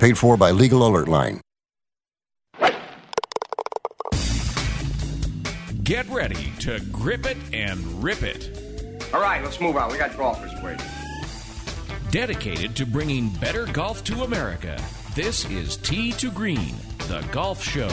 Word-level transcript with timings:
Paid 0.00 0.16
for 0.16 0.38
by 0.38 0.50
Legal 0.50 0.86
Alert 0.86 1.08
Line. 1.08 1.42
Get 5.82 6.08
ready 6.08 6.52
to 6.60 6.80
grip 6.90 7.26
it 7.26 7.36
and 7.52 8.02
rip 8.02 8.22
it. 8.22 8.58
All 9.12 9.20
right, 9.20 9.44
let's 9.44 9.60
move 9.60 9.76
on. 9.76 9.92
We 9.92 9.98
got 9.98 10.16
golfers 10.16 10.52
waiting. 10.62 10.86
Dedicated 12.10 12.74
to 12.76 12.86
bringing 12.86 13.28
better 13.28 13.66
golf 13.66 14.02
to 14.04 14.22
America, 14.22 14.82
this 15.14 15.44
is 15.50 15.76
Tee 15.76 16.12
to 16.12 16.30
Green, 16.30 16.76
the 17.08 17.20
golf 17.30 17.62
show. 17.62 17.90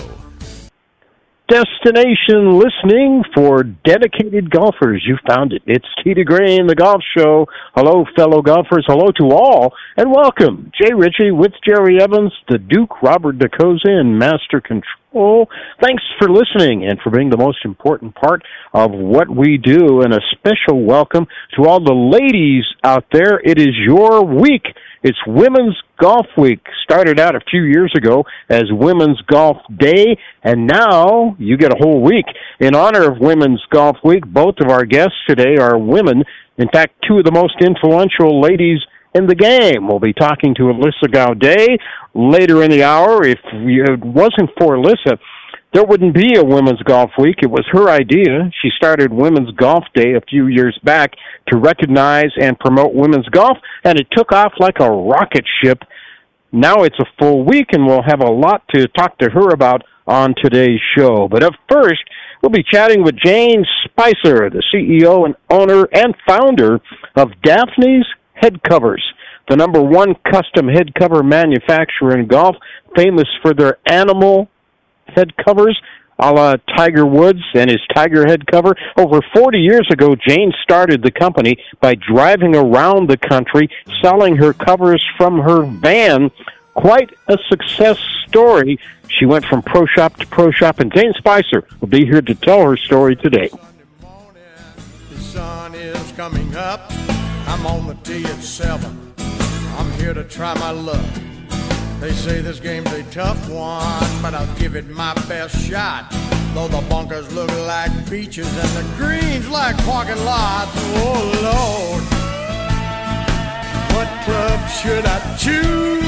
Destination 1.48 2.60
listening 2.60 3.24
for 3.34 3.64
dedicated 3.64 4.52
golfers. 4.52 5.02
You 5.08 5.16
found 5.30 5.54
it. 5.54 5.62
It's 5.66 5.88
Tee 6.04 6.14
to 6.14 6.26
Green 6.26 6.68
the 6.68 6.76
golf 6.76 7.02
show. 7.18 7.46
Hello, 7.74 8.04
fellow 8.18 8.42
golfers. 8.42 8.84
Hello 8.86 9.12
to 9.16 9.34
all, 9.34 9.74
and 9.96 10.12
welcome. 10.12 10.70
Jay 10.76 10.92
Ritchie 10.94 11.32
with 11.32 11.54
Jerry 11.66 12.02
Evans, 12.02 12.34
the 12.50 12.58
Duke, 12.58 13.02
Robert 13.02 13.38
DeCosa 13.38 14.02
in 14.02 14.18
Master 14.18 14.60
Control. 14.60 15.48
Thanks 15.82 16.04
for 16.20 16.30
listening 16.30 16.86
and 16.86 17.00
for 17.02 17.12
being 17.12 17.30
the 17.30 17.38
most 17.38 17.64
important 17.64 18.14
part 18.16 18.44
of 18.74 18.92
what 18.92 19.30
we 19.30 19.58
do, 19.58 20.02
and 20.02 20.14
a 20.14 20.20
special 20.32 20.84
welcome 20.84 21.28
to 21.56 21.66
all 21.66 21.80
the 21.80 21.94
ladies 21.94 22.66
out 22.84 23.06
there. 23.14 23.40
It 23.40 23.58
is 23.58 23.74
your 23.88 24.26
week. 24.26 24.66
It's 25.04 25.18
Women's 25.28 25.76
Golf 26.00 26.26
Week. 26.38 26.60
Started 26.84 27.20
out 27.20 27.36
a 27.36 27.42
few 27.52 27.64
years 27.64 27.94
ago 27.96 28.26
as 28.50 28.64
Women's 28.72 29.22
Golf 29.22 29.58
Day, 29.78 30.18
and 30.44 30.66
now 30.68 31.36
you 31.38 31.58
get 31.58 31.72
a 31.72 31.78
whole 31.80 32.02
week. 32.02 32.26
In 32.60 32.76
honor 32.76 33.12
of 33.12 33.20
Women's 33.20 33.64
Golf 33.70 33.98
Week, 34.04 34.26
both 34.26 34.56
of 34.60 34.70
our 34.70 34.86
guests 34.86 35.16
today 35.28 35.58
are 35.60 35.78
women. 35.78 36.24
In 36.58 36.68
fact, 36.74 36.96
two 37.08 37.20
of 37.20 37.26
the 37.26 37.32
most 37.32 37.56
influential 37.62 38.42
ladies 38.42 38.80
in 39.14 39.28
the 39.28 39.36
game. 39.36 39.88
We'll 39.88 40.00
be 40.00 40.14
talking 40.14 40.56
to 40.56 40.64
Alyssa 40.64 41.12
Gaudet 41.12 41.80
later 42.14 42.64
in 42.64 42.72
the 42.72 42.84
hour. 42.84 43.24
If 43.24 43.40
it 43.54 44.04
wasn't 44.04 44.50
for 44.60 44.78
Alyssa, 44.78 45.18
there 45.74 45.84
wouldn't 45.84 46.16
be 46.16 46.36
a 46.38 46.44
Women's 46.44 46.82
Golf 46.84 47.12
Week. 47.18 47.38
It 47.42 47.52
was 47.52 47.66
her 47.72 47.90
idea. 47.90 48.50
She 48.62 48.70
started 48.78 49.12
Women's 49.12 49.52
Golf 49.52 49.84
Day 49.94 50.14
a 50.14 50.22
few 50.22 50.48
years 50.48 50.78
back 50.84 51.12
to 51.48 51.58
recognize 51.58 52.32
and 52.42 52.58
promote 52.58 52.94
women's 52.94 53.28
golf, 53.30 53.58
and 53.84 54.00
it 54.00 54.08
took 54.12 54.32
off 54.32 54.54
like 54.60 54.80
a 54.80 54.90
rocket 54.90 55.46
ship. 55.62 55.80
Now 56.52 56.84
it's 56.84 57.00
a 57.00 57.06
full 57.20 57.44
week, 57.44 57.68
and 57.74 57.86
we'll 57.86 58.04
have 58.04 58.22
a 58.22 58.32
lot 58.32 58.64
to 58.74 58.88
talk 58.88 59.18
to 59.20 59.30
her 59.30 59.50
about 59.50 59.84
on 60.08 60.34
today's 60.42 60.80
show. 60.98 61.28
But 61.28 61.44
up 61.44 61.54
first, 61.70 62.04
we'll 62.42 62.50
be 62.50 62.64
chatting 62.64 63.04
with 63.04 63.16
Jane 63.24 63.66
Spicer, 63.84 64.50
the 64.50 64.64
CEO 64.74 65.26
and 65.26 65.36
owner 65.50 65.88
and 65.94 66.16
founder 66.26 66.80
of 67.16 67.30
Daphne's 67.44 68.08
Head 68.34 68.64
Covers, 68.64 69.04
the 69.50 69.58
number 69.58 69.82
one 69.82 70.16
custom 70.32 70.70
head 70.70 70.94
cover 70.96 71.24
manufacturer 71.24 72.18
in 72.18 72.28
golf, 72.28 72.56
famous 72.96 73.28
for 73.42 73.54
their 73.54 73.80
animal 73.86 74.48
head 75.16 75.36
covers 75.38 75.80
a 76.20 76.32
la 76.32 76.56
Tiger 76.76 77.06
Woods 77.06 77.44
and 77.54 77.70
his 77.70 77.82
Tiger 77.94 78.26
head 78.26 78.48
cover. 78.48 78.76
Over 78.98 79.22
40 79.34 79.60
years 79.60 79.88
ago, 79.92 80.16
Jane 80.16 80.52
started 80.64 81.04
the 81.04 81.12
company 81.12 81.58
by 81.80 81.96
driving 81.96 82.56
around 82.56 83.10
the 83.10 83.18
country 83.18 83.70
selling 84.02 84.36
her 84.38 84.54
covers 84.54 85.04
from 85.18 85.40
her 85.40 85.64
van. 85.64 86.32
Quite 86.74 87.12
a 87.28 87.38
success 87.50 87.98
story. 88.28 88.80
She 89.10 89.26
went 89.26 89.46
from 89.46 89.62
pro 89.62 89.86
shop 89.86 90.18
to 90.18 90.28
pro 90.28 90.52
shop, 90.52 90.80
and 90.80 90.94
Jane 90.94 91.14
Spicer 91.18 91.64
will 91.80 91.88
be 91.88 92.06
here 92.06 92.22
to 92.22 92.36
tell 92.36 92.62
her 92.62 92.78
story 92.78 93.16
today. 93.16 93.50
The 95.10 95.20
sun 95.20 95.74
is 95.76 96.12
coming 96.14 96.56
up. 96.56 96.92
I'm 97.48 97.66
on 97.66 97.88
the 97.88 97.96
tee 97.96 98.26
at 98.26 98.44
seven. 98.44 99.14
I'm 99.18 99.92
here 99.94 100.14
to 100.14 100.24
try 100.24 100.54
my 100.56 100.72
luck. 100.72 101.06
They 102.00 102.12
say 102.12 102.42
this 102.42 102.60
game's 102.60 102.92
a 102.94 103.02
tough 103.12 103.50
one, 103.50 104.22
but 104.22 104.36
I'll 104.36 104.56
give 104.60 104.76
it 104.76 104.88
my 104.88 105.16
best 105.28 105.60
shot. 105.68 106.12
Though 106.54 106.68
the 106.68 106.82
bunkers 106.88 107.32
look 107.34 107.52
like 107.66 107.92
beaches 108.10 108.48
and 108.48 108.70
the 108.78 108.84
greens 108.98 109.50
like 109.50 109.76
parking 109.80 110.24
lots. 110.24 110.72
Oh 110.76 111.24
Lord, 111.42 112.04
what 113.96 114.08
club 114.26 114.70
should 114.70 115.06
I 115.06 115.20
choose? 115.38 116.04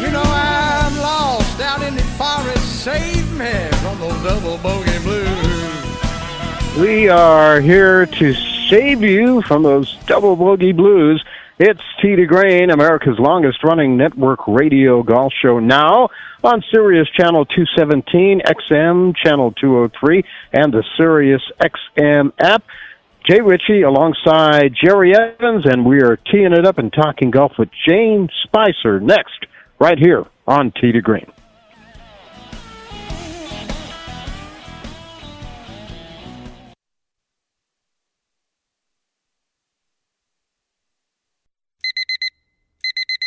You 0.00 0.10
know 0.12 0.24
I'm 0.24 0.96
lost 0.98 1.60
out 1.60 1.82
in 1.82 1.94
the 1.94 2.02
forest. 2.16 2.82
Save 2.82 3.30
me 3.32 3.68
from 3.82 4.00
those 4.00 4.22
double 4.22 4.56
bogey 4.58 4.98
blues. 5.00 5.76
We 6.78 7.08
are 7.10 7.60
here 7.60 8.06
to 8.06 8.34
save 8.68 9.02
you 9.02 9.42
from 9.42 9.62
those 9.62 9.96
double 10.06 10.36
bogey 10.36 10.72
blues. 10.72 11.22
It's 11.58 11.80
to 12.02 12.26
Green, 12.26 12.68
America's 12.68 13.18
longest 13.18 13.64
running 13.64 13.96
network 13.96 14.46
radio 14.46 15.02
golf 15.02 15.32
show 15.40 15.58
now 15.58 16.10
on 16.44 16.62
Sirius 16.70 17.08
Channel 17.16 17.46
217, 17.46 18.42
XM 18.42 19.16
Channel 19.16 19.52
203, 19.52 20.22
and 20.52 20.70
the 20.70 20.84
Sirius 20.98 21.40
XM 21.58 22.32
app. 22.38 22.62
Jay 23.26 23.40
Ritchie 23.40 23.80
alongside 23.80 24.74
Jerry 24.84 25.14
Evans, 25.16 25.64
and 25.64 25.86
we 25.86 26.02
are 26.02 26.18
teeing 26.30 26.52
it 26.52 26.66
up 26.66 26.76
and 26.76 26.92
talking 26.92 27.30
golf 27.30 27.52
with 27.58 27.70
Jane 27.88 28.28
Spicer 28.42 29.00
next, 29.00 29.46
right 29.78 29.98
here 29.98 30.26
on 30.46 30.72
Tee 30.78 30.92
to 30.92 31.00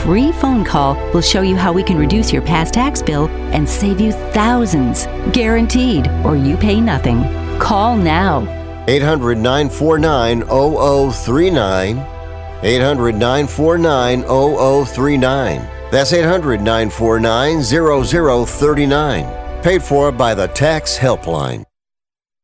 free 0.00 0.32
phone 0.32 0.64
call 0.64 0.94
will 1.12 1.20
show 1.20 1.42
you 1.42 1.56
how 1.56 1.72
we 1.72 1.82
can 1.82 1.98
reduce 1.98 2.32
your 2.32 2.42
past 2.42 2.74
tax 2.74 3.02
bill 3.02 3.28
and 3.52 3.68
save 3.68 4.00
you 4.00 4.12
thousands. 4.32 5.06
Guaranteed, 5.32 6.08
or 6.24 6.36
you 6.36 6.56
pay 6.56 6.80
nothing. 6.80 7.22
Call 7.58 7.96
now. 7.96 8.40
800 8.88 9.38
949 9.38 10.42
0039. 10.42 12.06
800 12.64 13.14
949 13.14 14.22
0039. 14.22 15.68
That's 15.90 16.12
800 16.12 16.62
949 16.62 17.62
0039. 17.62 19.62
Paid 19.62 19.82
for 19.82 20.10
by 20.10 20.34
the 20.34 20.48
Tax 20.48 20.98
Helpline. 20.98 21.64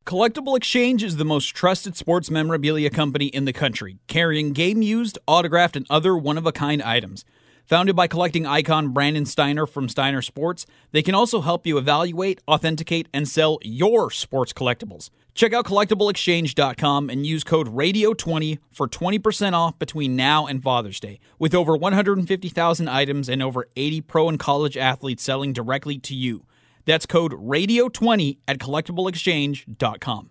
Collectible 0.05 0.57
Exchange 0.57 1.05
is 1.05 1.17
the 1.17 1.25
most 1.25 1.49
trusted 1.49 1.97
sports 1.97 2.31
memorabilia 2.31 2.89
company 2.89 3.27
in 3.27 3.45
the 3.45 3.53
country, 3.53 3.99
carrying 4.07 4.53
game 4.53 4.81
used, 4.81 5.19
autographed, 5.27 5.77
and 5.77 5.87
other 5.91 6.17
one 6.17 6.39
of 6.39 6.47
a 6.47 6.53
kind 6.53 6.83
items. 6.83 7.25
Founded 7.69 7.95
by 7.95 8.07
collecting 8.07 8.47
icon 8.47 8.95
Brandon 8.95 9.27
Steiner 9.27 9.67
from 9.67 9.91
Steiner 9.91 10.23
Sports, 10.23 10.65
they 10.93 11.03
can 11.03 11.15
also 11.15 11.43
help 11.43 11.67
you 11.67 11.77
evaluate, 11.77 12.41
authenticate, 12.49 13.09
and 13.13 13.29
sell 13.29 13.59
your 13.61 14.11
sports 14.11 14.55
collectibles. 14.55 15.11
Check 15.35 15.53
out 15.53 15.67
collectibleexchange.com 15.67 17.11
and 17.11 17.27
use 17.27 17.45
code 17.45 17.69
RADIO20 17.69 18.59
for 18.71 18.89
20% 18.89 19.53
off 19.53 19.79
between 19.79 20.17
now 20.17 20.47
and 20.47 20.63
Father's 20.63 20.99
Day. 20.99 21.21
With 21.39 21.55
over 21.55 21.77
150,000 21.77 22.89
items 22.89 23.29
and 23.29 23.43
over 23.43 23.69
80 23.77 24.01
pro 24.01 24.31
and 24.31 24.39
college 24.39 24.79
athletes 24.79 25.23
selling 25.23 25.53
directly 25.53 25.99
to 25.99 26.15
you. 26.15 26.47
That's 26.87 27.05
code 27.05 27.33
RADIO20 27.33 28.39
at 28.49 28.57
collectibleexchange.com. 28.59 30.31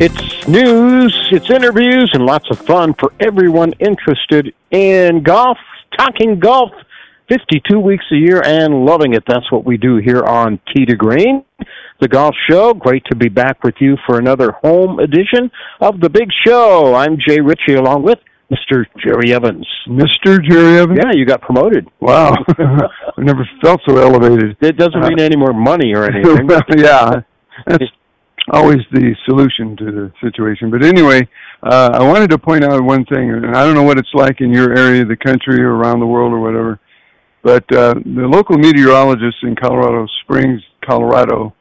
It's 0.00 0.46
news, 0.46 1.28
it's 1.32 1.50
interviews, 1.50 2.08
and 2.14 2.24
lots 2.24 2.48
of 2.52 2.58
fun 2.60 2.94
for 3.00 3.12
everyone 3.18 3.72
interested 3.80 4.54
in 4.70 5.24
golf, 5.24 5.58
talking 5.98 6.38
golf 6.38 6.70
52 7.28 7.80
weeks 7.80 8.04
a 8.12 8.14
year 8.14 8.40
and 8.44 8.84
loving 8.84 9.14
it. 9.14 9.24
That's 9.26 9.50
what 9.50 9.64
we 9.64 9.76
do 9.76 9.96
here 9.96 10.22
on 10.22 10.60
Tee 10.72 10.86
to 10.86 10.94
Green, 10.94 11.44
the 12.00 12.06
golf 12.06 12.36
show. 12.48 12.74
Great 12.74 13.02
to 13.06 13.16
be 13.16 13.28
back 13.28 13.64
with 13.64 13.74
you 13.80 13.96
for 14.06 14.20
another 14.20 14.52
home 14.62 15.00
edition 15.00 15.50
of 15.80 15.98
the 15.98 16.08
big 16.08 16.28
show. 16.46 16.94
I'm 16.94 17.18
Jay 17.18 17.40
Ritchie 17.40 17.74
along 17.74 18.04
with 18.04 18.20
Mr. 18.52 18.84
Jerry 19.04 19.34
Evans. 19.34 19.66
Mr. 19.88 20.38
Jerry 20.48 20.78
Evans? 20.78 21.00
Yeah, 21.02 21.10
you 21.12 21.26
got 21.26 21.42
promoted. 21.42 21.88
Wow. 21.98 22.36
I 22.56 23.20
never 23.20 23.44
felt 23.60 23.80
so 23.84 23.96
elevated. 23.96 24.56
It 24.60 24.76
doesn't 24.76 25.02
uh, 25.02 25.08
mean 25.08 25.18
any 25.18 25.36
more 25.36 25.52
money 25.52 25.92
or 25.92 26.04
anything. 26.04 26.48
yeah. 26.78 27.22
That's 27.66 27.84
always 28.50 28.78
the 28.92 29.14
solution 29.24 29.76
to 29.76 29.84
the 29.84 30.12
situation. 30.20 30.70
But 30.70 30.84
anyway, 30.84 31.28
uh, 31.62 31.90
I 31.94 32.06
wanted 32.06 32.30
to 32.30 32.38
point 32.38 32.64
out 32.64 32.82
one 32.82 33.04
thing, 33.06 33.30
and 33.30 33.56
I 33.56 33.64
don't 33.64 33.74
know 33.74 33.82
what 33.82 33.98
it's 33.98 34.12
like 34.14 34.40
in 34.40 34.52
your 34.52 34.76
area 34.76 35.02
of 35.02 35.08
the 35.08 35.16
country 35.16 35.62
or 35.62 35.74
around 35.74 36.00
the 36.00 36.06
world 36.06 36.32
or 36.32 36.40
whatever, 36.40 36.80
but 37.42 37.64
uh, 37.72 37.94
the 37.94 38.26
local 38.26 38.58
meteorologists 38.58 39.40
in 39.42 39.56
Colorado 39.56 40.06
Springs, 40.22 40.60
Colorado, 40.84 41.54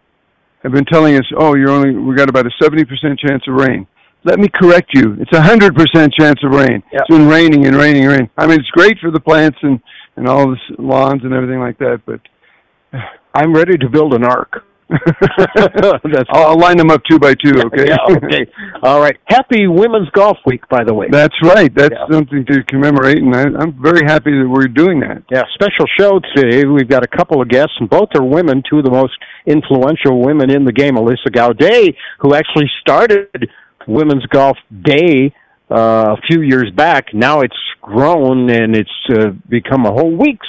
have 0.63 0.72
been 0.72 0.86
telling 0.86 1.16
us, 1.16 1.25
"Oh, 1.38 1.56
you're 1.56 1.69
only 1.69 1.95
we 1.95 2.16
got 2.16 2.30
about 2.30 2.45
a 2.45 2.51
seventy 2.62 2.84
percent 2.84 3.19
chance 3.19 3.44
of 3.48 3.56
rain." 3.56 3.88
Let 4.24 4.40
me 4.40 4.48
correct 4.50 4.90
you. 4.94 5.16
It's 5.19 5.31
a 5.31 5.42
hundred 5.42 5.75
percent 5.75 6.13
chance 6.13 6.40
of 6.44 6.51
rain. 6.51 6.83
Yep. 6.92 7.01
It's 7.01 7.10
been 7.10 7.28
raining 7.28 7.68
and 7.68 7.75
raining 7.75 8.04
and 8.04 8.12
raining. 8.12 8.30
I 8.38 8.48
mean, 8.48 8.60
it's 8.60 8.69
great 8.72 8.98
for 9.00 9.12
the 9.12 9.19
plants 9.19 9.57
and 9.62 9.80
and 10.16 10.28
all 10.28 10.50
the 10.50 10.57
lawns 10.80 11.24
and 11.24 11.33
everything 11.33 11.60
like 11.60 11.78
that, 11.78 12.01
but 12.06 12.19
I'm 13.33 13.54
ready 13.54 13.78
to 13.78 13.90
build 13.90 14.13
an 14.13 14.24
ark. 14.24 14.66
I'll, 16.30 16.48
I'll 16.51 16.60
line 16.60 16.78
them 16.78 16.89
up 16.89 17.01
two 17.10 17.19
by 17.19 17.34
two. 17.34 17.51
Okay. 17.66 17.88
yeah, 17.88 17.98
okay. 18.10 18.45
All 18.84 19.00
right. 19.01 19.18
Happy 19.25 19.68
Women's 19.68 20.10
Golf 20.12 20.38
Week, 20.45 20.68
by 20.69 20.84
the 20.84 20.94
way. 20.94 21.07
That's 21.12 21.36
right. 21.44 21.74
That's 21.74 21.94
Yeah. 21.94 22.06
something 22.12 22.45
to 22.45 22.63
commemorate, 22.63 23.18
and 23.18 23.36
I, 23.36 23.44
I'm 23.60 23.74
very 23.81 24.06
happy 24.06 24.31
that 24.31 24.48
we're 24.48 24.68
doing 24.68 25.00
that. 25.01 25.24
Yeah, 25.30 25.44
special 25.54 25.86
show 26.00 26.19
today. 26.36 26.66
We've 26.66 26.88
got 26.89 27.04
a 27.04 27.07
couple 27.07 27.42
of 27.42 27.50
guests, 27.50 27.74
and 27.80 27.89
both 27.89 28.10
are 28.16 28.24
women, 28.24 28.63
two 28.69 28.78
of 28.80 28.86
the 28.86 28.92
most 28.92 29.13
influential 29.45 30.22
women 30.22 30.50
in 30.50 30.63
the 30.66 30.72
game. 30.74 30.95
Alyssa 30.95 31.31
Gaudet, 31.33 31.95
who 32.19 32.33
actually 32.33 32.69
started 32.81 33.50
Women's 33.88 34.25
Golf 34.28 34.57
Day 34.83 35.33
uh, 35.69 36.16
a 36.18 36.22
few 36.28 36.42
years 36.42 36.72
back. 36.75 37.13
Now 37.13 37.42
it's 37.42 37.56
grown 37.81 38.50
and 38.50 38.75
it's 38.75 38.90
uh, 39.12 39.30
become 39.50 39.86
a 39.86 39.92
whole 39.92 40.16
week 40.16 40.40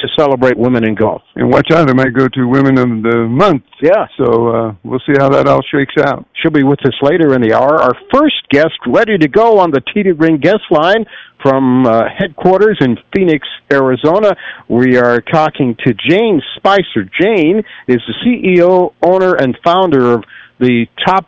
to 0.00 0.08
celebrate 0.18 0.56
women 0.56 0.84
in 0.84 0.94
golf. 0.94 1.22
And 1.36 1.50
watch 1.50 1.70
out, 1.72 1.88
it 1.88 1.94
might 1.94 2.14
go 2.14 2.28
to 2.28 2.44
Women 2.44 2.78
of 2.78 2.88
the 3.02 3.26
Month. 3.28 3.64
Yeah. 3.82 4.06
So 4.18 4.48
uh, 4.48 4.74
we'll 4.84 5.00
see 5.06 5.14
how 5.18 5.28
that 5.30 5.46
all 5.46 5.62
shakes 5.62 5.94
out. 5.98 6.26
She'll 6.40 6.50
be 6.50 6.62
with 6.62 6.80
us 6.84 6.94
later 7.02 7.34
in 7.34 7.42
the 7.42 7.54
hour. 7.54 7.80
Our 7.80 7.94
first 8.12 8.48
guest 8.50 8.74
ready 8.86 9.18
to 9.18 9.28
go 9.28 9.58
on 9.58 9.70
the 9.70 9.80
to 9.80 10.14
Green 10.14 10.38
guest 10.38 10.62
line 10.70 11.04
from 11.42 11.86
uh, 11.86 12.02
headquarters 12.16 12.78
in 12.80 12.96
Phoenix, 13.14 13.46
Arizona. 13.72 14.34
We 14.68 14.96
are 14.96 15.20
talking 15.20 15.76
to 15.86 15.94
Jane 15.94 16.42
Spicer. 16.56 17.04
Jane 17.20 17.62
is 17.88 18.00
the 18.06 18.14
CEO, 18.24 18.94
owner, 19.02 19.34
and 19.34 19.56
founder 19.64 20.12
of 20.12 20.24
the 20.58 20.86
top 21.06 21.26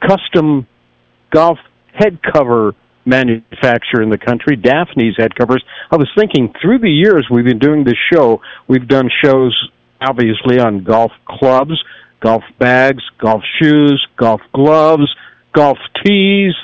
custom 0.00 0.66
golf 1.32 1.58
head 1.92 2.18
cover 2.32 2.74
manufacturer 3.04 4.02
in 4.02 4.10
the 4.10 4.18
country, 4.18 4.56
Daphne's 4.56 5.16
Head 5.16 5.34
Covers. 5.34 5.64
I 5.90 5.96
was 5.96 6.08
thinking 6.16 6.52
through 6.60 6.78
the 6.78 6.90
years 6.90 7.26
we've 7.30 7.44
been 7.44 7.58
doing 7.58 7.84
this 7.84 7.98
show, 8.12 8.40
we've 8.68 8.88
done 8.88 9.08
shows 9.22 9.68
obviously 10.00 10.58
on 10.58 10.84
golf 10.84 11.12
clubs, 11.26 11.82
golf 12.20 12.42
bags, 12.58 13.02
golf 13.18 13.42
shoes, 13.60 14.06
golf 14.16 14.40
gloves, 14.52 15.14
golf 15.52 15.78
tees, 16.04 16.54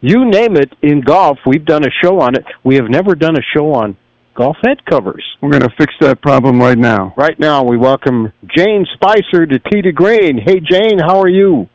you 0.00 0.24
name 0.30 0.56
it 0.56 0.72
in 0.80 1.00
golf, 1.00 1.38
we've 1.44 1.64
done 1.64 1.84
a 1.84 1.90
show 2.02 2.20
on 2.20 2.36
it. 2.36 2.44
We 2.62 2.76
have 2.76 2.88
never 2.88 3.14
done 3.16 3.36
a 3.36 3.42
show 3.54 3.74
on 3.74 3.96
golf 4.34 4.56
head 4.64 4.84
covers. 4.84 5.24
We're 5.40 5.50
going 5.50 5.62
to 5.62 5.74
fix 5.76 5.92
that 6.00 6.22
problem 6.22 6.60
right 6.60 6.78
now. 6.78 7.12
Right 7.16 7.38
now, 7.38 7.64
we 7.64 7.76
welcome 7.76 8.32
Jane 8.56 8.86
Spicer 8.94 9.44
to 9.44 9.58
Tee 9.58 9.82
to 9.82 9.90
Green. 9.90 10.38
Hey, 10.38 10.60
Jane, 10.60 11.00
how 11.00 11.20
are 11.20 11.28
you? 11.28 11.68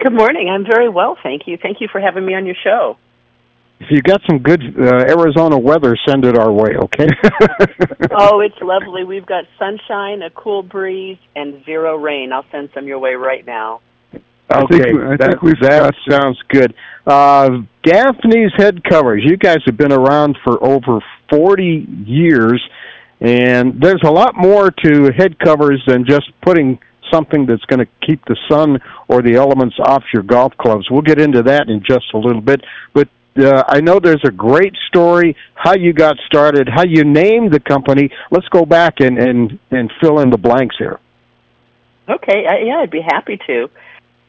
Good 0.00 0.12
morning. 0.12 0.48
I'm 0.48 0.64
very 0.64 0.88
well, 0.88 1.16
thank 1.22 1.42
you. 1.46 1.56
Thank 1.56 1.80
you 1.80 1.86
for 1.92 2.00
having 2.00 2.26
me 2.26 2.34
on 2.34 2.46
your 2.46 2.56
show. 2.64 2.96
If 3.80 3.86
you 3.90 4.02
got 4.02 4.20
some 4.28 4.40
good 4.40 4.62
uh, 4.78 5.06
Arizona 5.08 5.58
weather, 5.58 5.96
send 6.06 6.26
it 6.26 6.36
our 6.38 6.52
way, 6.52 6.76
okay? 6.84 7.06
oh, 8.10 8.40
it's 8.40 8.60
lovely. 8.60 9.04
We've 9.04 9.24
got 9.24 9.44
sunshine, 9.58 10.22
a 10.22 10.30
cool 10.30 10.62
breeze, 10.62 11.18
and 11.34 11.64
zero 11.64 11.96
rain. 11.96 12.30
I'll 12.32 12.44
send 12.52 12.68
some 12.74 12.86
your 12.86 12.98
way 12.98 13.14
right 13.14 13.44
now. 13.46 13.80
I 14.50 14.62
okay, 14.62 14.82
think, 14.82 15.00
I 15.00 15.16
that, 15.16 15.28
think 15.30 15.42
we've 15.42 15.60
that 15.60 15.94
sounds 16.08 16.38
good. 16.48 16.74
Uh, 17.06 17.60
Daphne's 17.84 18.52
head 18.56 18.82
covers. 18.84 19.22
You 19.24 19.36
guys 19.36 19.58
have 19.64 19.76
been 19.76 19.92
around 19.92 20.36
for 20.44 20.62
over 20.62 21.00
40 21.30 21.86
years, 22.04 22.62
and 23.20 23.80
there's 23.80 24.02
a 24.04 24.10
lot 24.10 24.34
more 24.36 24.70
to 24.70 25.12
head 25.16 25.38
covers 25.38 25.82
than 25.86 26.04
just 26.04 26.30
putting 26.42 26.78
something 27.12 27.46
that's 27.46 27.64
going 27.64 27.78
to 27.80 28.06
keep 28.06 28.24
the 28.26 28.36
sun 28.50 28.78
or 29.08 29.22
the 29.22 29.36
elements 29.36 29.76
off 29.84 30.02
your 30.12 30.22
golf 30.22 30.52
clubs. 30.58 30.86
We'll 30.90 31.02
get 31.02 31.20
into 31.20 31.42
that 31.44 31.68
in 31.68 31.82
just 31.88 32.06
a 32.14 32.18
little 32.18 32.42
bit. 32.42 32.60
But 32.92 33.08
uh, 33.40 33.64
I 33.68 33.80
know 33.80 34.00
there's 34.00 34.24
a 34.24 34.30
great 34.30 34.74
story 34.88 35.36
how 35.54 35.74
you 35.74 35.92
got 35.92 36.16
started, 36.26 36.68
how 36.68 36.84
you 36.84 37.04
named 37.04 37.52
the 37.52 37.60
company. 37.60 38.10
Let's 38.30 38.48
go 38.48 38.64
back 38.64 39.00
and 39.00 39.18
and 39.18 39.58
and 39.70 39.92
fill 40.00 40.20
in 40.20 40.30
the 40.30 40.38
blanks 40.38 40.76
here. 40.78 41.00
Okay, 42.08 42.44
uh, 42.46 42.64
yeah, 42.64 42.78
I'd 42.78 42.90
be 42.90 43.02
happy 43.02 43.38
to. 43.46 43.70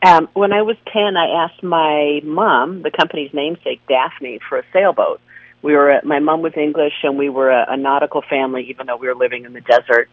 Um, 0.03 0.29
when 0.33 0.51
I 0.51 0.63
was 0.63 0.77
10, 0.91 1.15
I 1.15 1.45
asked 1.45 1.63
my 1.63 2.21
mom, 2.23 2.81
the 2.81 2.91
company's 2.91 3.33
namesake, 3.33 3.81
Daphne, 3.87 4.39
for 4.47 4.57
a 4.59 4.63
sailboat. 4.73 5.21
We 5.61 5.75
were, 5.75 6.01
my 6.03 6.19
mom 6.19 6.41
was 6.41 6.53
English 6.57 6.93
and 7.03 7.17
we 7.17 7.29
were 7.29 7.51
a, 7.51 7.73
a 7.73 7.77
nautical 7.77 8.23
family, 8.27 8.69
even 8.69 8.87
though 8.87 8.97
we 8.97 9.07
were 9.07 9.15
living 9.15 9.45
in 9.45 9.53
the 9.53 9.61
desert. 9.61 10.09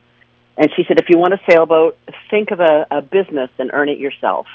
And 0.58 0.70
she 0.76 0.84
said, 0.86 0.98
if 0.98 1.08
you 1.08 1.16
want 1.16 1.34
a 1.34 1.40
sailboat, 1.48 1.96
think 2.30 2.50
of 2.50 2.60
a, 2.60 2.86
a 2.90 3.00
business 3.00 3.48
and 3.58 3.70
earn 3.72 3.88
it 3.88 3.98
yourself. 3.98 4.46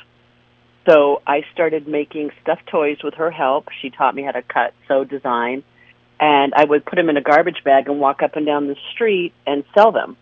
So 0.86 1.22
I 1.26 1.44
started 1.54 1.88
making 1.88 2.32
stuffed 2.42 2.68
toys 2.68 2.98
with 3.04 3.14
her 3.16 3.32
help. 3.32 3.68
She 3.82 3.90
taught 3.90 4.16
me 4.16 4.24
how 4.24 4.32
to 4.32 4.42
cut, 4.42 4.74
sew, 4.88 5.04
design. 5.04 5.64
And 6.20 6.54
I 6.56 6.66
would 6.66 6.86
put 6.86 6.96
them 6.96 7.10
in 7.10 7.18
a 7.18 7.22
garbage 7.22 7.64
bag 7.64 7.88
and 7.88 8.00
walk 8.00 8.22
up 8.22 8.36
and 8.36 8.46
down 8.46 8.68
the 8.68 8.76
street 8.94 9.34
and 9.48 9.64
sell 9.74 9.92
them. 9.92 10.18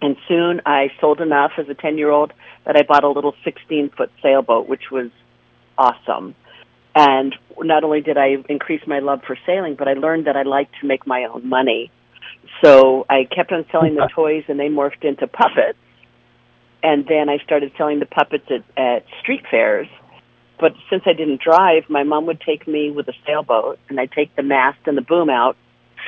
And 0.00 0.16
soon 0.28 0.60
I 0.64 0.90
sold 1.00 1.20
enough 1.20 1.52
as 1.58 1.68
a 1.68 1.74
10 1.74 1.98
year 1.98 2.10
old 2.10 2.32
that 2.64 2.76
I 2.76 2.82
bought 2.82 3.04
a 3.04 3.08
little 3.08 3.34
16 3.44 3.90
foot 3.90 4.10
sailboat, 4.22 4.68
which 4.68 4.90
was 4.90 5.10
awesome. 5.76 6.34
And 6.94 7.34
not 7.58 7.84
only 7.84 8.00
did 8.00 8.16
I 8.16 8.36
increase 8.48 8.82
my 8.86 9.00
love 9.00 9.22
for 9.26 9.36
sailing, 9.46 9.74
but 9.74 9.88
I 9.88 9.94
learned 9.94 10.26
that 10.26 10.36
I 10.36 10.42
liked 10.42 10.74
to 10.80 10.86
make 10.86 11.06
my 11.06 11.24
own 11.24 11.48
money. 11.48 11.90
So 12.64 13.06
I 13.08 13.24
kept 13.24 13.52
on 13.52 13.64
selling 13.70 13.94
the 13.94 14.08
toys 14.14 14.44
and 14.48 14.58
they 14.58 14.68
morphed 14.68 15.04
into 15.04 15.26
puppets. 15.26 15.78
And 16.82 17.06
then 17.06 17.28
I 17.28 17.38
started 17.38 17.72
selling 17.76 17.98
the 17.98 18.06
puppets 18.06 18.46
at, 18.50 18.64
at 18.76 19.04
street 19.20 19.44
fairs. 19.50 19.88
But 20.60 20.74
since 20.90 21.02
I 21.06 21.12
didn't 21.12 21.40
drive, 21.40 21.84
my 21.88 22.02
mom 22.02 22.26
would 22.26 22.40
take 22.40 22.66
me 22.66 22.90
with 22.90 23.08
a 23.08 23.14
sailboat 23.26 23.78
and 23.88 23.98
I'd 23.98 24.12
take 24.12 24.34
the 24.34 24.42
mast 24.42 24.78
and 24.86 24.96
the 24.96 25.02
boom 25.02 25.30
out, 25.30 25.56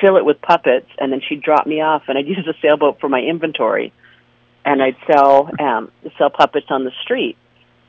fill 0.01 0.17
it 0.17 0.25
with 0.25 0.41
puppets, 0.41 0.89
and 0.99 1.13
then 1.13 1.21
she'd 1.27 1.43
drop 1.43 1.67
me 1.67 1.81
off 1.81 2.05
and 2.09 2.19
I'd 2.19 2.27
use 2.37 2.45
the 2.45 2.55
sailboat 2.61 3.01
for 3.01 3.09
my 3.09 3.21
inventory 3.21 3.93
and 4.65 4.83
I'd 4.83 4.97
sell 5.07 5.51
um, 5.59 5.91
sell 6.19 6.31
puppets 6.31 6.67
on 6.71 6.85
the 6.85 6.93
street 7.03 7.37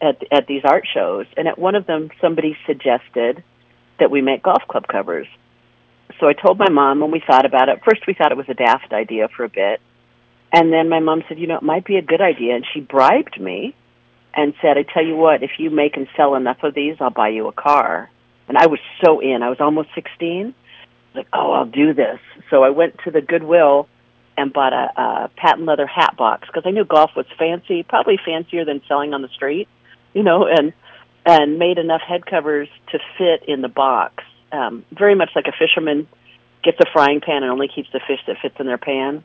at 0.01 0.21
at 0.31 0.47
these 0.47 0.63
art 0.63 0.87
shows. 0.91 1.25
And 1.37 1.47
at 1.47 1.57
one 1.57 1.75
of 1.75 1.85
them, 1.85 2.09
somebody 2.19 2.57
suggested 2.65 3.43
that 3.99 4.11
we 4.11 4.21
make 4.21 4.43
golf 4.43 4.63
club 4.67 4.87
covers. 4.87 5.27
So 6.19 6.27
I 6.27 6.33
told 6.33 6.57
my 6.57 6.69
mom, 6.69 7.01
and 7.03 7.11
we 7.11 7.21
thought 7.25 7.45
about 7.45 7.69
it. 7.69 7.81
First, 7.83 8.05
we 8.05 8.13
thought 8.13 8.31
it 8.31 8.37
was 8.37 8.49
a 8.49 8.53
daft 8.53 8.93
idea 8.93 9.27
for 9.35 9.43
a 9.43 9.49
bit, 9.49 9.81
and 10.51 10.71
then 10.71 10.89
my 10.89 10.99
mom 10.99 11.23
said, 11.27 11.39
"You 11.39 11.47
know, 11.47 11.57
it 11.57 11.63
might 11.63 11.85
be 11.85 11.97
a 11.97 12.01
good 12.01 12.21
idea." 12.21 12.55
And 12.55 12.65
she 12.73 12.79
bribed 12.79 13.39
me 13.39 13.75
and 14.33 14.53
said, 14.61 14.77
"I 14.77 14.83
tell 14.83 15.05
you 15.05 15.15
what, 15.15 15.43
if 15.43 15.51
you 15.57 15.69
make 15.69 15.97
and 15.97 16.07
sell 16.15 16.35
enough 16.35 16.63
of 16.63 16.73
these, 16.73 16.95
I'll 16.99 17.09
buy 17.09 17.29
you 17.29 17.47
a 17.47 17.51
car." 17.51 18.09
And 18.47 18.57
I 18.57 18.67
was 18.67 18.79
so 19.03 19.19
in. 19.19 19.43
I 19.43 19.49
was 19.49 19.61
almost 19.61 19.89
sixteen. 19.95 20.53
Like, 21.13 21.27
oh, 21.33 21.51
I'll 21.51 21.65
do 21.65 21.93
this. 21.93 22.19
So 22.49 22.63
I 22.63 22.69
went 22.69 22.95
to 23.03 23.11
the 23.11 23.21
Goodwill 23.21 23.89
and 24.37 24.53
bought 24.53 24.71
a, 24.71 25.01
a 25.01 25.29
patent 25.35 25.65
leather 25.65 25.85
hat 25.85 26.15
box 26.17 26.47
because 26.47 26.63
I 26.65 26.71
knew 26.71 26.85
golf 26.85 27.11
was 27.17 27.25
fancy, 27.37 27.83
probably 27.83 28.17
fancier 28.23 28.63
than 28.63 28.81
selling 28.87 29.13
on 29.13 29.21
the 29.21 29.27
street, 29.27 29.67
you 30.13 30.23
know, 30.23 30.47
and 30.47 30.73
and 31.25 31.59
made 31.59 31.77
enough 31.77 32.01
head 32.01 32.25
covers 32.25 32.69
to 32.91 32.99
fit 33.17 33.47
in 33.47 33.61
the 33.61 33.67
box. 33.67 34.23
Um, 34.51 34.85
very 34.91 35.15
much 35.15 35.29
like 35.35 35.45
a 35.47 35.51
fisherman 35.51 36.07
gets 36.63 36.77
a 36.79 36.85
frying 36.91 37.21
pan 37.21 37.43
and 37.43 37.51
only 37.51 37.67
keeps 37.67 37.89
the 37.91 37.99
fish 38.07 38.19
that 38.27 38.37
fits 38.41 38.55
in 38.59 38.65
their 38.65 38.77
pan. 38.77 39.23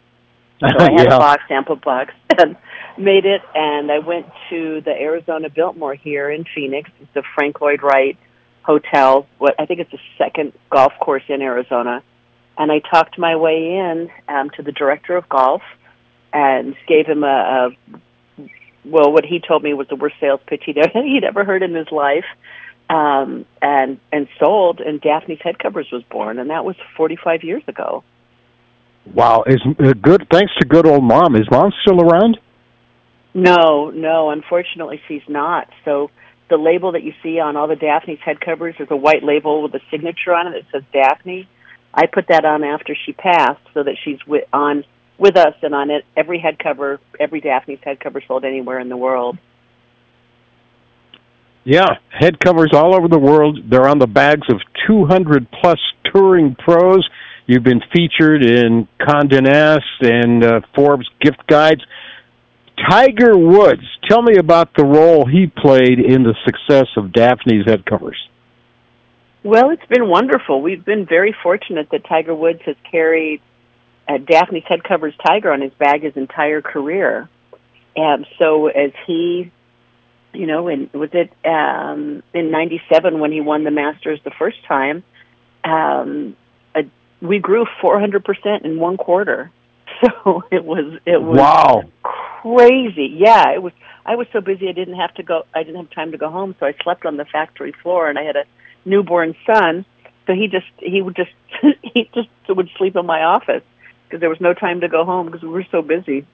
So 0.60 0.66
I 0.78 0.92
had 0.92 1.06
Yeah. 1.08 1.16
a 1.16 1.18
box, 1.18 1.42
sample 1.48 1.76
box, 1.76 2.12
and 2.38 2.56
made 2.98 3.24
it. 3.26 3.42
And 3.54 3.90
I 3.90 3.98
went 4.00 4.26
to 4.50 4.80
the 4.82 4.92
Arizona 4.92 5.48
Biltmore 5.50 5.94
here 5.94 6.30
in 6.30 6.44
Phoenix. 6.54 6.90
It's 7.00 7.12
the 7.14 7.22
Frank 7.34 7.60
Lloyd 7.60 7.82
Wright 7.82 8.16
Hotel. 8.62 9.26
What 9.38 9.54
I 9.58 9.66
think 9.66 9.80
it's 9.80 9.90
the 9.92 9.98
second 10.18 10.52
golf 10.70 10.92
course 11.00 11.24
in 11.28 11.42
Arizona 11.42 12.02
and 12.58 12.72
I 12.72 12.78
talked 12.78 13.18
my 13.18 13.36
way 13.36 13.76
in 13.76 14.10
um, 14.28 14.50
to 14.50 14.62
the 14.62 14.72
director 14.72 15.16
of 15.16 15.28
golf 15.28 15.62
and 16.32 16.74
gave 16.86 17.06
him 17.06 17.22
a, 17.24 17.70
a 17.86 18.40
well, 18.84 19.12
what 19.12 19.24
he 19.24 19.40
told 19.40 19.62
me 19.62 19.74
was 19.74 19.88
the 19.88 19.96
worst 19.96 20.16
sales 20.20 20.40
pitch 20.46 20.62
he'd 20.66 20.78
ever, 20.82 21.02
he'd 21.02 21.24
ever 21.24 21.44
heard 21.44 21.62
in 21.62 21.74
his 21.74 21.90
life, 21.90 22.24
um, 22.88 23.44
and 23.60 23.98
and 24.12 24.28
sold. 24.38 24.80
And 24.80 25.00
Daphne's 25.00 25.40
Head 25.42 25.58
Covers 25.58 25.88
was 25.92 26.02
born, 26.04 26.38
and 26.38 26.50
that 26.50 26.64
was 26.64 26.76
45 26.96 27.42
years 27.42 27.62
ago. 27.66 28.04
Wow, 29.14 29.44
is 29.46 29.60
uh, 29.78 29.92
good. 30.00 30.26
Thanks 30.30 30.52
to 30.58 30.66
good 30.66 30.86
old 30.86 31.04
mom. 31.04 31.36
Is 31.36 31.46
mom 31.50 31.72
still 31.82 32.00
around? 32.00 32.38
No, 33.34 33.90
no, 33.90 34.30
unfortunately, 34.30 35.00
she's 35.08 35.22
not. 35.28 35.68
So 35.84 36.10
the 36.48 36.56
label 36.56 36.92
that 36.92 37.02
you 37.02 37.12
see 37.22 37.38
on 37.38 37.56
all 37.56 37.68
the 37.68 37.76
Daphne's 37.76 38.18
head 38.24 38.40
covers 38.40 38.74
is 38.78 38.88
a 38.90 38.96
white 38.96 39.22
label 39.22 39.62
with 39.62 39.74
a 39.74 39.80
signature 39.90 40.32
on 40.32 40.48
it 40.48 40.64
that 40.72 40.80
says 40.80 40.82
Daphne. 40.92 41.48
I 41.92 42.06
put 42.06 42.28
that 42.28 42.44
on 42.44 42.64
after 42.64 42.96
she 43.06 43.12
passed, 43.12 43.60
so 43.74 43.82
that 43.82 43.96
she's 44.04 44.18
with, 44.26 44.44
on 44.52 44.84
with 45.18 45.36
us 45.36 45.54
and 45.62 45.74
on 45.74 45.90
it 45.90 46.04
every 46.16 46.38
head 46.38 46.58
cover, 46.58 47.00
every 47.18 47.40
Daphne's 47.40 47.78
head 47.82 48.00
cover 48.00 48.22
sold 48.26 48.44
anywhere 48.44 48.80
in 48.80 48.88
the 48.88 48.96
world. 48.96 49.38
Yeah, 51.64 51.96
head 52.10 52.38
covers 52.38 52.70
all 52.72 52.94
over 52.94 53.08
the 53.08 53.18
world. 53.18 53.58
They're 53.68 53.88
on 53.88 53.98
the 53.98 54.06
bags 54.06 54.46
of 54.50 54.60
200 54.86 55.48
plus 55.50 55.78
touring 56.12 56.54
pros. 56.54 57.06
You've 57.46 57.62
been 57.62 57.82
featured 57.92 58.44
in 58.44 58.88
Condé 59.00 59.42
Nast 59.42 59.84
and 60.00 60.44
uh, 60.44 60.60
Forbes 60.74 61.08
gift 61.20 61.46
guides. 61.46 61.80
Tiger 62.90 63.38
Woods, 63.38 63.84
tell 64.08 64.20
me 64.20 64.36
about 64.36 64.70
the 64.76 64.84
role 64.84 65.26
he 65.26 65.46
played 65.46 65.98
in 65.98 66.24
the 66.24 66.34
success 66.44 66.88
of 66.96 67.12
Daphne's 67.12 67.64
head 67.66 67.86
covers. 67.86 68.18
Well, 69.44 69.70
it's 69.70 69.86
been 69.86 70.08
wonderful. 70.08 70.60
We've 70.60 70.84
been 70.84 71.06
very 71.06 71.34
fortunate 71.42 71.88
that 71.92 72.04
Tiger 72.08 72.34
Woods 72.34 72.60
has 72.66 72.76
carried 72.90 73.40
uh, 74.08 74.18
Daphne's 74.18 74.64
head 74.68 74.84
covers 74.84 75.14
Tiger 75.24 75.52
on 75.52 75.60
his 75.60 75.72
bag 75.74 76.02
his 76.02 76.16
entire 76.16 76.60
career. 76.60 77.28
And 77.94 78.26
so 78.38 78.66
as 78.66 78.90
he, 79.06 79.50
you 80.32 80.46
know, 80.46 80.68
in 80.68 80.90
was 80.92 81.10
it 81.12 81.32
um, 81.44 82.22
in 82.34 82.50
'97 82.50 83.18
when 83.18 83.32
he 83.32 83.40
won 83.40 83.64
the 83.64 83.70
Masters 83.70 84.20
the 84.24 84.32
first 84.38 84.58
time, 84.68 85.02
um, 85.64 86.36
we 87.28 87.38
grew 87.38 87.66
400 87.80 88.24
percent 88.24 88.64
in 88.64 88.78
one 88.78 88.96
quarter. 88.96 89.50
So 90.04 90.42
it 90.50 90.62
was 90.62 90.98
it 91.06 91.22
was 91.22 91.38
Wow. 91.38 91.84
crazy. 92.02 93.16
Yeah, 93.16 93.54
it 93.54 93.62
was. 93.62 93.72
I 94.04 94.16
was 94.16 94.26
so 94.32 94.42
busy 94.42 94.68
I 94.68 94.72
didn't 94.72 94.96
have 94.96 95.14
to 95.14 95.22
go. 95.22 95.44
I 95.54 95.62
didn't 95.62 95.76
have 95.76 95.90
time 95.90 96.12
to 96.12 96.18
go 96.18 96.28
home, 96.28 96.54
so 96.60 96.66
I 96.66 96.74
slept 96.82 97.06
on 97.06 97.16
the 97.16 97.24
factory 97.24 97.72
floor, 97.82 98.08
and 98.10 98.18
I 98.18 98.22
had 98.24 98.36
a 98.36 98.44
newborn 98.84 99.34
son. 99.46 99.86
So 100.26 100.34
he 100.34 100.48
just 100.48 100.66
he 100.78 101.00
would 101.00 101.16
just 101.16 101.30
he 101.82 102.10
just 102.14 102.28
would 102.48 102.68
sleep 102.76 102.94
in 102.96 103.06
my 103.06 103.22
office 103.22 103.62
because 104.04 104.20
there 104.20 104.28
was 104.28 104.40
no 104.40 104.52
time 104.54 104.80
to 104.80 104.88
go 104.88 105.04
home 105.04 105.26
because 105.26 105.42
we 105.42 105.48
were 105.48 105.66
so 105.70 105.82
busy. 105.82 106.26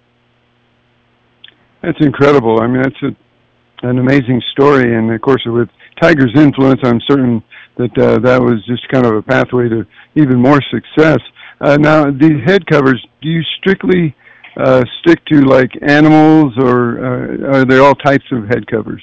That's 1.82 2.00
incredible. 2.00 2.60
I 2.60 2.66
mean, 2.66 2.82
that's 2.82 3.02
a, 3.02 3.88
an 3.88 3.98
amazing 3.98 4.42
story, 4.52 4.96
and 4.96 5.12
of 5.12 5.20
course, 5.20 5.42
with 5.46 5.68
Tiger's 6.00 6.32
influence, 6.36 6.80
I'm 6.84 7.00
certain 7.06 7.42
that 7.76 7.96
uh, 7.98 8.18
that 8.20 8.40
was 8.40 8.64
just 8.66 8.88
kind 8.88 9.06
of 9.06 9.14
a 9.14 9.22
pathway 9.22 9.68
to 9.68 9.86
even 10.14 10.38
more 10.38 10.60
success. 10.70 11.20
Uh, 11.60 11.76
now, 11.76 12.10
these 12.10 12.42
head 12.44 12.66
covers, 12.66 13.04
do 13.20 13.28
you 13.28 13.42
strictly 13.58 14.14
uh, 14.56 14.84
stick 15.00 15.24
to 15.26 15.42
like 15.42 15.70
animals, 15.82 16.54
or 16.58 17.04
uh, 17.04 17.58
are 17.58 17.64
there 17.64 17.82
all 17.82 17.94
types 17.94 18.24
of 18.32 18.48
head 18.48 18.66
covers? 18.66 19.02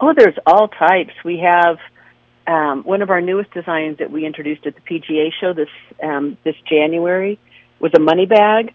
Oh, 0.00 0.12
there's 0.16 0.36
all 0.46 0.68
types. 0.68 1.12
We 1.24 1.38
have 1.44 1.78
um, 2.46 2.82
one 2.84 3.02
of 3.02 3.10
our 3.10 3.20
newest 3.20 3.52
designs 3.52 3.98
that 3.98 4.10
we 4.10 4.24
introduced 4.24 4.66
at 4.66 4.74
the 4.74 4.80
PGA 4.80 5.30
show 5.40 5.52
this 5.52 5.68
um, 6.02 6.38
this 6.44 6.54
January 6.68 7.38
was 7.80 7.92
a 7.94 8.00
money 8.00 8.26
bag, 8.26 8.72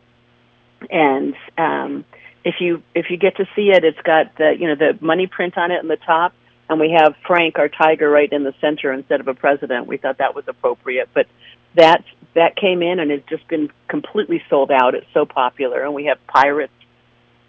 and 0.91 1.33
um, 1.57 2.05
if 2.43 2.55
you 2.59 2.83
if 2.93 3.07
you 3.09 3.17
get 3.17 3.37
to 3.37 3.45
see 3.55 3.71
it, 3.73 3.83
it's 3.83 4.01
got 4.03 4.37
the 4.37 4.53
you 4.59 4.67
know 4.67 4.75
the 4.75 5.03
money 5.03 5.27
print 5.27 5.57
on 5.57 5.71
it 5.71 5.81
in 5.81 5.87
the 5.87 5.97
top, 5.97 6.33
and 6.69 6.79
we 6.79 6.95
have 6.97 7.15
Frank, 7.27 7.57
our 7.59 7.69
tiger, 7.69 8.09
right 8.09 8.31
in 8.31 8.43
the 8.43 8.53
center 8.61 8.91
instead 8.91 9.19
of 9.19 9.27
a 9.27 9.33
president. 9.33 9.87
We 9.87 9.97
thought 9.97 10.17
that 10.19 10.35
was 10.35 10.45
appropriate, 10.47 11.09
but 11.13 11.27
that 11.75 12.03
that 12.35 12.55
came 12.55 12.81
in 12.81 12.99
and 12.99 13.11
it's 13.11 13.27
just 13.29 13.47
been 13.47 13.69
completely 13.87 14.41
sold 14.49 14.71
out. 14.71 14.95
It's 14.95 15.07
so 15.13 15.25
popular, 15.25 15.83
and 15.83 15.93
we 15.93 16.05
have 16.05 16.17
pirates 16.27 16.73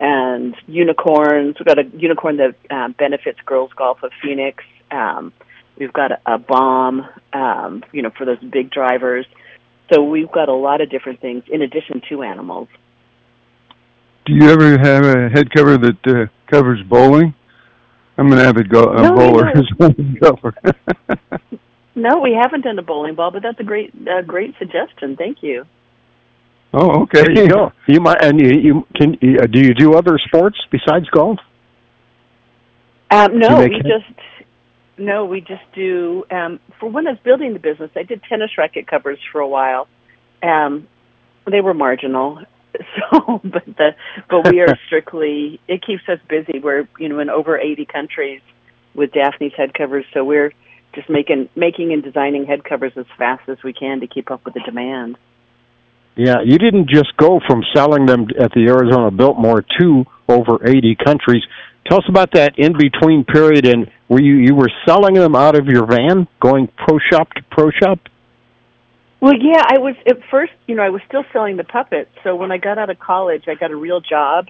and 0.00 0.54
unicorns. 0.66 1.56
We've 1.59 1.66
got 1.66 1.78
a 1.78 1.87
unicorn 1.97 2.38
that 2.38 2.54
um, 2.71 2.92
benefits 2.92 3.38
Girls 3.47 3.71
Golf 3.76 4.02
of 4.02 4.11
Phoenix. 4.23 4.62
Um, 4.90 5.33
we've 5.78 5.92
got 5.92 6.12
a, 6.12 6.35
a 6.35 6.38
bomb, 6.38 7.09
um, 7.33 7.85
you 7.92 8.02
know, 8.02 8.11
for 8.11 8.25
those 8.25 8.40
big 8.40 8.71
drivers. 8.71 9.26
So 9.92 10.02
we've 10.02 10.30
got 10.30 10.49
a 10.49 10.54
lot 10.54 10.80
of 10.80 10.90
different 10.90 11.21
things 11.21 11.44
in 11.49 11.62
addition 11.62 12.02
to 12.09 12.23
animals. 12.23 12.68
Do 14.26 14.33
you 14.33 14.49
ever 14.49 14.78
have 14.78 15.04
a 15.04 15.28
head 15.28 15.50
cover 15.50 15.76
that 15.76 16.06
uh, 16.06 16.26
covers 16.50 16.83
bowling? 16.83 17.35
I'm 18.16 18.33
an 18.33 18.38
avid 18.38 18.68
go- 18.68 18.92
uh, 18.94 19.02
No, 19.02 19.12
we 19.12 19.18
bowler 19.18 19.49
as 19.56 19.68
well 19.78 19.90
as 19.90 20.18
golfer. 20.21 20.54
No, 21.97 22.18
we 22.18 22.33
haven't 22.33 22.62
done 22.62 22.76
a 22.78 22.83
bowling 22.83 23.14
ball, 23.14 23.30
but 23.30 23.42
that's 23.42 23.61
a 23.61 23.64
great, 23.64 23.94
uh, 23.94 24.23
great 24.23 24.54
suggestion. 24.59 25.14
Thank 25.16 25.44
you. 25.44 25.64
oh, 26.73 27.02
okay. 27.02 27.23
There 27.23 27.44
you 27.44 27.49
go. 27.49 27.73
You 27.87 28.00
might, 28.00 28.23
and 28.23 28.40
you, 28.40 28.49
you 28.49 28.87
can. 28.97 29.16
You, 29.21 29.38
uh, 29.38 29.47
do 29.47 29.61
you 29.61 29.75
do 29.75 29.94
other 29.94 30.18
sports 30.18 30.59
besides 30.73 31.09
golf? 31.11 31.38
Um, 33.12 33.38
no, 33.38 33.59
we 33.61 33.66
it- 33.66 33.83
just 33.87 34.21
no, 34.99 35.25
we 35.25 35.40
just 35.40 35.62
do. 35.73 36.25
Um, 36.33 36.59
for 36.80 36.88
when 36.90 37.06
I 37.06 37.11
was 37.12 37.21
building 37.23 37.52
the 37.52 37.61
business, 37.61 37.92
I 37.94 38.02
did 38.02 38.23
tennis 38.25 38.50
racket 38.59 38.88
covers 38.88 39.21
for 39.30 39.40
a 39.40 39.49
while. 39.49 39.87
Um, 40.42 40.88
they 41.49 41.61
were 41.61 41.75
marginal, 41.75 42.42
so 43.12 43.40
but 43.45 43.64
the 43.66 43.90
but 44.28 44.50
we 44.50 44.61
are 44.61 44.78
strictly. 44.87 45.61
It 45.69 45.85
keeps 45.85 46.02
us 46.09 46.19
busy. 46.28 46.59
We're 46.59 46.88
you 46.99 47.09
know 47.09 47.19
in 47.21 47.31
over 47.31 47.59
eighty 47.59 47.87
countries 47.87 48.40
with 48.95 49.12
Daphne's 49.12 49.52
head 49.57 49.75
covers, 49.75 50.04
so 50.12 50.25
we're 50.25 50.52
just 50.95 51.09
making 51.09 51.49
making 51.57 51.93
and 51.93 52.02
designing 52.02 52.47
head 52.47 52.64
covers 52.64 52.93
as 52.97 53.07
fast 53.19 53.49
as 53.49 53.59
we 53.64 53.73
can 53.73 54.00
to 54.00 54.07
keep 54.07 54.31
up 54.31 54.45
with 54.45 54.54
the 54.54 54.61
demand. 54.61 55.16
Yeah, 56.16 56.37
you 56.45 56.59
didn't 56.59 56.88
just 56.88 57.16
go 57.16 57.40
from 57.47 57.62
selling 57.75 58.07
them 58.07 58.26
at 58.38 58.52
the 58.52 58.66
Arizona 58.69 59.11
Biltmore 59.11 59.64
to 59.81 60.04
over 60.28 60.64
80 60.64 60.97
countries. 61.04 61.43
Tell 61.88 61.99
us 61.99 62.04
about 62.09 62.31
that 62.35 62.57
in 62.57 62.73
between 62.73 63.25
period 63.25 63.66
and 63.66 63.90
were 64.09 64.23
you 64.23 64.37
you 64.37 64.54
were 64.54 64.71
selling 64.87 65.14
them 65.14 65.35
out 65.35 65.59
of 65.59 65.66
your 65.66 65.87
van, 65.87 66.28
going 66.40 66.69
pro 66.76 66.99
shop 67.11 67.33
to 67.35 67.43
pro 67.50 67.71
shop? 67.71 67.99
Well, 69.21 69.35
yeah, 69.40 69.62
I 69.66 69.78
was 69.78 69.94
at 70.06 70.18
first. 70.30 70.52
You 70.66 70.75
know, 70.75 70.83
I 70.83 70.90
was 70.90 71.00
still 71.09 71.25
selling 71.33 71.56
the 71.56 71.64
puppets. 71.64 72.11
So 72.23 72.37
when 72.37 72.52
I 72.52 72.59
got 72.59 72.78
out 72.78 72.90
of 72.90 72.99
college, 72.99 73.44
I 73.49 73.54
got 73.54 73.71
a 73.71 73.76
real 73.76 74.00
job, 74.00 74.49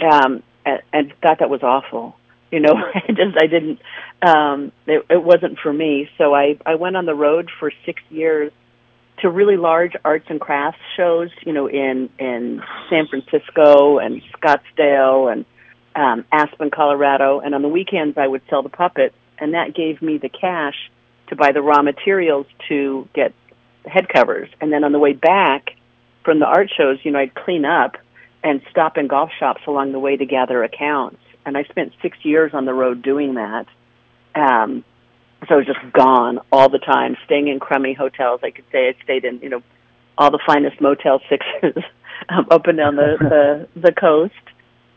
um, 0.00 0.42
and, 0.64 0.80
and 0.92 1.12
thought 1.20 1.40
that 1.40 1.50
was 1.50 1.62
awful. 1.62 2.16
You 2.50 2.60
know, 2.60 2.74
I 2.94 3.08
just 3.08 3.36
I 3.40 3.46
didn't. 3.46 3.80
Um, 4.20 4.72
it, 4.86 5.04
it 5.10 5.22
wasn't 5.22 5.58
for 5.58 5.72
me. 5.72 6.08
So 6.18 6.34
I 6.34 6.56
I 6.64 6.76
went 6.76 6.96
on 6.96 7.06
the 7.06 7.14
road 7.14 7.50
for 7.58 7.72
six 7.84 8.00
years 8.10 8.52
to 9.20 9.28
really 9.28 9.56
large 9.56 9.92
arts 10.04 10.26
and 10.28 10.40
crafts 10.40 10.80
shows. 10.96 11.30
You 11.44 11.52
know, 11.52 11.68
in 11.68 12.10
in 12.18 12.62
San 12.90 13.08
Francisco 13.08 13.98
and 13.98 14.22
Scottsdale 14.38 15.32
and 15.32 15.44
um, 15.96 16.24
Aspen, 16.30 16.70
Colorado, 16.70 17.40
and 17.40 17.54
on 17.54 17.62
the 17.62 17.68
weekends 17.68 18.16
I 18.16 18.28
would 18.28 18.42
sell 18.48 18.62
the 18.62 18.68
puppets, 18.68 19.16
and 19.38 19.54
that 19.54 19.74
gave 19.74 20.00
me 20.00 20.18
the 20.18 20.28
cash 20.28 20.76
to 21.28 21.36
buy 21.36 21.52
the 21.52 21.62
raw 21.62 21.82
materials 21.82 22.46
to 22.68 23.08
get 23.14 23.32
head 23.86 24.08
covers. 24.08 24.48
And 24.60 24.72
then 24.72 24.84
on 24.84 24.92
the 24.92 24.98
way 24.98 25.12
back 25.12 25.70
from 26.24 26.38
the 26.38 26.46
art 26.46 26.70
shows, 26.76 26.98
you 27.02 27.10
know, 27.10 27.18
I'd 27.18 27.34
clean 27.34 27.64
up 27.64 27.96
and 28.42 28.60
stop 28.70 28.98
in 28.98 29.08
golf 29.08 29.30
shops 29.38 29.62
along 29.66 29.92
the 29.92 29.98
way 29.98 30.16
to 30.16 30.26
gather 30.26 30.62
accounts. 30.62 31.20
And 31.44 31.56
I 31.56 31.64
spent 31.64 31.92
six 32.02 32.18
years 32.22 32.52
on 32.54 32.64
the 32.64 32.74
road 32.74 33.02
doing 33.02 33.34
that. 33.34 33.66
Um, 34.34 34.84
so 35.48 35.54
I 35.54 35.58
was 35.58 35.66
just 35.66 35.92
gone 35.92 36.38
all 36.52 36.68
the 36.68 36.78
time, 36.78 37.16
staying 37.24 37.48
in 37.48 37.58
crummy 37.58 37.94
hotels. 37.94 38.40
I 38.42 38.50
could 38.50 38.64
say 38.70 38.88
I 38.88 39.02
stayed 39.02 39.24
in, 39.24 39.40
you 39.40 39.48
know, 39.48 39.62
all 40.16 40.30
the 40.30 40.40
finest 40.46 40.80
Motel 40.80 41.20
Sixes 41.28 41.82
um, 42.28 42.46
up 42.50 42.66
and 42.66 42.78
down 42.78 42.96
the 42.96 43.68
the, 43.74 43.80
the 43.80 43.92
coast. 43.92 44.34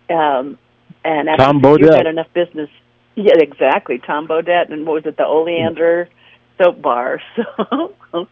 Um, 0.10 0.60
and 1.04 1.30
after 1.30 1.46
Tom 1.46 1.58
you 1.58 1.62
Bodett. 1.62 1.96
had 1.96 2.08
enough 2.08 2.32
business. 2.34 2.70
Yeah, 3.16 3.38
exactly. 3.38 4.00
Tom 4.00 4.28
Bodett 4.28 4.72
and 4.72 4.86
what 4.86 4.94
was 4.94 5.06
it, 5.06 5.18
the 5.18 5.26
Oleander 5.26 6.10
soap 6.58 6.82
bar. 6.82 7.22
So 8.12 8.28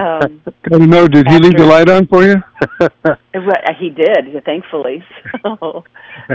um, 0.00 0.42
I 0.72 0.78
know. 0.78 1.08
Did 1.08 1.26
he 1.28 1.38
leave 1.38 1.56
the 1.56 1.66
light 1.66 1.88
on 1.88 2.06
for 2.06 2.24
you? 2.24 2.36
Right, 3.34 3.76
he 3.78 3.90
did, 3.90 4.44
thankfully. 4.44 5.04
So, 5.42 5.84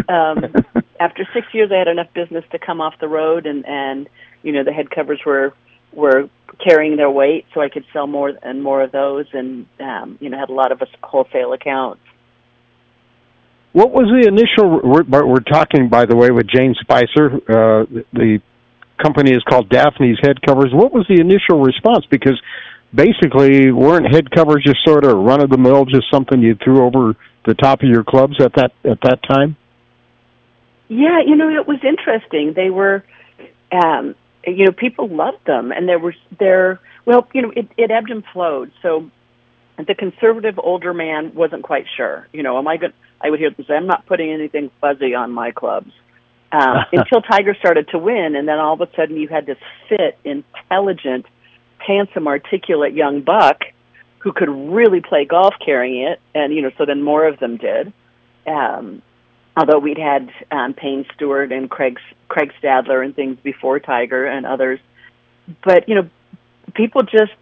um, 0.08 0.54
after 1.00 1.28
six 1.34 1.48
years, 1.52 1.72
I 1.74 1.80
had 1.80 1.88
enough 1.88 2.14
business 2.14 2.46
to 2.52 2.60
come 2.60 2.80
off 2.80 2.94
the 3.02 3.08
road, 3.08 3.46
and 3.48 3.66
and 3.66 4.08
you 4.44 4.52
know 4.52 4.64
the 4.64 4.72
head 4.72 4.92
covers 4.92 5.20
were 5.26 5.54
were 5.94 6.30
carrying 6.64 6.98
their 6.98 7.10
weight, 7.10 7.46
so 7.54 7.62
I 7.62 7.70
could 7.70 7.86
sell 7.92 8.08
more 8.08 8.34
and 8.44 8.62
more 8.62 8.84
of 8.84 8.92
those, 8.92 9.26
and 9.34 9.66
um, 9.80 10.18
you 10.22 10.30
know 10.30 10.38
had 10.38 10.50
a 10.50 10.54
lot 10.54 10.72
of 10.72 10.82
us 10.82 10.90
wholesale 11.04 11.54
accounts. 11.54 12.02
What 13.74 13.92
was 13.92 14.06
the 14.06 14.28
initial? 14.28 14.80
We're, 14.84 15.26
we're 15.26 15.40
talking, 15.40 15.90
by 15.90 16.06
the 16.06 16.16
way, 16.16 16.30
with 16.30 16.48
Jane 16.48 16.76
Spicer. 16.80 17.38
Uh, 17.50 17.86
the 18.14 18.40
company 19.02 19.32
is 19.32 19.44
called 19.50 19.70
Daphne's 19.70 20.20
Head 20.22 20.42
Covers. 20.42 20.72
What 20.74 20.94
was 20.94 21.06
the 21.08 21.20
initial 21.20 21.62
response? 21.62 22.06
Because 22.10 22.40
basically, 22.94 23.72
weren't 23.72 24.14
head 24.14 24.32
covers 24.32 24.64
just 24.66 24.84
sort 24.86 25.06
of 25.06 25.18
run 25.18 25.42
of 25.42 25.50
the 25.50 25.58
mill, 25.58 25.86
just 25.86 26.06
something 26.12 26.42
you 26.42 26.56
threw 26.64 26.86
over 26.86 27.16
the 27.46 27.54
top 27.56 27.82
of 27.82 27.90
your 27.90 28.04
clubs 28.04 28.36
at 28.40 28.54
that 28.56 28.72
at 28.84 29.00
that 29.02 29.20
time? 29.24 29.58
Yeah, 30.88 31.22
you 31.26 31.36
know, 31.36 31.50
it 31.50 31.68
was 31.68 31.80
interesting. 31.84 32.54
They 32.54 32.70
were, 32.70 33.06
um, 33.72 34.16
you 34.46 34.66
know, 34.66 34.72
people 34.72 35.08
loved 35.08 35.46
them, 35.46 35.72
and 35.72 35.88
there 35.88 36.00
was 36.00 36.16
there. 36.38 36.80
Well, 37.06 37.28
you 37.34 37.42
know, 37.42 37.52
it, 37.56 37.68
it 37.78 37.92
ebbed 37.92 38.12
and 38.12 38.24
flowed. 38.34 38.72
So 38.82 39.10
the 39.78 39.96
conservative 39.96 40.60
older 40.60 40.94
man 40.94 41.34
wasn't 41.34 41.64
quite 41.64 41.86
sure. 41.96 42.28
You 42.34 42.44
know, 42.44 42.58
am 42.58 42.68
I 42.68 42.78
going? 42.78 42.94
I 43.22 43.30
would 43.30 43.40
hear 43.40 43.52
them 43.52 43.66
say, 43.68 43.76
"I'm 43.76 43.88
not 43.88 44.06
putting 44.06 44.32
anything 44.32 44.70
fuzzy 44.82 45.16
on 45.16 45.32
my 45.32 45.52
clubs." 45.52 45.92
Um, 46.52 46.86
until 46.92 47.22
Tiger 47.22 47.56
started 47.56 47.90
to 47.90 47.98
win, 47.98 48.36
and 48.36 48.48
then 48.48 48.60
all 48.60 48.74
of 48.74 48.82
a 48.82 48.90
sudden 48.96 49.18
you 49.18 49.28
had 49.28 49.46
this 49.46 49.58
fit, 49.90 50.18
intelligent, 50.24 51.26
handsome, 51.78 52.28
articulate 52.28 52.94
young 52.94 53.22
buck 53.22 53.62
who 54.20 54.32
could 54.32 54.50
really 54.50 55.02
play 55.02 55.26
golf 55.26 55.56
carrying 55.64 56.08
it, 56.08 56.20
and 56.36 56.54
you 56.54 56.62
know, 56.62 56.72
so 56.78 56.86
then 56.86 57.02
more 57.02 57.26
of 57.26 57.40
them 57.40 57.58
did. 57.58 57.92
Um, 58.46 59.02
although 59.56 59.80
we'd 59.80 59.98
had 59.98 60.32
um, 60.52 60.74
Payne 60.74 61.06
Stewart 61.16 61.52
and 61.52 61.70
Craig 61.70 62.00
Craig 62.30 62.52
Stadler 62.62 63.04
and 63.04 63.16
things 63.16 63.38
before 63.44 63.80
Tiger 63.80 64.26
and 64.26 64.46
others, 64.46 64.80
but 65.64 65.90
you 65.90 65.96
know, 65.96 66.10
people 66.74 67.02
just 67.02 67.34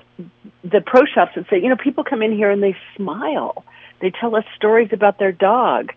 the 0.63 0.81
pro 0.85 1.05
shops 1.05 1.35
would 1.35 1.47
say, 1.49 1.61
you 1.61 1.69
know, 1.69 1.77
people 1.77 2.03
come 2.03 2.21
in 2.21 2.31
here 2.31 2.51
and 2.51 2.61
they 2.61 2.75
smile. 2.95 3.63
They 4.01 4.11
tell 4.11 4.35
us 4.35 4.45
stories 4.55 4.89
about 4.91 5.19
their 5.19 5.31
dog. 5.31 5.91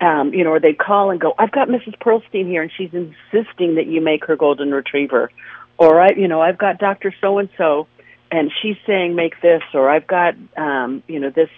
Um, 0.00 0.32
you 0.32 0.44
know, 0.44 0.50
or 0.50 0.60
they 0.60 0.74
call 0.74 1.10
and 1.10 1.20
go, 1.20 1.34
I've 1.38 1.50
got 1.50 1.66
Mrs. 1.68 1.98
Pearlstein 1.98 2.46
here 2.46 2.62
and 2.62 2.70
she's 2.76 2.90
insisting 2.92 3.74
that 3.74 3.86
you 3.86 4.00
make 4.00 4.24
her 4.26 4.36
golden 4.36 4.70
retriever. 4.70 5.30
Or 5.76 6.00
I 6.00 6.10
you 6.16 6.28
know, 6.28 6.40
I've 6.40 6.58
got 6.58 6.78
Dr. 6.78 7.12
So 7.20 7.38
and 7.38 7.48
so 7.58 7.88
and 8.30 8.50
she's 8.62 8.76
saying 8.86 9.14
make 9.14 9.40
this 9.40 9.62
or 9.74 9.90
I've 9.90 10.06
got 10.06 10.34
um, 10.56 11.02
you 11.08 11.18
know, 11.18 11.30
this 11.30 11.50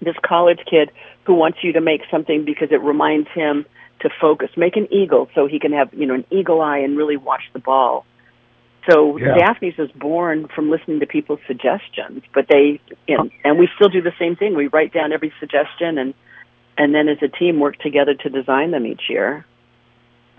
this 0.00 0.16
college 0.24 0.60
kid 0.68 0.90
who 1.24 1.34
wants 1.34 1.58
you 1.62 1.74
to 1.74 1.80
make 1.80 2.02
something 2.10 2.44
because 2.44 2.68
it 2.72 2.80
reminds 2.80 3.28
him 3.28 3.66
to 4.00 4.10
focus. 4.20 4.50
Make 4.56 4.76
an 4.76 4.92
eagle 4.92 5.28
so 5.34 5.46
he 5.46 5.58
can 5.58 5.72
have, 5.72 5.92
you 5.92 6.06
know, 6.06 6.14
an 6.14 6.24
eagle 6.30 6.60
eye 6.60 6.78
and 6.78 6.96
really 6.96 7.16
watch 7.16 7.42
the 7.52 7.58
ball. 7.58 8.06
So 8.88 9.18
Yeah. 9.18 9.34
Daphne's 9.34 9.76
was 9.76 9.90
born 9.92 10.48
from 10.48 10.70
listening 10.70 11.00
to 11.00 11.06
people's 11.06 11.40
suggestions, 11.46 12.22
but 12.32 12.46
they 12.48 12.80
you 13.06 13.16
know, 13.16 13.28
and 13.44 13.58
we 13.58 13.68
still 13.76 13.88
do 13.88 14.00
the 14.00 14.14
same 14.18 14.36
thing. 14.36 14.54
We 14.54 14.68
write 14.68 14.92
down 14.92 15.12
every 15.12 15.32
suggestion 15.38 15.98
and 15.98 16.14
and 16.78 16.94
then 16.94 17.08
as 17.08 17.18
a 17.22 17.28
team 17.28 17.60
work 17.60 17.78
together 17.78 18.14
to 18.14 18.28
design 18.28 18.70
them 18.70 18.86
each 18.86 19.02
year. 19.08 19.44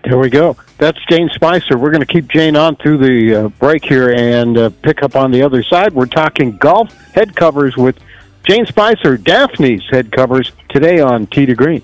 There 0.03 0.17
we 0.17 0.29
go. 0.29 0.57
That's 0.79 0.97
Jane 1.09 1.29
Spicer. 1.33 1.77
We're 1.77 1.91
going 1.91 2.05
to 2.05 2.11
keep 2.11 2.27
Jane 2.27 2.55
on 2.55 2.75
through 2.75 2.97
the 2.97 3.35
uh, 3.35 3.49
break 3.49 3.85
here 3.85 4.09
and 4.11 4.57
uh, 4.57 4.69
pick 4.81 5.03
up 5.03 5.15
on 5.15 5.29
the 5.29 5.43
other 5.43 5.61
side. 5.61 5.93
We're 5.93 6.07
talking 6.07 6.57
golf 6.57 6.91
head 7.13 7.35
covers 7.35 7.77
with 7.77 7.99
Jane 8.43 8.65
Spicer, 8.65 9.17
Daphne's 9.17 9.87
head 9.91 10.11
covers 10.11 10.51
today 10.69 10.99
on 10.99 11.27
Tee 11.27 11.45
to 11.45 11.53
Green. 11.53 11.83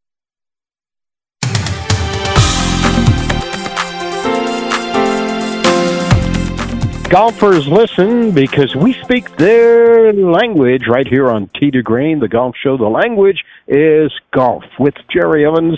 Golfers 7.11 7.67
listen 7.67 8.31
because 8.31 8.73
we 8.73 8.93
speak 8.93 9.35
their 9.35 10.13
language 10.13 10.83
right 10.87 11.05
here 11.05 11.29
on 11.29 11.49
Tee 11.59 11.69
to 11.71 11.81
Green, 11.81 12.19
the 12.19 12.29
golf 12.29 12.55
show. 12.63 12.77
The 12.77 12.85
language 12.85 13.43
is 13.67 14.13
golf 14.33 14.63
with 14.79 14.93
Jerry 15.11 15.45
Evans. 15.45 15.77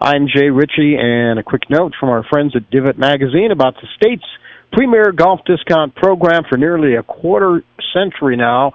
I'm 0.00 0.26
Jay 0.26 0.50
Ritchie, 0.50 0.96
and 0.98 1.38
a 1.38 1.44
quick 1.44 1.70
note 1.70 1.92
from 2.00 2.08
our 2.08 2.24
friends 2.24 2.56
at 2.56 2.68
Divot 2.68 2.98
Magazine 2.98 3.52
about 3.52 3.76
the 3.76 3.86
state's 3.94 4.26
premier 4.72 5.12
golf 5.12 5.38
discount 5.46 5.94
program 5.94 6.42
for 6.48 6.58
nearly 6.58 6.96
a 6.96 7.04
quarter 7.04 7.62
century 7.94 8.36
now. 8.36 8.72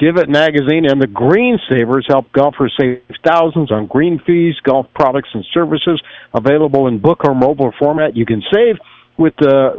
Divot 0.00 0.28
Magazine 0.28 0.84
and 0.84 1.00
the 1.00 1.06
Green 1.06 1.60
Savers 1.70 2.06
help 2.08 2.32
golfers 2.32 2.74
save 2.76 3.02
thousands 3.24 3.70
on 3.70 3.86
green 3.86 4.20
fees, 4.26 4.56
golf 4.64 4.88
products, 4.96 5.28
and 5.32 5.46
services 5.54 6.02
available 6.34 6.88
in 6.88 6.98
book 6.98 7.24
or 7.24 7.36
mobile 7.36 7.72
format. 7.78 8.16
You 8.16 8.26
can 8.26 8.42
save 8.52 8.78
with 9.20 9.34
uh, 9.42 9.74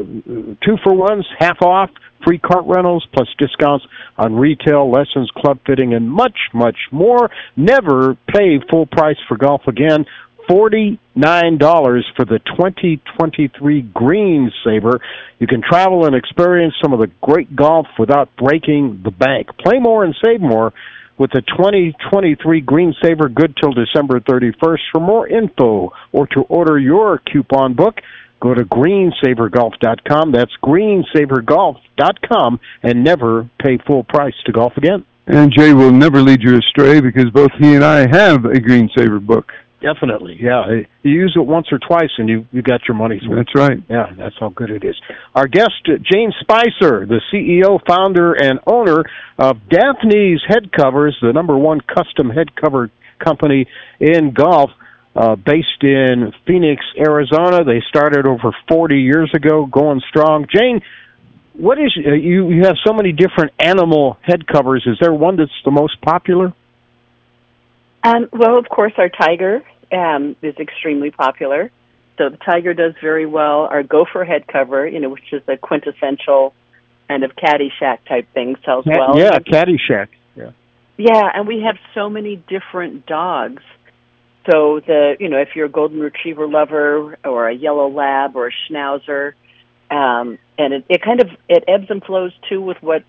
two 0.63 0.77
for 0.83 0.93
ones, 0.93 1.25
half 1.39 1.61
off, 1.63 1.89
free 2.25 2.37
cart 2.37 2.63
rentals, 2.67 3.05
plus 3.11 3.27
discounts 3.39 3.85
on 4.17 4.35
retail, 4.35 4.89
lessons, 4.89 5.29
club 5.35 5.59
fitting, 5.65 5.95
and 5.95 6.09
much, 6.09 6.37
much 6.53 6.77
more. 6.91 7.31
Never 7.57 8.15
pay 8.27 8.59
full 8.69 8.85
price 8.85 9.17
for 9.27 9.35
golf 9.35 9.63
again. 9.67 10.05
$49 10.49 10.99
for 12.15 12.25
the 12.25 12.39
2023 12.57 13.81
Green 13.81 14.51
Saver. 14.63 14.99
You 15.39 15.47
can 15.47 15.61
travel 15.61 16.05
and 16.05 16.15
experience 16.15 16.75
some 16.81 16.93
of 16.93 16.99
the 16.99 17.09
great 17.21 17.55
golf 17.55 17.87
without 17.97 18.29
breaking 18.37 19.01
the 19.03 19.11
bank. 19.11 19.47
Play 19.57 19.79
more 19.79 20.03
and 20.03 20.15
save 20.23 20.41
more 20.41 20.73
with 21.17 21.31
the 21.31 21.41
2023 21.41 22.61
Green 22.61 22.93
Saver 23.01 23.29
good 23.29 23.55
till 23.61 23.71
December 23.71 24.19
31st. 24.19 24.79
For 24.91 24.99
more 24.99 25.27
info 25.27 25.93
or 26.11 26.27
to 26.27 26.41
order 26.41 26.77
your 26.77 27.19
coupon 27.31 27.73
book, 27.73 27.95
go 28.41 28.53
to 28.53 28.65
greensavergolf.com. 28.65 30.31
That's 30.33 30.51
greensavergolf.com 30.63 32.59
and 32.83 33.03
never 33.03 33.49
pay 33.63 33.77
full 33.87 34.03
price 34.03 34.33
to 34.45 34.51
golf 34.51 34.73
again. 34.75 35.05
And 35.27 35.53
Jay 35.55 35.73
will 35.73 35.91
never 35.91 36.21
lead 36.21 36.41
you 36.41 36.57
astray 36.57 36.99
because 36.99 37.29
both 37.29 37.51
he 37.59 37.75
and 37.75 37.85
I 37.85 38.07
have 38.11 38.43
a 38.43 38.59
Green 38.59 38.89
Saver 38.97 39.19
book. 39.19 39.51
Definitely, 39.81 40.37
yeah. 40.39 40.63
You 41.01 41.11
use 41.11 41.33
it 41.35 41.41
once 41.41 41.67
or 41.71 41.79
twice, 41.79 42.11
and 42.19 42.29
you 42.29 42.45
you 42.51 42.61
got 42.61 42.81
your 42.87 42.95
money's 42.95 43.27
worth. 43.27 43.47
That's 43.47 43.55
right. 43.55 43.79
Yeah, 43.89 44.11
that's 44.15 44.35
how 44.39 44.49
good 44.49 44.69
it 44.69 44.83
is. 44.83 44.95
Our 45.33 45.47
guest, 45.47 45.85
Jane 45.85 46.31
Spicer, 46.39 47.07
the 47.07 47.19
CEO, 47.33 47.79
founder, 47.87 48.33
and 48.33 48.59
owner 48.67 49.03
of 49.39 49.57
Daphne's 49.69 50.43
Head 50.47 50.71
Covers, 50.71 51.17
the 51.19 51.33
number 51.33 51.57
one 51.57 51.81
custom 51.81 52.29
head 52.29 52.55
cover 52.55 52.91
company 53.17 53.65
in 53.99 54.33
golf, 54.33 54.69
uh, 55.15 55.35
based 55.35 55.81
in 55.81 56.31
Phoenix, 56.47 56.83
Arizona. 56.97 57.63
They 57.63 57.81
started 57.89 58.27
over 58.27 58.55
40 58.69 58.97
years 58.97 59.31
ago, 59.35 59.65
going 59.65 60.01
strong. 60.09 60.47
Jane, 60.53 60.81
what 61.53 61.77
is 61.77 61.91
uh, 61.97 62.13
you? 62.13 62.49
You 62.49 62.63
have 62.63 62.77
so 62.85 62.93
many 62.93 63.11
different 63.11 63.51
animal 63.59 64.17
head 64.21 64.47
covers. 64.47 64.83
Is 64.85 64.97
there 65.01 65.13
one 65.13 65.35
that's 65.35 65.51
the 65.65 65.71
most 65.71 66.01
popular? 66.01 66.53
Um, 68.03 68.29
well, 68.31 68.57
of 68.57 68.67
course, 68.69 68.93
our 68.97 69.09
tiger 69.09 69.61
um, 69.91 70.35
is 70.41 70.55
extremely 70.59 71.11
popular. 71.11 71.71
So 72.17 72.29
the 72.29 72.37
tiger 72.37 72.73
does 72.73 72.93
very 73.01 73.25
well. 73.25 73.61
Our 73.61 73.83
gopher 73.83 74.23
head 74.23 74.47
cover, 74.47 74.87
you 74.87 74.99
know, 74.99 75.09
which 75.09 75.33
is 75.33 75.41
a 75.47 75.57
quintessential 75.57 76.53
kind 77.07 77.23
of 77.23 77.31
Caddyshack 77.35 78.05
type 78.07 78.31
thing, 78.33 78.55
sells 78.65 78.85
well. 78.85 79.17
Yeah, 79.17 79.39
Caddyshack. 79.39 80.07
Yeah. 80.35 80.51
Yeah, 80.97 81.23
and 81.33 81.47
we 81.47 81.63
have 81.65 81.77
so 81.95 82.09
many 82.09 82.35
different 82.47 83.05
dogs. 83.05 83.63
So 84.49 84.79
the 84.79 85.15
you 85.19 85.29
know 85.29 85.37
if 85.37 85.49
you're 85.55 85.67
a 85.67 85.69
golden 85.69 85.99
retriever 85.99 86.47
lover 86.47 87.17
or 87.23 87.47
a 87.47 87.53
yellow 87.53 87.89
lab 87.89 88.35
or 88.35 88.47
a 88.47 88.51
schnauzer, 88.51 89.33
um, 89.91 90.39
and 90.57 90.73
it, 90.73 90.85
it 90.89 91.01
kind 91.03 91.21
of 91.21 91.29
it 91.47 91.63
ebbs 91.67 91.87
and 91.89 92.03
flows 92.03 92.31
too 92.49 92.61
with 92.61 92.77
what 92.81 93.03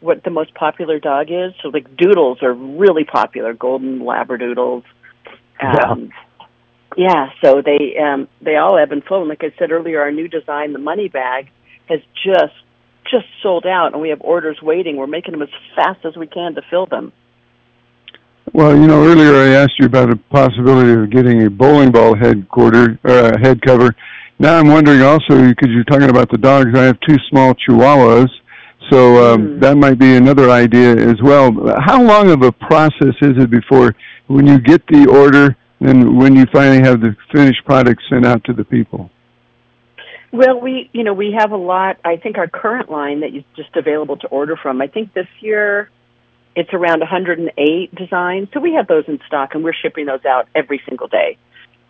what 0.00 0.22
the 0.22 0.30
most 0.30 0.54
popular 0.54 1.00
dog 1.00 1.28
is. 1.30 1.52
So 1.62 1.68
like 1.68 1.96
doodles 1.96 2.42
are 2.42 2.52
really 2.52 3.04
popular, 3.04 3.52
golden 3.52 4.00
labradoodles. 4.00 4.84
Um, 5.60 6.12
yeah. 6.96 7.06
yeah, 7.08 7.26
so 7.42 7.62
they 7.64 7.96
um, 7.98 8.28
they 8.40 8.56
all 8.56 8.78
ebb 8.78 8.92
and 8.92 9.02
flow. 9.02 9.20
And 9.20 9.28
like 9.28 9.42
I 9.42 9.52
said 9.58 9.72
earlier, 9.72 10.00
our 10.00 10.12
new 10.12 10.28
design, 10.28 10.72
the 10.72 10.78
money 10.78 11.08
bag, 11.08 11.48
has 11.88 12.00
just 12.14 12.54
just 13.10 13.26
sold 13.42 13.66
out, 13.66 13.92
and 13.92 14.02
we 14.02 14.10
have 14.10 14.20
orders 14.20 14.58
waiting. 14.62 14.96
We're 14.96 15.06
making 15.06 15.32
them 15.32 15.42
as 15.42 15.48
fast 15.74 16.04
as 16.04 16.16
we 16.16 16.26
can 16.26 16.54
to 16.54 16.62
fill 16.70 16.86
them. 16.86 17.12
Well, 18.56 18.74
you 18.74 18.86
know, 18.86 19.04
earlier 19.04 19.34
I 19.34 19.48
asked 19.48 19.78
you 19.78 19.84
about 19.84 20.10
a 20.10 20.16
possibility 20.16 20.90
of 20.90 21.10
getting 21.10 21.44
a 21.44 21.50
bowling 21.50 21.92
ball 21.92 22.16
head 22.16 22.48
quarter 22.48 22.98
uh, 23.04 23.38
head 23.38 23.60
cover. 23.60 23.94
Now 24.38 24.58
I'm 24.58 24.68
wondering 24.68 25.02
also 25.02 25.46
because 25.48 25.68
you're 25.68 25.84
talking 25.84 26.08
about 26.08 26.30
the 26.30 26.38
dogs. 26.38 26.70
I 26.74 26.84
have 26.84 26.98
two 27.06 27.16
small 27.28 27.52
Chihuahuas, 27.52 28.30
so 28.90 29.34
um, 29.34 29.42
mm. 29.42 29.60
that 29.60 29.76
might 29.76 29.98
be 29.98 30.16
another 30.16 30.48
idea 30.48 30.96
as 30.96 31.16
well. 31.22 31.52
How 31.84 32.02
long 32.02 32.30
of 32.30 32.40
a 32.40 32.50
process 32.50 33.14
is 33.20 33.36
it 33.36 33.50
before 33.50 33.94
when 34.28 34.46
you 34.46 34.58
get 34.58 34.80
the 34.86 35.06
order 35.06 35.54
and 35.80 36.16
when 36.16 36.34
you 36.34 36.46
finally 36.50 36.80
have 36.80 37.02
the 37.02 37.14
finished 37.34 37.62
product 37.66 38.00
sent 38.08 38.24
out 38.24 38.42
to 38.44 38.54
the 38.54 38.64
people? 38.64 39.10
Well, 40.32 40.58
we 40.62 40.88
you 40.94 41.04
know 41.04 41.12
we 41.12 41.36
have 41.38 41.52
a 41.52 41.58
lot. 41.58 41.98
I 42.06 42.16
think 42.16 42.38
our 42.38 42.48
current 42.48 42.90
line 42.90 43.20
that 43.20 43.34
is 43.34 43.44
just 43.54 43.76
available 43.76 44.16
to 44.16 44.28
order 44.28 44.56
from. 44.56 44.80
I 44.80 44.86
think 44.86 45.12
this 45.12 45.28
year 45.40 45.90
it's 46.56 46.72
around 46.72 47.00
108 47.00 47.94
designs. 47.94 48.48
So 48.54 48.60
we 48.60 48.72
have 48.74 48.88
those 48.88 49.04
in 49.06 49.20
stock, 49.26 49.54
and 49.54 49.62
we're 49.62 49.74
shipping 49.74 50.06
those 50.06 50.24
out 50.24 50.48
every 50.54 50.80
single 50.88 51.06
day. 51.06 51.36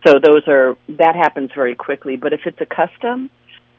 So 0.05 0.19
those 0.21 0.47
are 0.47 0.77
that 0.89 1.15
happens 1.15 1.51
very 1.55 1.73
quickly. 1.73 2.17
But 2.17 2.33
if 2.33 2.41
it's 2.45 2.59
a 2.61 2.65
custom, 2.65 3.31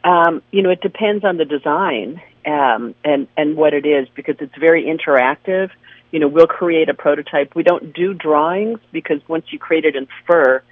um, 0.03 0.43
you 0.51 0.63
know, 0.63 0.71
it 0.71 0.81
depends 0.81 1.25
on 1.25 1.37
the 1.37 1.45
design 1.45 2.21
um, 2.47 2.95
and 3.05 3.29
and 3.37 3.57
what 3.57 3.75
it 3.75 3.87
is 3.87 4.09
because 4.15 4.37
it's 4.41 4.57
very 4.59 4.85
interactive. 4.85 5.71
You 6.11 6.21
know, 6.21 6.29
we'll 6.29 6.47
create 6.47 6.89
a 6.89 6.95
prototype. 6.95 7.55
We 7.55 7.63
don't 7.63 7.93
do 7.93 8.15
drawings 8.15 8.81
because 8.91 9.21
once 9.29 9.45
you 9.51 9.59
create 9.59 9.85
it 9.85 9.95
in 9.95 10.09
fur, 10.27 10.63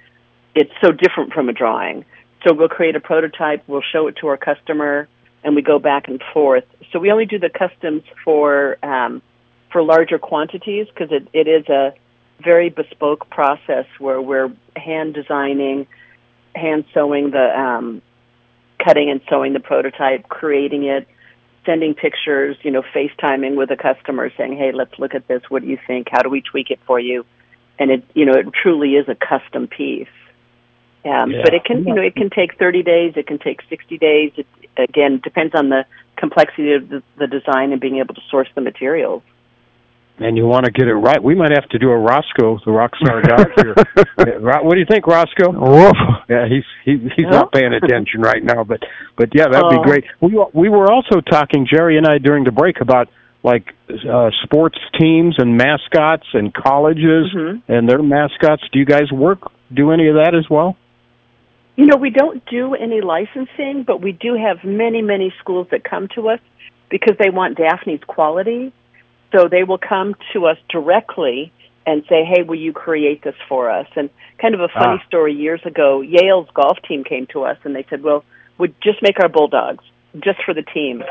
it's 0.55 0.71
so 0.83 0.91
different 0.91 1.31
from 1.31 1.47
a 1.47 1.53
drawing. 1.53 2.05
So 2.45 2.53
we'll 2.53 2.69
create 2.69 2.95
a 2.95 2.99
prototype, 2.99 3.63
we'll 3.67 3.83
show 3.93 4.07
it 4.07 4.17
to 4.21 4.27
our 4.27 4.37
customer, 4.37 5.07
and 5.43 5.55
we 5.55 5.61
go 5.61 5.79
back 5.79 6.07
and 6.07 6.21
forth. 6.33 6.63
So 6.91 6.99
we 6.99 7.11
only 7.11 7.25
do 7.25 7.39
the 7.39 7.49
customs 7.49 8.03
for 8.23 8.77
um, 8.83 9.21
for 9.77 9.83
larger 9.83 10.17
quantities 10.17 10.87
because 10.87 11.11
it, 11.11 11.27
it 11.33 11.47
is 11.47 11.69
a 11.69 11.93
very 12.43 12.67
bespoke 12.67 13.29
process 13.29 13.85
where 13.99 14.19
we're 14.19 14.51
hand 14.75 15.13
designing, 15.13 15.85
hand 16.55 16.83
sewing 16.95 17.29
the 17.29 17.55
um, 17.55 18.01
cutting 18.83 19.11
and 19.11 19.21
sewing 19.29 19.53
the 19.53 19.59
prototype, 19.59 20.27
creating 20.29 20.85
it, 20.85 21.07
sending 21.63 21.93
pictures, 21.93 22.57
you 22.63 22.71
know, 22.71 22.81
FaceTiming 22.81 23.55
with 23.55 23.69
a 23.69 23.77
customer 23.77 24.31
saying, 24.35 24.57
"Hey, 24.57 24.71
let's 24.71 24.97
look 24.97 25.13
at 25.13 25.27
this. 25.27 25.43
What 25.47 25.61
do 25.61 25.67
you 25.67 25.77
think? 25.85 26.07
How 26.09 26.23
do 26.23 26.29
we 26.29 26.41
tweak 26.41 26.71
it 26.71 26.79
for 26.87 26.99
you?" 26.99 27.23
And 27.77 27.91
it, 27.91 28.03
you 28.15 28.25
know, 28.25 28.33
it 28.33 28.47
truly 28.51 28.95
is 28.95 29.07
a 29.07 29.13
custom 29.13 29.67
piece. 29.67 30.07
Um, 31.05 31.29
yeah. 31.29 31.41
But 31.43 31.53
it 31.53 31.65
can, 31.65 31.85
you 31.85 31.93
know, 31.93 32.01
it 32.01 32.15
can 32.15 32.31
take 32.31 32.57
30 32.57 32.81
days. 32.81 33.13
It 33.15 33.27
can 33.27 33.37
take 33.37 33.59
60 33.69 33.99
days. 33.99 34.31
It 34.37 34.47
again 34.75 35.21
depends 35.23 35.53
on 35.53 35.69
the 35.69 35.85
complexity 36.15 36.73
of 36.73 36.89
the, 36.89 37.03
the 37.17 37.27
design 37.27 37.73
and 37.73 37.79
being 37.79 37.99
able 37.99 38.15
to 38.15 38.21
source 38.31 38.49
the 38.55 38.61
materials 38.61 39.21
and 40.19 40.35
you 40.35 40.45
want 40.45 40.65
to 40.65 40.71
get 40.71 40.87
it 40.87 40.93
right. 40.93 41.21
We 41.21 41.35
might 41.35 41.51
have 41.51 41.67
to 41.69 41.79
do 41.79 41.89
a 41.89 41.97
Roscoe, 41.97 42.59
the 42.65 42.71
rock 42.71 42.95
star 42.95 43.21
dog 43.21 43.47
here. 43.55 43.75
what 44.63 44.73
do 44.73 44.79
you 44.79 44.85
think, 44.89 45.05
Roscoe? 45.05 45.51
Woof. 45.51 45.95
Yeah, 46.29 46.47
he's 46.47 46.63
he, 46.83 46.97
he's 47.15 47.25
yeah. 47.25 47.29
not 47.29 47.51
paying 47.51 47.73
attention 47.73 48.21
right 48.21 48.43
now, 48.43 48.63
but 48.63 48.81
but 49.15 49.29
yeah, 49.33 49.45
that'd 49.51 49.69
be 49.69 49.77
oh. 49.79 49.83
great. 49.83 50.03
We 50.21 50.43
we 50.53 50.69
were 50.69 50.91
also 50.91 51.21
talking 51.21 51.67
Jerry 51.71 51.97
and 51.97 52.07
I 52.07 52.17
during 52.17 52.43
the 52.43 52.51
break 52.51 52.81
about 52.81 53.09
like 53.43 53.73
uh, 53.89 54.29
sports 54.43 54.77
teams 54.99 55.35
and 55.37 55.55
mascots 55.55 56.27
and 56.33 56.53
colleges 56.53 57.33
mm-hmm. 57.33 57.71
and 57.71 57.87
their 57.87 58.01
mascots. 58.01 58.63
Do 58.71 58.79
you 58.79 58.85
guys 58.85 59.11
work 59.11 59.51
do 59.73 59.91
any 59.91 60.07
of 60.07 60.15
that 60.15 60.33
as 60.35 60.49
well? 60.49 60.75
You 61.75 61.85
know, 61.85 61.97
we 61.97 62.09
don't 62.09 62.43
do 62.47 62.73
any 62.73 63.01
licensing, 63.01 63.83
but 63.85 64.01
we 64.01 64.11
do 64.11 64.35
have 64.35 64.63
many 64.63 65.01
many 65.01 65.33
schools 65.39 65.67
that 65.71 65.83
come 65.83 66.07
to 66.15 66.29
us 66.29 66.39
because 66.89 67.15
they 67.19 67.29
want 67.29 67.57
Daphne's 67.57 68.03
quality 68.07 68.73
so 69.31 69.47
they 69.47 69.63
will 69.63 69.77
come 69.77 70.15
to 70.33 70.47
us 70.47 70.57
directly 70.69 71.51
and 71.85 72.03
say, 72.09 72.23
"Hey, 72.23 72.43
will 72.43 72.59
you 72.59 72.73
create 72.73 73.23
this 73.23 73.35
for 73.47 73.69
us?" 73.69 73.87
And 73.95 74.09
kind 74.39 74.53
of 74.53 74.61
a 74.61 74.67
funny 74.67 74.99
ah. 75.01 75.07
story 75.07 75.33
years 75.33 75.61
ago, 75.65 76.01
Yale's 76.01 76.49
golf 76.53 76.77
team 76.87 77.03
came 77.03 77.27
to 77.27 77.43
us 77.43 77.57
and 77.63 77.75
they 77.75 77.85
said, 77.89 78.03
"Well, 78.03 78.23
would 78.57 78.75
just 78.81 79.01
make 79.01 79.19
our 79.19 79.29
bulldogs 79.29 79.83
just 80.19 80.43
for 80.43 80.53
the 80.53 80.63
team." 80.63 81.03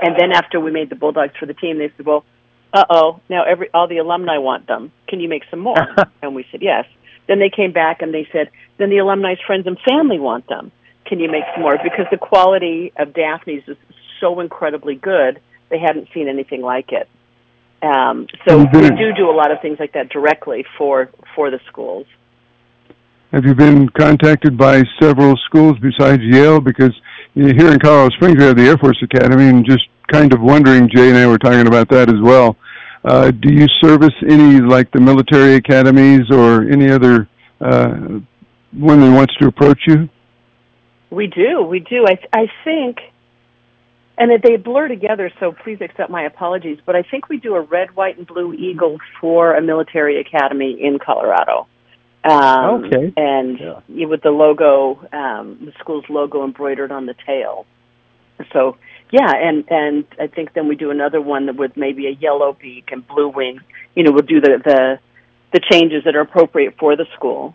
And 0.00 0.16
then 0.16 0.32
after 0.32 0.60
we 0.60 0.70
made 0.70 0.90
the 0.90 0.96
bulldogs 0.96 1.34
for 1.38 1.46
the 1.46 1.54
team, 1.54 1.78
they 1.78 1.90
said, 1.96 2.06
"Well, 2.06 2.24
uh-oh, 2.72 3.20
now 3.28 3.44
every 3.44 3.68
all 3.74 3.88
the 3.88 3.98
alumni 3.98 4.38
want 4.38 4.66
them. 4.66 4.92
Can 5.08 5.20
you 5.20 5.28
make 5.28 5.42
some 5.50 5.60
more?" 5.60 5.94
and 6.22 6.34
we 6.34 6.46
said, 6.50 6.62
"Yes." 6.62 6.86
Then 7.26 7.40
they 7.40 7.50
came 7.50 7.72
back 7.72 8.00
and 8.00 8.14
they 8.14 8.26
said, 8.32 8.50
"Then 8.78 8.90
the 8.90 8.98
alumni's 8.98 9.40
friends 9.46 9.66
and 9.66 9.78
family 9.80 10.18
want 10.18 10.46
them. 10.48 10.72
Can 11.04 11.20
you 11.20 11.30
make 11.30 11.44
some 11.54 11.62
more?" 11.62 11.76
Because 11.82 12.06
the 12.10 12.18
quality 12.18 12.92
of 12.96 13.12
Daphne's 13.12 13.68
is 13.68 13.76
so 14.20 14.40
incredibly 14.40 14.94
good, 14.94 15.40
they 15.68 15.78
hadn't 15.78 16.08
seen 16.12 16.28
anything 16.28 16.62
like 16.62 16.92
it. 16.92 17.08
Um, 17.82 18.26
so 18.46 18.58
we 18.58 18.90
do 18.90 19.12
do 19.16 19.30
a 19.30 19.36
lot 19.36 19.52
of 19.52 19.60
things 19.62 19.78
like 19.78 19.92
that 19.92 20.08
directly 20.08 20.64
for 20.76 21.10
for 21.34 21.50
the 21.50 21.60
schools. 21.68 22.06
Have 23.32 23.44
you 23.44 23.54
been 23.54 23.88
contacted 23.90 24.56
by 24.56 24.82
several 25.00 25.36
schools 25.46 25.76
besides 25.80 26.22
Yale? 26.24 26.60
Because 26.60 26.92
here 27.34 27.70
in 27.70 27.78
Colorado 27.78 28.08
Springs 28.16 28.36
we 28.38 28.44
have 28.44 28.56
the 28.56 28.64
Air 28.64 28.78
Force 28.78 29.00
Academy, 29.02 29.48
and 29.48 29.64
just 29.64 29.84
kind 30.10 30.32
of 30.32 30.40
wondering, 30.40 30.88
Jay 30.92 31.08
and 31.10 31.18
I 31.18 31.26
were 31.26 31.38
talking 31.38 31.66
about 31.66 31.88
that 31.90 32.08
as 32.08 32.20
well. 32.22 32.56
Uh, 33.04 33.30
do 33.30 33.52
you 33.52 33.66
service 33.80 34.14
any 34.28 34.60
like 34.60 34.90
the 34.90 35.00
military 35.00 35.54
academies 35.54 36.22
or 36.30 36.68
any 36.68 36.90
other 36.90 37.28
uh, 37.60 38.18
one 38.72 39.00
that 39.00 39.12
wants 39.14 39.34
to 39.36 39.46
approach 39.46 39.80
you? 39.86 40.08
We 41.10 41.28
do, 41.28 41.62
we 41.62 41.78
do. 41.78 42.06
I 42.06 42.18
I 42.32 42.46
think 42.64 42.98
and 44.18 44.30
they 44.42 44.56
blur 44.56 44.88
together, 44.88 45.30
so 45.38 45.52
please 45.52 45.78
accept 45.80 46.10
my 46.10 46.24
apologies. 46.24 46.78
But 46.84 46.96
I 46.96 47.02
think 47.02 47.28
we 47.28 47.38
do 47.38 47.54
a 47.54 47.60
red, 47.60 47.94
white, 47.94 48.18
and 48.18 48.26
blue 48.26 48.52
eagle 48.52 48.98
for 49.20 49.54
a 49.54 49.62
military 49.62 50.20
academy 50.20 50.76
in 50.80 50.98
Colorado. 50.98 51.66
Um, 52.24 52.84
okay. 52.84 53.12
And 53.16 53.58
yeah. 53.58 54.06
with 54.06 54.22
the 54.22 54.30
logo, 54.30 55.06
um, 55.12 55.58
the 55.64 55.72
school's 55.78 56.04
logo 56.08 56.44
embroidered 56.44 56.90
on 56.90 57.06
the 57.06 57.14
tail. 57.26 57.64
So 58.52 58.76
yeah, 59.10 59.32
and 59.34 59.64
and 59.70 60.04
I 60.20 60.26
think 60.26 60.52
then 60.52 60.68
we 60.68 60.76
do 60.76 60.90
another 60.90 61.20
one 61.20 61.56
with 61.56 61.76
maybe 61.76 62.06
a 62.06 62.10
yellow 62.10 62.56
beak 62.60 62.90
and 62.92 63.06
blue 63.06 63.28
wings. 63.28 63.62
You 63.94 64.04
know, 64.04 64.12
we'll 64.12 64.22
do 64.26 64.40
the 64.40 64.60
the 64.64 64.98
the 65.52 65.60
changes 65.70 66.04
that 66.04 66.14
are 66.14 66.20
appropriate 66.20 66.76
for 66.78 66.96
the 66.96 67.06
school. 67.14 67.54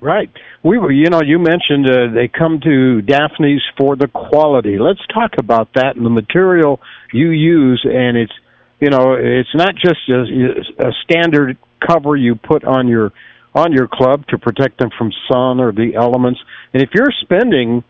Right. 0.00 0.30
We 0.62 0.78
were, 0.78 0.92
you 0.92 1.10
know, 1.10 1.22
you 1.22 1.40
mentioned 1.40 1.90
uh, 1.90 2.14
they 2.14 2.28
come 2.28 2.60
to 2.62 3.02
Daphne's 3.02 3.64
for 3.76 3.96
the 3.96 4.06
quality. 4.06 4.78
Let's 4.78 5.04
talk 5.12 5.32
about 5.38 5.74
that 5.74 5.96
and 5.96 6.06
the 6.06 6.10
material 6.10 6.80
you 7.12 7.30
use. 7.30 7.84
And 7.84 8.16
it's, 8.16 8.32
you 8.78 8.90
know, 8.90 9.14
it's 9.18 9.54
not 9.54 9.74
just 9.74 10.08
a, 10.08 10.86
a 10.86 10.92
standard 11.02 11.58
cover 11.84 12.14
you 12.14 12.36
put 12.36 12.64
on 12.64 12.86
your 12.86 13.12
on 13.54 13.72
your 13.72 13.88
club 13.88 14.24
to 14.28 14.38
protect 14.38 14.78
them 14.78 14.90
from 14.96 15.10
sun 15.30 15.58
or 15.58 15.72
the 15.72 15.94
elements. 15.96 16.38
And 16.72 16.80
if 16.80 16.90
you're 16.94 17.12
spending, 17.22 17.82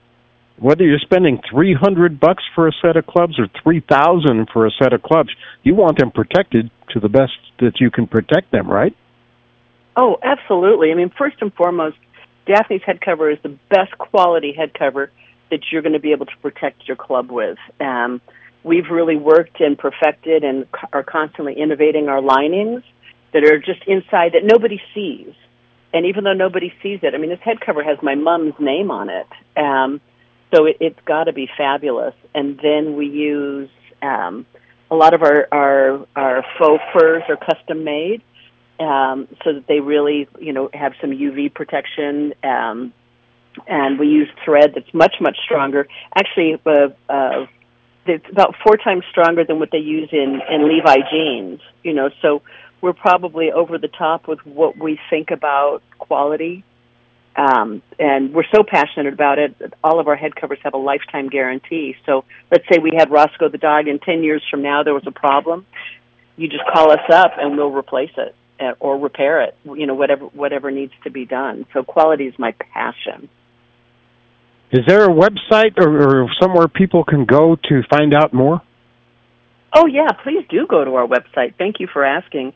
whether 0.59 0.85
you're 0.85 1.01
spending 1.01 1.43
three 1.51 1.75
hundred 1.75 2.19
bucks 2.19 2.43
for 2.55 2.69
a 2.69 2.73
set 2.81 2.97
of 2.97 3.07
clubs 3.07 3.39
or 3.39 3.49
three 3.63 3.81
thousand 3.81 4.49
for 4.51 4.67
a 4.67 4.71
set 4.83 4.95
of 4.95 5.03
clubs, 5.03 5.29
you 5.63 5.75
want 5.75 5.99
them 5.99 6.11
protected 6.11 6.71
to 6.91 7.01
the 7.01 7.09
best 7.11 7.33
that 7.59 7.81
you 7.81 7.91
can 7.91 8.07
protect 8.07 8.51
them, 8.51 8.67
right? 8.67 8.97
Oh, 10.01 10.17
absolutely. 10.23 10.93
I 10.93 10.95
mean, 10.95 11.11
first 11.19 11.39
and 11.41 11.53
foremost, 11.53 11.97
Daphne's 12.47 12.83
head 12.85 13.01
cover 13.01 13.33
is 13.33 13.39
the 13.43 13.59
best 13.69 13.99
quality 13.99 14.53
head 14.53 14.73
cover 14.73 15.11
that 15.51 15.59
you're 15.73 15.83
going 15.83 15.95
to 15.95 15.99
be 15.99 16.13
able 16.13 16.27
to 16.27 16.37
protect 16.41 16.87
your 16.87 16.97
club 16.97 17.33
with. 17.33 17.59
Um, 17.81 18.21
we've 18.63 18.89
really 18.93 19.17
worked 19.17 19.61
and 19.61 19.77
perfected 19.77 20.45
and 20.45 20.67
are 20.93 21.03
constantly 21.03 21.55
innovating 21.55 22.09
our 22.09 22.23
linings 22.23 22.85
that 23.33 23.43
are 23.43 23.59
just 23.59 23.83
inside 23.89 24.35
that 24.35 24.45
nobody 24.45 24.81
sees. 24.95 25.35
And 25.93 26.07
even 26.07 26.23
though 26.23 26.33
nobody 26.33 26.73
sees 26.81 27.01
it, 27.03 27.13
I 27.13 27.19
mean, 27.19 27.31
this 27.31 27.41
head 27.41 27.61
cover 27.61 27.83
has 27.83 27.99
my 28.01 28.15
mom's 28.15 28.55
name 28.61 28.93
on 28.93 29.11
it. 29.11 29.27
Um, 29.57 30.01
so 30.55 30.67
it, 30.67 30.77
it's 30.79 31.01
got 31.07 31.25
to 31.25 31.33
be 31.33 31.51
fabulous. 31.59 32.15
And 32.37 32.57
then 32.63 32.95
we 32.95 33.07
use 33.07 33.71
um, 34.01 34.47
a 34.93 34.95
lot 34.95 35.13
of 35.13 35.25
our, 35.25 35.49
our, 35.51 36.07
our 36.15 36.45
faux 36.57 36.81
furs 36.93 37.25
are 37.29 37.37
custom 37.37 37.83
made 37.83 38.23
um, 38.81 39.29
so 39.45 39.55
that 39.55 39.65
they 39.67 39.81
really, 39.81 40.29
you 40.39 40.53
know, 40.53 40.71
have 40.73 40.93
some 41.01 41.11
UV 41.11 41.53
protection. 41.53 42.35
Um, 42.43 42.93
and 43.67 43.99
we 43.99 44.07
use 44.07 44.29
thread 44.45 44.73
that's 44.75 44.93
much 44.95 45.17
much 45.21 45.37
stronger. 45.45 45.89
Actually, 46.15 46.61
uh, 46.65 46.89
uh, 47.13 47.47
it's 48.07 48.25
about 48.31 48.55
four 48.65 48.77
times 48.77 49.05
stronger 49.11 49.45
than 49.45 49.59
what 49.59 49.71
they 49.71 49.79
use 49.79 50.09
in 50.13 50.41
in 50.49 50.69
Levi 50.69 50.99
jeans. 51.11 51.61
You 51.83 51.95
know, 51.95 52.11
so 52.23 52.43
we're 52.81 52.93
probably 52.93 53.51
over 53.51 53.79
the 53.79 53.89
top 53.89 54.29
with 54.29 54.45
what 54.45 54.77
we 54.77 54.99
think 55.11 55.31
about 55.31 55.83
quality. 55.99 56.65
Um, 57.37 57.83
and 58.01 58.35
we're 58.35 58.49
so 58.53 58.65
passionate 58.65 59.13
about 59.13 59.39
it. 59.39 59.55
All 59.85 60.01
of 60.01 60.09
our 60.09 60.17
head 60.17 60.35
covers 60.35 60.59
have 60.65 60.75
a 60.75 60.79
lifetime 60.79 61.29
guarantee. 61.29 61.95
So 62.05 62.25
let's 62.51 62.65
say 62.69 62.79
we 62.79 62.93
had 62.97 63.13
Roscoe 63.13 63.49
the 63.49 63.59
dog, 63.59 63.87
and 63.87 64.03
10 64.03 64.25
years 64.25 64.43
from 64.51 64.63
now 64.63 64.83
there 64.83 64.95
was 64.95 65.07
a 65.07 65.13
problem. 65.13 65.65
You 66.37 66.49
just 66.49 66.65
call 66.73 66.91
us 66.91 67.09
up 67.13 67.33
and 67.39 67.57
we'll 67.57 67.71
replace 67.71 68.11
it 68.17 68.35
or 68.81 68.99
repair 68.99 69.43
it, 69.43 69.57
you 69.65 69.87
know, 69.87 69.95
whatever, 69.95 70.27
whatever 70.27 70.71
needs 70.71 70.93
to 71.05 71.11
be 71.11 71.25
done. 71.25 71.65
So 71.73 71.83
quality 71.83 72.27
is 72.27 72.39
my 72.39 72.53
passion. 72.53 73.31
Is 74.71 74.85
there 74.87 75.05
a 75.05 75.09
website 75.09 75.79
or, 75.79 76.25
or 76.25 76.29
somewhere 76.41 76.69
people 76.69 77.03
can 77.05 77.25
go 77.25 77.57
to 77.69 77.83
find 77.89 78.13
out 78.15 78.35
more? 78.35 78.61
Oh, 79.75 79.87
yeah, 79.87 80.09
please 80.23 80.45
do 80.49 80.67
go 80.67 80.85
to 80.85 80.95
our 80.95 81.07
website. 81.07 81.55
Thank 81.57 81.81
you 81.81 81.89
for 81.93 82.05
asking. 82.05 82.53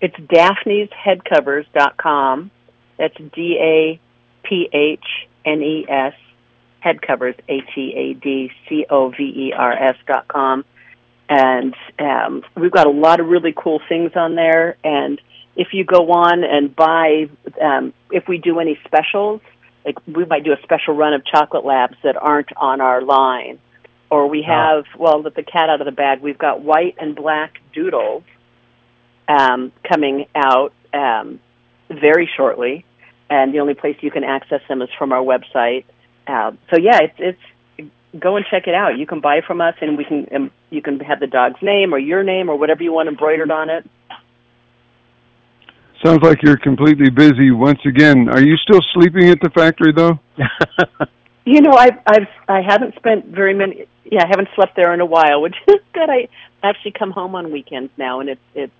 It's 0.00 0.16
daphnesheadcovers.com. 0.16 2.50
That's 2.98 3.16
D 3.16 3.58
A 3.60 4.00
P 4.46 4.68
H 4.72 5.04
N 5.44 5.62
E 5.62 5.86
S 5.88 6.14
headcovers 6.84 7.38
H 7.48 7.64
E 7.76 7.92
A 7.96 8.14
D 8.14 8.50
C 8.68 8.86
O 8.88 9.10
V 9.10 9.22
E 9.22 9.52
R 9.56 9.72
S 9.72 9.96
dot 10.06 10.28
com, 10.28 10.64
and 11.28 11.74
um, 11.98 12.42
we've 12.56 12.70
got 12.70 12.86
a 12.86 12.90
lot 12.90 13.20
of 13.20 13.26
really 13.26 13.54
cool 13.56 13.80
things 13.88 14.12
on 14.14 14.34
there. 14.34 14.76
And 14.84 15.20
if 15.56 15.68
you 15.72 15.84
go 15.84 16.10
on 16.12 16.44
and 16.44 16.74
buy, 16.74 17.28
um, 17.60 17.92
if 18.10 18.26
we 18.28 18.38
do 18.38 18.60
any 18.60 18.78
specials, 18.84 19.40
like 19.84 19.96
we 20.06 20.24
might 20.24 20.44
do 20.44 20.52
a 20.52 20.62
special 20.62 20.94
run 20.94 21.14
of 21.14 21.24
chocolate 21.26 21.64
labs 21.64 21.96
that 22.02 22.16
aren't 22.16 22.54
on 22.56 22.80
our 22.80 23.02
line, 23.02 23.58
or 24.10 24.28
we 24.28 24.42
have 24.42 24.84
well, 24.98 25.20
let 25.22 25.34
the 25.34 25.42
cat 25.42 25.68
out 25.68 25.80
of 25.80 25.84
the 25.84 25.92
bag. 25.92 26.20
We've 26.20 26.38
got 26.38 26.62
white 26.62 26.96
and 26.98 27.14
black 27.14 27.54
doodles 27.72 28.24
um, 29.28 29.72
coming 29.88 30.26
out 30.34 30.72
um, 30.92 31.40
very 31.90 32.28
shortly 32.36 32.84
and 33.30 33.54
the 33.54 33.60
only 33.60 33.74
place 33.74 33.96
you 34.00 34.10
can 34.10 34.24
access 34.24 34.60
them 34.68 34.82
is 34.82 34.88
from 34.98 35.12
our 35.12 35.22
website. 35.22 35.84
Uh, 36.26 36.52
so 36.70 36.76
yeah, 36.76 37.00
it's 37.02 37.38
it's 37.78 37.90
go 38.18 38.36
and 38.36 38.44
check 38.50 38.66
it 38.66 38.74
out. 38.74 38.98
You 38.98 39.06
can 39.06 39.20
buy 39.20 39.40
from 39.46 39.60
us, 39.60 39.74
and 39.80 39.96
we 39.96 40.04
can 40.04 40.26
um, 40.34 40.50
you 40.70 40.82
can 40.82 41.00
have 41.00 41.20
the 41.20 41.26
dog's 41.26 41.60
name 41.62 41.94
or 41.94 41.98
your 41.98 42.22
name 42.22 42.48
or 42.48 42.56
whatever 42.56 42.82
you 42.82 42.92
want 42.92 43.08
embroidered 43.08 43.50
on 43.50 43.70
it. 43.70 43.88
Sounds 46.04 46.22
like 46.22 46.42
you're 46.42 46.58
completely 46.58 47.08
busy 47.08 47.50
once 47.50 47.78
again. 47.86 48.28
Are 48.28 48.42
you 48.42 48.56
still 48.58 48.80
sleeping 48.92 49.30
at 49.30 49.38
the 49.40 49.48
factory 49.48 49.90
though? 49.90 50.18
you 51.46 51.62
know, 51.62 51.72
I've 51.72 51.98
I've 52.06 52.28
I 52.46 52.60
haven't 52.60 52.94
spent 52.96 53.26
very 53.26 53.54
many. 53.54 53.86
Yeah, 54.04 54.22
I 54.22 54.26
haven't 54.28 54.48
slept 54.54 54.76
there 54.76 54.92
in 54.92 55.00
a 55.00 55.06
while, 55.06 55.40
which 55.40 55.54
is 55.66 55.76
good. 55.94 56.10
I 56.10 56.28
actually 56.62 56.92
come 56.98 57.10
home 57.10 57.34
on 57.34 57.50
weekends 57.50 57.90
now, 57.96 58.20
and 58.20 58.28
it's 58.28 58.40
it's 58.54 58.72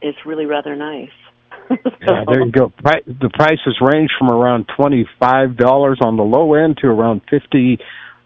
it's 0.00 0.18
really 0.24 0.46
rather 0.46 0.74
nice. 0.74 1.10
yeah, 1.70 2.24
there 2.26 2.46
you 2.46 2.50
go. 2.50 2.72
The 2.82 3.30
prices 3.34 3.76
range 3.82 4.10
from 4.18 4.30
around 4.30 4.70
twenty 4.74 5.06
five 5.20 5.58
dollars 5.58 5.98
on 6.02 6.16
the 6.16 6.24
low 6.24 6.54
end 6.54 6.78
to 6.78 6.86
around 6.86 7.20
fifty 7.28 7.78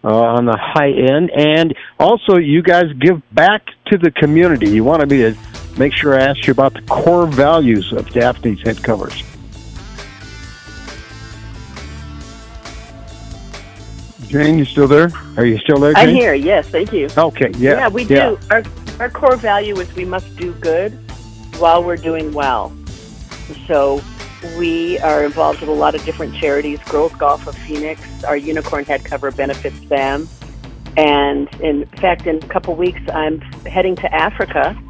uh, 0.05 0.09
on 0.09 0.46
the 0.46 0.57
high 0.57 0.90
end, 0.90 1.31
and 1.35 1.74
also 1.98 2.37
you 2.37 2.62
guys 2.62 2.85
give 3.00 3.20
back 3.33 3.66
to 3.87 3.98
the 3.98 4.12
community. 4.12 4.70
You 4.70 4.85
want 4.85 5.00
to 5.00 5.09
be 5.09 5.22
to 5.22 5.37
make 5.78 5.92
sure 5.92 6.14
I 6.18 6.22
ask 6.22 6.46
you 6.46 6.52
about 6.52 6.74
the 6.74 6.83
core 6.83 7.26
values 7.26 7.92
of 7.92 8.11
Daphne's 8.11 8.62
head 8.62 8.83
covers. 8.83 9.22
Jane, 14.30 14.59
you 14.59 14.64
still 14.64 14.87
there? 14.87 15.11
Are 15.37 15.44
you 15.44 15.59
still 15.59 15.78
there? 15.80 15.92
Jane? 15.94 16.09
I'm 16.09 16.14
here. 16.14 16.35
Yes, 16.35 16.68
thank 16.68 16.92
you. 16.92 17.09
Okay. 17.18 17.50
Yeah. 17.56 17.72
Yeah, 17.72 17.88
we 17.88 18.04
yeah. 18.04 18.30
do. 18.30 18.38
Our 18.50 18.62
our 19.00 19.11
core 19.11 19.37
value 19.37 19.78
is 19.80 19.92
we 19.94 20.04
must 20.04 20.37
do 20.37 20.52
good 20.54 20.92
while 21.59 21.83
we're 21.83 21.96
doing 21.96 22.33
well. 22.33 22.72
So 23.66 24.00
we 24.56 24.98
are 25.00 25.24
involved 25.24 25.61
with 25.61 25.68
a 25.68 25.72
lot 25.72 25.94
of 25.94 26.04
different 26.04 26.35
charities. 26.37 26.78
Girls 26.85 27.12
Golf 27.14 27.46
of 27.46 27.56
Phoenix, 27.56 28.00
our 28.24 28.37
unicorn 28.37 28.85
head 28.85 29.04
cover 29.04 29.30
benefits 29.33 29.80
them. 29.88 30.28
And 30.96 31.48
in 31.61 31.87
fact, 31.87 32.26
in 32.26 32.37
a 32.37 32.48
couple 32.48 32.74
weeks, 32.76 33.00
I'm 33.12 33.40
heading 33.66 33.96
to 33.96 34.14
Africa 34.14 34.80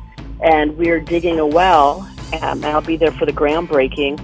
and 0.42 0.76
we're 0.76 1.00
digging 1.00 1.38
a 1.38 1.46
well. 1.46 2.08
Um, 2.40 2.64
I'll 2.64 2.80
be 2.80 2.96
there 2.96 3.12
for 3.12 3.26
the 3.26 3.32
groundbreaking. 3.32 4.20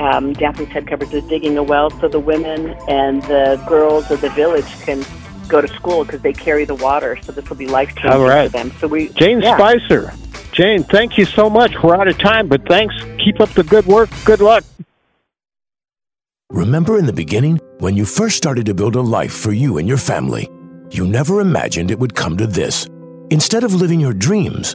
Um, 0.00 0.32
Daphne's 0.32 0.68
Head 0.68 0.86
Covers 0.86 1.12
is 1.12 1.24
digging 1.24 1.58
a 1.58 1.62
well 1.62 1.90
so 1.90 2.06
the 2.06 2.20
women 2.20 2.76
and 2.88 3.20
the 3.24 3.62
girls 3.66 4.10
of 4.10 4.20
the 4.20 4.30
village 4.30 4.68
can 4.82 5.04
go 5.48 5.60
to 5.60 5.68
school 5.68 6.04
because 6.04 6.22
they 6.22 6.32
carry 6.32 6.64
the 6.64 6.74
water. 6.74 7.18
So 7.22 7.32
this 7.32 7.48
will 7.48 7.56
be 7.56 7.66
life 7.66 7.94
changing 7.96 8.12
All 8.12 8.22
right. 8.22 8.50
for 8.50 8.58
them. 8.58 8.72
So 8.78 8.86
we, 8.86 9.08
Jane 9.10 9.40
yeah. 9.40 9.56
Spicer, 9.56 10.12
Jane, 10.52 10.84
thank 10.84 11.18
you 11.18 11.24
so 11.24 11.50
much. 11.50 11.72
We're 11.82 11.96
out 11.96 12.08
of 12.08 12.18
time, 12.18 12.48
but 12.48 12.66
thanks. 12.66 12.94
Keep 13.18 13.40
up 13.40 13.50
the 13.50 13.64
good 13.64 13.86
work. 13.86 14.10
Good 14.24 14.40
luck. 14.40 14.64
Remember 16.50 16.98
in 16.98 17.06
the 17.06 17.12
beginning, 17.12 17.60
when 17.78 17.94
you 17.94 18.04
first 18.04 18.36
started 18.36 18.66
to 18.66 18.74
build 18.74 18.96
a 18.96 19.00
life 19.00 19.32
for 19.32 19.52
you 19.52 19.78
and 19.78 19.86
your 19.86 19.98
family, 19.98 20.50
you 20.90 21.06
never 21.06 21.40
imagined 21.40 21.90
it 21.90 21.98
would 21.98 22.14
come 22.14 22.36
to 22.38 22.46
this. 22.46 22.86
Instead 23.30 23.64
of 23.64 23.74
living 23.74 24.00
your 24.00 24.14
dreams, 24.14 24.74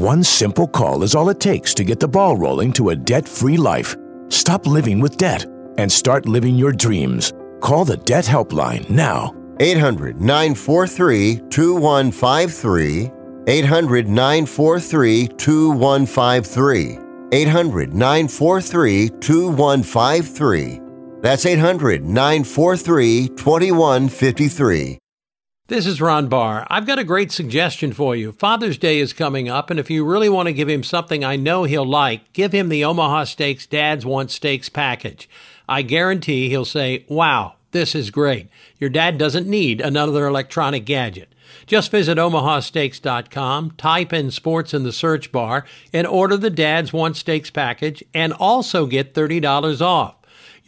One 0.00 0.24
simple 0.24 0.66
call 0.66 1.02
is 1.02 1.14
all 1.14 1.28
it 1.28 1.40
takes 1.40 1.74
to 1.74 1.84
get 1.84 2.00
the 2.00 2.08
ball 2.08 2.34
rolling 2.34 2.72
to 2.72 2.88
a 2.88 2.96
debt 2.96 3.28
free 3.28 3.58
life. 3.58 3.94
Stop 4.30 4.66
living 4.66 4.98
with 4.98 5.18
debt 5.18 5.44
and 5.76 5.92
start 5.92 6.26
living 6.26 6.54
your 6.54 6.72
dreams. 6.72 7.34
Call 7.60 7.84
the 7.84 7.98
Debt 7.98 8.24
Helpline 8.24 8.88
now. 8.88 9.34
800 9.60 10.18
943 10.18 11.42
2153. 11.50 13.10
800 13.46 14.08
943 14.08 15.28
2153. 15.36 16.98
800 17.32 17.92
943 17.92 19.08
2153. 19.20 20.80
That's 21.20 21.44
800 21.44 22.02
943 22.06 23.28
2153. 23.36 24.98
This 25.70 25.86
is 25.86 26.00
Ron 26.00 26.26
Barr. 26.26 26.66
I've 26.68 26.84
got 26.84 26.98
a 26.98 27.04
great 27.04 27.30
suggestion 27.30 27.92
for 27.92 28.16
you. 28.16 28.32
Father's 28.32 28.76
Day 28.76 28.98
is 28.98 29.12
coming 29.12 29.48
up, 29.48 29.70
and 29.70 29.78
if 29.78 29.88
you 29.88 30.04
really 30.04 30.28
want 30.28 30.48
to 30.48 30.52
give 30.52 30.68
him 30.68 30.82
something 30.82 31.22
I 31.22 31.36
know 31.36 31.62
he'll 31.62 31.86
like, 31.86 32.32
give 32.32 32.50
him 32.50 32.70
the 32.70 32.84
Omaha 32.84 33.22
Steaks 33.22 33.68
Dads 33.68 34.04
Want 34.04 34.32
Steaks 34.32 34.68
package. 34.68 35.30
I 35.68 35.82
guarantee 35.82 36.48
he'll 36.48 36.64
say, 36.64 37.04
Wow, 37.08 37.54
this 37.70 37.94
is 37.94 38.10
great. 38.10 38.48
Your 38.80 38.90
dad 38.90 39.16
doesn't 39.16 39.46
need 39.46 39.80
another 39.80 40.26
electronic 40.26 40.84
gadget. 40.84 41.32
Just 41.66 41.92
visit 41.92 42.18
omahasteaks.com, 42.18 43.70
type 43.76 44.12
in 44.12 44.32
sports 44.32 44.74
in 44.74 44.82
the 44.82 44.92
search 44.92 45.30
bar, 45.30 45.64
and 45.92 46.04
order 46.04 46.36
the 46.36 46.50
Dad's 46.50 46.92
Want 46.92 47.16
Steaks 47.16 47.50
package 47.50 48.02
and 48.12 48.32
also 48.32 48.86
get 48.86 49.14
$30 49.14 49.80
off. 49.80 50.19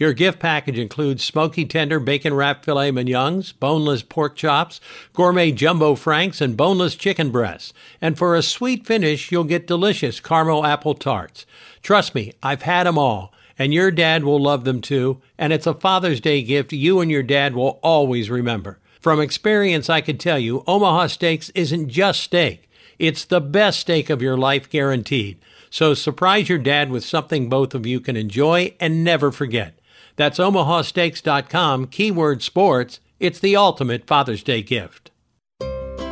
Your 0.02 0.14
gift 0.14 0.40
package 0.40 0.80
includes 0.80 1.22
smoky 1.22 1.64
tender 1.64 2.00
bacon 2.00 2.34
wrapped 2.34 2.64
filet 2.64 2.90
mignons, 2.90 3.52
boneless 3.52 4.02
pork 4.02 4.34
chops, 4.34 4.80
gourmet 5.12 5.52
jumbo 5.52 5.94
franks, 5.94 6.40
and 6.40 6.56
boneless 6.56 6.96
chicken 6.96 7.30
breasts. 7.30 7.72
And 8.00 8.18
for 8.18 8.34
a 8.34 8.42
sweet 8.42 8.84
finish, 8.84 9.30
you'll 9.30 9.44
get 9.44 9.68
delicious 9.68 10.18
caramel 10.18 10.66
apple 10.66 10.94
tarts. 10.94 11.46
Trust 11.84 12.16
me, 12.16 12.32
I've 12.42 12.62
had 12.62 12.88
them 12.88 12.98
all, 12.98 13.32
and 13.56 13.72
your 13.72 13.92
dad 13.92 14.24
will 14.24 14.42
love 14.42 14.64
them 14.64 14.80
too. 14.80 15.22
And 15.38 15.52
it's 15.52 15.68
a 15.68 15.72
Father's 15.72 16.20
Day 16.20 16.42
gift 16.42 16.72
you 16.72 16.98
and 16.98 17.08
your 17.08 17.22
dad 17.22 17.54
will 17.54 17.78
always 17.80 18.28
remember. 18.28 18.80
From 19.00 19.20
experience, 19.20 19.88
I 19.88 20.00
can 20.00 20.18
tell 20.18 20.40
you, 20.40 20.64
Omaha 20.66 21.06
Steaks 21.06 21.50
isn't 21.50 21.90
just 21.90 22.24
steak. 22.24 22.68
It's 22.98 23.24
the 23.24 23.40
best 23.40 23.78
steak 23.78 24.10
of 24.10 24.20
your 24.20 24.36
life 24.36 24.68
guaranteed. 24.68 25.38
So 25.70 25.94
surprise 25.94 26.48
your 26.48 26.58
dad 26.58 26.90
with 26.90 27.04
something 27.04 27.48
both 27.48 27.72
of 27.72 27.86
you 27.86 28.00
can 28.00 28.16
enjoy 28.16 28.74
and 28.80 29.04
never 29.04 29.30
forget. 29.30 29.74
That's 30.16 30.38
omahasteaks.com, 30.38 31.86
keyword 31.86 32.42
sports. 32.42 33.00
It's 33.20 33.38
the 33.38 33.56
ultimate 33.56 34.06
Father's 34.06 34.42
Day 34.42 34.62
gift. 34.62 35.10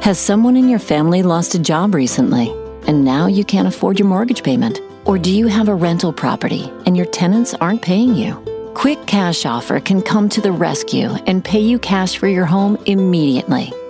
Has 0.03 0.19
someone 0.19 0.57
in 0.57 0.69
your 0.69 0.79
family 0.79 1.23
lost 1.23 1.55
a 1.55 1.59
job 1.59 1.95
recently 1.95 2.51
and 2.87 3.05
now 3.05 3.27
you 3.27 3.45
can't 3.45 3.69
afford 3.69 3.99
your 3.99 4.09
mortgage 4.09 4.43
payment? 4.43 4.81
Or 5.05 5.19
do 5.19 5.31
you 5.31 5.47
have 5.47 5.69
a 5.69 5.75
rental 5.75 6.13
property 6.13 6.71
and 6.87 6.97
your 6.97 7.07
tenants 7.07 7.55
aren't 7.55 7.83
paying 7.83 8.15
you? 8.15 8.35
Quick 8.75 9.07
Cash 9.07 9.45
Offer 9.45 9.81
can 9.81 10.01
come 10.01 10.29
to 10.31 10.41
the 10.41 10.53
rescue 10.53 11.11
and 11.27 11.45
pay 11.45 11.61
you 11.61 11.79
cash 11.79 12.17
for 12.17 12.29
your 12.29 12.47
home 12.47 12.79
immediately. 12.87 13.73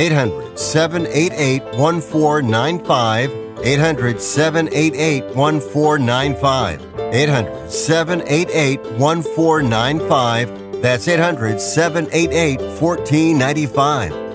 800 0.00 0.58
788 0.58 1.62
1495. 1.76 3.30
800 3.62 4.18
788 4.18 5.24
1495. 5.36 6.80
800 7.12 7.70
788 7.70 8.80
1495. 8.98 10.80
That's 10.80 11.06
800 11.06 11.60
788 11.60 12.60
1495. 12.80 14.30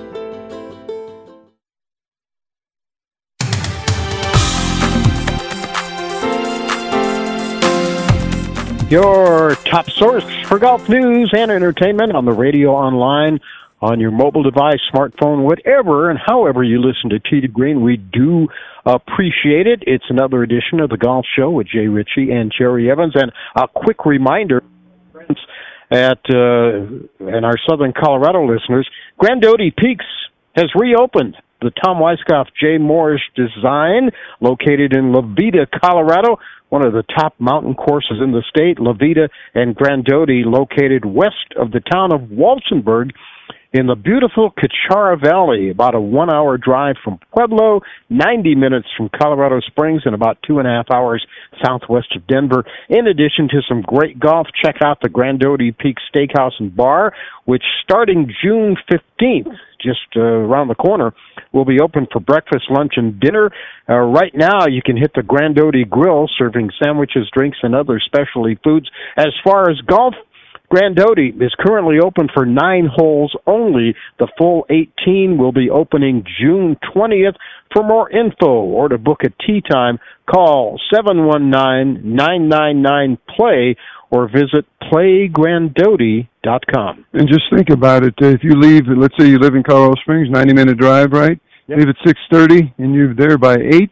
Your 8.92 9.56
top 9.66 9.90
source 9.90 10.24
for 10.46 10.60
golf 10.60 10.88
news 10.88 11.34
and 11.36 11.50
entertainment 11.50 12.16
on 12.16 12.26
the 12.26 12.34
radio, 12.34 12.76
online, 12.76 13.40
on 13.82 14.00
your 14.00 14.12
mobile 14.12 14.44
device, 14.44 14.80
smartphone, 14.94 15.44
whatever 15.44 16.10
and 16.10 16.20
however 16.24 16.64
you 16.64 16.80
listen 16.80 17.10
to 17.10 17.20
Tee 17.20 17.42
to 17.42 17.48
Green. 17.48 17.82
We 17.82 17.98
do 17.98 18.48
appreciate 18.86 19.68
it. 19.68 19.84
It's 19.86 20.06
another 20.10 20.44
edition 20.44 20.80
of 20.80 20.90
the 20.90 20.98
Golf 20.98 21.26
Show 21.38 21.50
with 21.50 21.68
Jay 21.68 21.88
Ritchie 21.88 22.32
and 22.32 22.52
Jerry 22.58 22.90
Evans. 22.90 23.14
And 23.16 23.32
a 23.56 23.68
quick 23.68 24.06
reminder, 24.06 24.64
friends, 25.12 25.40
at 25.92 26.20
uh, 26.34 27.28
and 27.28 27.46
our 27.46 27.56
Southern 27.70 27.94
Colorado 27.94 28.46
listeners, 28.46 28.90
Grand 29.18 29.44
Grandote 29.44 29.76
Peaks 29.78 30.06
has 30.56 30.70
reopened. 30.76 31.36
The 31.62 31.72
Tom 31.84 31.98
Weiskopf 31.98 32.48
Jay 32.60 32.78
Morrish 32.78 33.24
design, 33.36 34.12
located 34.40 34.94
in 34.94 35.14
La 35.14 35.22
Veta, 35.22 35.66
Colorado, 35.84 36.38
one 36.70 36.86
of 36.86 36.94
the 36.94 37.04
top 37.18 37.34
mountain 37.40 37.74
courses 37.74 38.18
in 38.22 38.32
the 38.32 38.44
state. 38.50 38.80
La 38.80 38.94
Veta 38.94 39.30
and 39.54 39.76
Grandote, 39.76 40.46
located 40.46 41.06
west 41.06 41.54
of 41.58 41.72
the 41.72 41.80
town 41.80 42.14
of 42.14 42.30
Walsenburg, 42.30 43.12
in 43.76 43.88
the 43.88 43.96
beautiful 43.96 44.52
Cuchara 44.52 45.22
Valley, 45.22 45.70
about 45.70 45.96
a 45.96 46.00
one 46.00 46.34
hour 46.34 46.58
drive 46.58 46.96
from 47.04 47.20
Pueblo, 47.34 47.82
90 48.10 48.56
minutes 48.56 48.88
from 48.96 49.10
Colorado 49.10 49.60
Springs, 49.60 50.04
and 50.06 50.16
about 50.16 50.38
two 50.48 50.60
and 50.60 50.68
a 50.68 50.72
half 50.72 50.86
hours 50.90 51.28
southwest 51.62 52.16
of 52.16 52.26
Denver. 52.26 52.64
In 52.88 53.06
addition 53.06 53.50
to 53.50 53.62
some 53.68 53.82
great 53.82 54.18
golf, 54.18 54.48
check 54.64 54.78
out 54.82 55.00
the 55.02 55.10
Grandote 55.10 55.78
Peak 55.78 55.98
Steakhouse 56.10 56.54
and 56.58 56.74
Bar, 56.74 57.14
which 57.44 57.64
starting 57.84 58.32
June 58.42 58.78
15th, 58.90 59.52
just 59.84 60.08
uh, 60.16 60.22
around 60.22 60.70
the 60.70 60.76
corner, 60.76 61.14
will 61.52 61.66
be 61.66 61.82
open 61.82 62.08
for 62.10 62.22
breakfast, 62.22 62.68
lunch, 62.70 62.94
and 62.96 63.20
dinner. 63.20 63.52
Uh, 63.90 63.96
right 63.96 64.32
now, 64.34 64.68
you 64.68 64.82
can 64.82 64.96
hit 64.96 65.12
the 65.16 65.22
Grandote 65.22 65.90
Grill, 65.90 66.30
serving 66.38 66.70
sandwiches, 66.82 67.30
drinks, 67.36 67.58
and 67.62 67.76
other 67.76 68.00
specialty 68.00 68.58
foods. 68.64 68.90
As 69.18 69.34
far 69.44 69.70
as 69.70 69.82
golf, 69.82 70.16
Grandote 70.74 71.36
is 71.42 71.54
currently 71.60 71.98
open 72.04 72.28
for 72.34 72.46
nine 72.46 72.90
holes 72.94 73.34
only. 73.46 73.96
The 74.20 74.28
full 74.38 74.66
18 74.70 75.38
will 75.38 75.52
be 75.52 75.70
opening 75.70 76.24
June 76.40 76.78
20th. 76.96 77.36
For 77.74 77.84
more 77.84 78.10
info 78.10 78.64
or 78.64 78.88
to 78.90 78.98
book 78.98 79.22
a 79.24 79.30
tee 79.46 79.62
time, 79.70 80.00
call 80.30 80.80
719-999-PLAY 80.94 83.76
or 84.12 84.30
visit 84.30 84.66
playgrandote.com. 84.92 87.06
And 87.14 87.28
just 87.28 87.44
think 87.54 87.70
about 87.70 88.04
it. 88.04 88.16
If 88.20 88.44
you 88.44 88.60
leave, 88.60 88.84
let's 88.88 89.16
say 89.20 89.28
you 89.28 89.40
live 89.40 89.56
in 89.56 89.64
Colorado 89.64 90.00
Springs, 90.02 90.30
90 90.30 90.54
minute 90.54 90.78
drive, 90.78 91.12
right? 91.12 91.40
Yep. 91.68 91.80
Leave 91.80 91.90
at 91.90 91.98
6.30 92.06 92.74
and 92.78 92.94
you're 92.94 93.16
there 93.16 93.38
by 93.38 93.56
8 93.56 93.92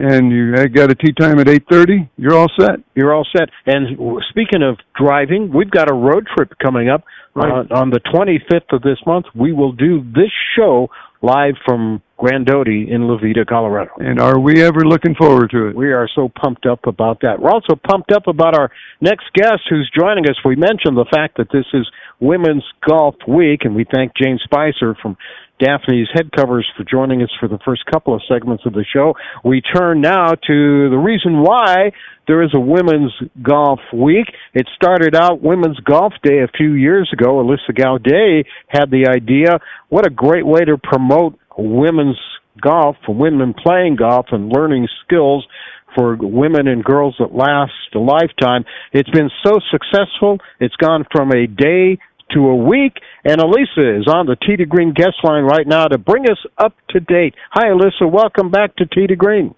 and 0.00 0.32
you 0.32 0.54
got 0.68 0.90
a 0.90 0.94
tee 0.94 1.12
time 1.12 1.38
at 1.38 1.46
8.30, 1.46 2.08
you're 2.16 2.34
all 2.34 2.50
set. 2.58 2.80
You're 2.94 3.14
all 3.14 3.26
set. 3.36 3.50
And 3.66 3.98
speaking 4.30 4.62
of 4.62 4.78
driving, 4.98 5.52
we've 5.52 5.70
got 5.70 5.90
a 5.90 5.94
road 5.94 6.26
trip 6.34 6.52
coming 6.62 6.88
up 6.88 7.04
right. 7.34 7.66
uh, 7.70 7.74
on 7.74 7.90
the 7.90 8.00
25th 8.00 8.74
of 8.74 8.82
this 8.82 8.98
month. 9.06 9.26
We 9.34 9.52
will 9.52 9.72
do 9.72 10.02
this 10.02 10.32
show 10.56 10.88
live 11.22 11.54
from 11.66 12.00
Grandote 12.18 12.90
in 12.90 13.08
La 13.08 13.18
Veta, 13.18 13.44
Colorado. 13.46 13.90
And 13.98 14.18
are 14.18 14.38
we 14.38 14.62
ever 14.62 14.80
looking 14.80 15.14
forward 15.14 15.50
to 15.50 15.68
it? 15.68 15.76
We 15.76 15.92
are 15.92 16.08
so 16.14 16.30
pumped 16.30 16.64
up 16.64 16.86
about 16.86 17.20
that. 17.20 17.38
We're 17.38 17.50
also 17.50 17.74
pumped 17.76 18.10
up 18.10 18.26
about 18.26 18.58
our 18.58 18.70
next 19.02 19.32
guest 19.34 19.62
who's 19.68 19.90
joining 19.94 20.24
us. 20.26 20.36
We 20.44 20.56
mentioned 20.56 20.96
the 20.96 21.08
fact 21.12 21.36
that 21.36 21.48
this 21.52 21.66
is 21.74 21.86
Women's 22.20 22.64
Golf 22.88 23.16
Week, 23.28 23.60
and 23.64 23.74
we 23.74 23.84
thank 23.92 24.12
Jane 24.16 24.38
Spicer 24.42 24.96
from 25.02 25.18
Daphne's 25.60 26.08
head 26.14 26.32
covers 26.32 26.66
for 26.76 26.84
joining 26.84 27.22
us 27.22 27.30
for 27.38 27.48
the 27.48 27.58
first 27.64 27.84
couple 27.86 28.14
of 28.14 28.22
segments 28.28 28.64
of 28.66 28.72
the 28.72 28.84
show. 28.92 29.14
We 29.44 29.60
turn 29.60 30.00
now 30.00 30.30
to 30.30 30.90
the 30.90 31.00
reason 31.02 31.42
why 31.42 31.92
there 32.26 32.42
is 32.42 32.50
a 32.54 32.60
Women's 32.60 33.12
Golf 33.42 33.80
Week. 33.92 34.26
It 34.54 34.66
started 34.74 35.14
out 35.14 35.42
Women's 35.42 35.78
Golf 35.80 36.14
Day 36.22 36.38
a 36.38 36.48
few 36.56 36.72
years 36.72 37.10
ago. 37.12 37.42
Alyssa 37.42 37.76
Gaudet 37.76 38.46
had 38.68 38.90
the 38.90 39.08
idea. 39.08 39.58
What 39.88 40.06
a 40.06 40.10
great 40.10 40.46
way 40.46 40.60
to 40.60 40.78
promote 40.78 41.38
women's 41.56 42.18
golf, 42.60 42.96
women 43.08 43.54
playing 43.54 43.96
golf 43.96 44.26
and 44.32 44.50
learning 44.52 44.88
skills 45.04 45.46
for 45.94 46.16
women 46.16 46.68
and 46.68 46.84
girls 46.84 47.16
that 47.18 47.34
last 47.34 47.72
a 47.94 47.98
lifetime. 47.98 48.64
It's 48.92 49.10
been 49.10 49.30
so 49.44 49.58
successful. 49.70 50.38
It's 50.60 50.76
gone 50.76 51.04
from 51.10 51.32
a 51.32 51.46
day 51.46 51.98
to 52.34 52.48
a 52.48 52.56
week. 52.56 52.94
And 53.24 53.40
Alyssa 53.40 54.00
is 54.00 54.08
on 54.08 54.26
the 54.26 54.36
Tee 54.36 54.56
to 54.56 54.66
Green 54.66 54.92
guest 54.92 55.16
line 55.22 55.44
right 55.44 55.66
now 55.66 55.86
to 55.86 55.98
bring 55.98 56.24
us 56.24 56.38
up 56.58 56.74
to 56.90 57.00
date. 57.00 57.34
Hi, 57.50 57.68
Alyssa. 57.68 58.10
Welcome 58.10 58.50
back 58.50 58.76
to 58.76 58.86
Tee 58.86 59.06
to 59.06 59.16
Green. 59.16 59.54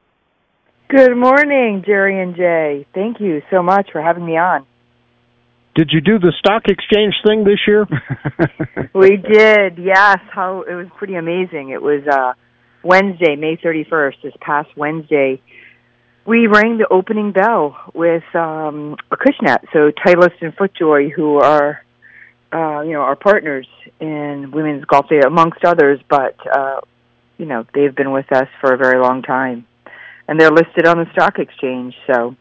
Good 0.89 1.17
morning, 1.17 1.83
Jerry 1.87 2.23
and 2.23 2.37
Jay. 2.37 2.87
Thank 2.95 3.19
you 3.19 3.41
so 3.51 3.63
much 3.63 3.89
for 3.93 4.03
having 4.03 4.27
me 4.27 4.37
on. 4.37 4.67
Did 5.75 5.89
you 5.91 6.03
do 6.03 6.19
the 6.19 6.33
stock 6.39 6.65
exchange 6.69 7.15
thing 7.27 7.45
this 7.45 7.61
year? 7.67 7.87
we 8.95 9.17
did. 9.17 9.79
Yes. 9.79 10.19
How 10.31 10.65
it 10.69 10.75
was 10.75 10.89
pretty 10.99 11.15
amazing. 11.15 11.71
It 11.71 11.81
was 11.81 12.07
uh 12.07 12.35
Wednesday, 12.85 13.37
May 13.37 13.57
31st, 13.57 14.23
this 14.23 14.35
past 14.41 14.69
Wednesday. 14.77 15.41
We 16.27 16.47
rang 16.47 16.77
the 16.77 16.89
opening 16.91 17.33
bell 17.33 17.75
with 17.95 18.25
um 18.35 18.97
a 19.11 19.17
Acushnet, 19.17 19.65
so 19.73 19.91
Titleist 20.05 20.43
and 20.43 20.55
FootJoy 20.55 21.11
who 21.11 21.39
are 21.39 21.83
uh, 22.53 22.83
you 22.83 22.93
know, 22.93 23.01
our 23.01 23.17
partners 23.17 23.67
in 24.01 24.51
Women's 24.53 24.85
Golf 24.85 25.09
Day, 25.09 25.21
amongst 25.25 25.65
others, 25.65 26.01
but, 26.09 26.37
uh, 26.47 26.81
you 27.39 27.47
know, 27.47 27.65
they've 27.75 27.95
been 27.95 28.13
with 28.13 28.31
us 28.33 28.49
for 28.61 28.73
a 28.73 28.77
very 28.77 29.01
long 29.01 29.23
time. 29.23 29.67
And 30.29 30.41
they're 30.41 30.51
listed 30.51 30.87
on 30.87 30.99
the 30.99 31.11
stock 31.13 31.39
exchange. 31.39 31.95
So, 32.07 32.37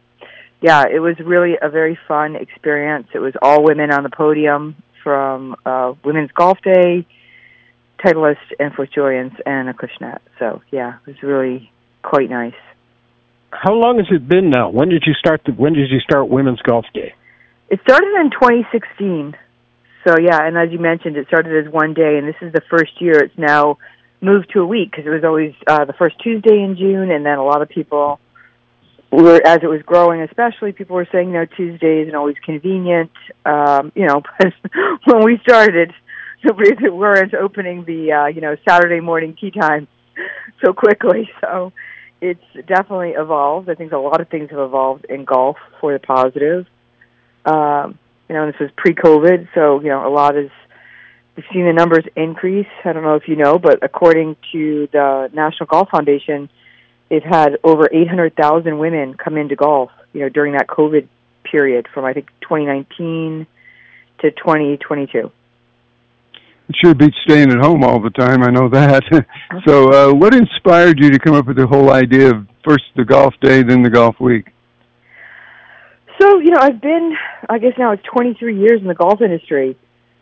yeah, 0.60 0.84
it 0.90 1.00
was 1.00 1.16
really 1.18 1.54
a 1.60 1.68
very 1.68 1.98
fun 2.06 2.36
experience. 2.36 3.08
It 3.14 3.18
was 3.18 3.34
all 3.42 3.64
women 3.64 3.90
on 3.90 4.02
the 4.02 4.10
podium 4.10 4.76
from 5.02 5.56
uh, 5.66 5.94
Women's 6.04 6.30
Golf 6.32 6.58
Day, 6.62 7.06
Titleist, 8.04 8.36
and 8.58 8.72
FootJoy 8.72 9.20
and, 9.20 9.32
and 9.44 9.74
Acushnet. 9.74 10.18
So, 10.38 10.62
yeah, 10.70 10.98
it 11.06 11.10
was 11.10 11.22
really 11.22 11.72
quite 12.02 12.30
nice. 12.30 12.54
How 13.50 13.74
long 13.74 13.98
has 13.98 14.06
it 14.10 14.28
been 14.28 14.50
now? 14.50 14.70
When 14.70 14.88
did 14.88 15.04
you 15.06 15.14
start? 15.14 15.42
The, 15.44 15.52
when 15.52 15.74
did 15.74 15.90
you 15.90 16.00
start 16.00 16.28
Women's 16.28 16.62
Golf 16.62 16.86
Day? 16.94 17.14
It 17.68 17.80
started 17.82 18.12
in 18.20 18.30
2016. 18.30 19.34
So 20.06 20.16
yeah, 20.18 20.46
and 20.46 20.56
as 20.56 20.70
you 20.72 20.78
mentioned, 20.78 21.16
it 21.16 21.26
started 21.28 21.66
as 21.66 21.72
one 21.72 21.94
day, 21.94 22.18
and 22.18 22.26
this 22.26 22.36
is 22.40 22.52
the 22.52 22.62
first 22.68 23.00
year 23.00 23.22
it's 23.22 23.36
now 23.38 23.78
moved 24.20 24.50
to 24.52 24.60
a 24.60 24.66
week 24.66 24.90
because 24.90 25.06
it 25.06 25.10
was 25.10 25.24
always 25.24 25.54
uh, 25.66 25.84
the 25.84 25.92
first 25.92 26.18
Tuesday 26.20 26.62
in 26.62 26.76
June, 26.76 27.10
and 27.10 27.24
then 27.24 27.38
a 27.38 27.44
lot 27.44 27.62
of 27.62 27.68
people 27.68 28.18
were, 29.10 29.40
as 29.44 29.58
it 29.62 29.66
was 29.66 29.82
growing, 29.82 30.22
especially 30.22 30.72
people 30.72 30.96
were 30.96 31.08
saying, 31.12 31.28
you 31.28 31.34
know, 31.34 31.44
Tuesday 31.44 32.02
isn't 32.02 32.14
always 32.14 32.36
convenient. 32.44 33.10
Um, 33.44 33.92
you 33.94 34.06
know, 34.06 34.22
but 34.38 34.52
when 35.04 35.24
we 35.24 35.38
started, 35.42 35.92
we 36.56 36.90
weren't 36.90 37.34
opening 37.34 37.84
the 37.84 38.12
uh, 38.12 38.26
you 38.26 38.40
know 38.40 38.56
Saturday 38.68 39.00
morning 39.00 39.36
tee 39.40 39.50
time 39.50 39.86
so 40.64 40.72
quickly. 40.72 41.30
So 41.40 41.72
it's 42.20 42.68
definitely 42.68 43.10
evolved. 43.10 43.68
I 43.68 43.74
think 43.74 43.90
a 43.90 43.98
lot 43.98 44.20
of 44.20 44.28
things 44.28 44.50
have 44.50 44.60
evolved 44.60 45.06
in 45.06 45.24
golf 45.24 45.56
for 45.80 45.92
the 45.92 45.98
positive. 45.98 46.66
Um, 47.44 47.98
you 48.28 48.34
know, 48.34 48.46
this 48.46 48.58
was 48.60 48.70
pre-COVID, 48.76 49.48
so 49.54 49.80
you 49.80 49.88
know 49.88 50.06
a 50.06 50.12
lot 50.12 50.36
is. 50.36 50.50
We've 51.36 51.46
seen 51.50 51.64
the 51.64 51.72
numbers 51.72 52.04
increase. 52.14 52.66
I 52.84 52.92
don't 52.92 53.02
know 53.02 53.14
if 53.14 53.26
you 53.26 53.36
know, 53.36 53.58
but 53.58 53.82
according 53.82 54.36
to 54.52 54.86
the 54.92 55.30
National 55.32 55.66
Golf 55.66 55.88
Foundation, 55.88 56.50
it 57.08 57.24
had 57.24 57.56
over 57.64 57.88
800,000 57.90 58.78
women 58.78 59.14
come 59.14 59.38
into 59.38 59.56
golf. 59.56 59.90
You 60.12 60.20
know, 60.20 60.28
during 60.28 60.52
that 60.52 60.66
COVID 60.66 61.08
period 61.42 61.88
from 61.92 62.04
I 62.04 62.12
think 62.12 62.28
2019 62.42 63.46
to 64.20 64.30
2022. 64.30 65.30
It 66.68 66.76
sure 66.82 66.94
beats 66.94 67.16
staying 67.24 67.50
at 67.50 67.58
home 67.58 67.82
all 67.82 68.00
the 68.00 68.10
time. 68.10 68.42
I 68.42 68.50
know 68.50 68.68
that. 68.68 69.02
so, 69.66 69.90
uh, 69.92 70.14
what 70.14 70.34
inspired 70.34 70.98
you 70.98 71.10
to 71.10 71.18
come 71.18 71.34
up 71.34 71.46
with 71.46 71.56
the 71.56 71.66
whole 71.66 71.92
idea 71.92 72.30
of 72.30 72.46
first 72.64 72.84
the 72.96 73.04
golf 73.04 73.34
day, 73.40 73.62
then 73.62 73.82
the 73.82 73.90
golf 73.90 74.18
week? 74.20 74.51
So, 76.22 76.38
you 76.38 76.52
know, 76.52 76.60
I've 76.60 76.80
been, 76.80 77.16
I 77.50 77.58
guess 77.58 77.72
now 77.76 77.90
it's 77.90 78.02
23 78.04 78.56
years 78.56 78.80
in 78.80 78.86
the 78.86 78.94
golf 78.94 79.20
industry. 79.20 79.76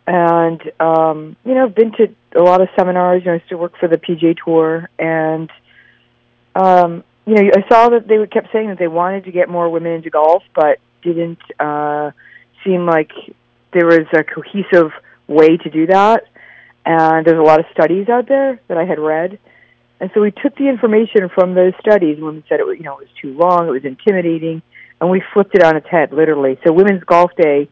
and 0.07 0.59
um, 0.79 1.35
you 1.45 1.53
know, 1.53 1.65
I've 1.65 1.75
been 1.75 1.91
to 1.91 2.07
a 2.35 2.41
lot 2.41 2.59
of 2.59 2.69
seminars. 2.75 3.21
You 3.23 3.29
know, 3.29 3.37
I 3.37 3.43
still 3.45 3.59
work 3.59 3.73
for 3.79 3.87
the 3.87 3.97
PGA 3.97 4.35
Tour, 4.43 4.89
and 4.97 5.51
um, 6.55 7.03
you 7.27 7.35
know, 7.35 7.51
I 7.55 7.69
saw 7.69 7.89
that 7.89 8.07
they 8.07 8.17
kept 8.25 8.51
saying 8.51 8.69
that 8.69 8.79
they 8.79 8.87
wanted 8.87 9.25
to 9.25 9.31
get 9.31 9.47
more 9.47 9.69
women 9.69 9.91
into 9.91 10.09
golf, 10.09 10.41
but 10.55 10.79
didn't 11.03 11.39
uh, 11.59 12.09
seem 12.63 12.87
like 12.87 13.11
there 13.71 13.85
was 13.85 14.07
a 14.11 14.23
cohesive 14.23 14.91
way 15.27 15.57
to 15.57 15.69
do 15.69 15.85
that. 15.85 16.23
And 16.83 17.27
there's 17.27 17.37
a 17.37 17.43
lot 17.43 17.59
of 17.59 17.67
studies 17.73 18.09
out 18.09 18.27
there 18.27 18.59
that 18.69 18.77
I 18.77 18.85
had 18.85 18.97
read. 18.97 19.37
And 19.99 20.09
so 20.15 20.21
we 20.21 20.31
took 20.31 20.55
the 20.55 20.67
information 20.67 21.29
from 21.29 21.53
those 21.53 21.73
studies. 21.79 22.19
Women 22.19 22.43
said 22.49 22.59
it 22.59 22.65
was, 22.65 22.79
you 22.79 22.83
know, 22.83 22.97
it 22.97 23.07
was 23.07 23.15
too 23.21 23.37
long, 23.37 23.67
it 23.67 23.71
was 23.71 23.85
intimidating, 23.85 24.63
and 25.01 25.09
we 25.09 25.21
flipped 25.33 25.55
it 25.55 25.63
on 25.63 25.75
its 25.75 25.87
head, 25.87 26.13
literally. 26.13 26.59
So 26.63 26.71
Women's 26.71 27.03
Golf 27.03 27.31
Day 27.35 27.67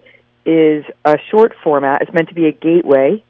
is 0.45 0.83
a 1.05 1.17
short 1.29 1.53
format. 1.63 2.01
It's 2.01 2.11
meant 2.11 2.29
to 2.29 2.35
be 2.35 2.47
a 2.47 2.51
gateway, 2.51 3.23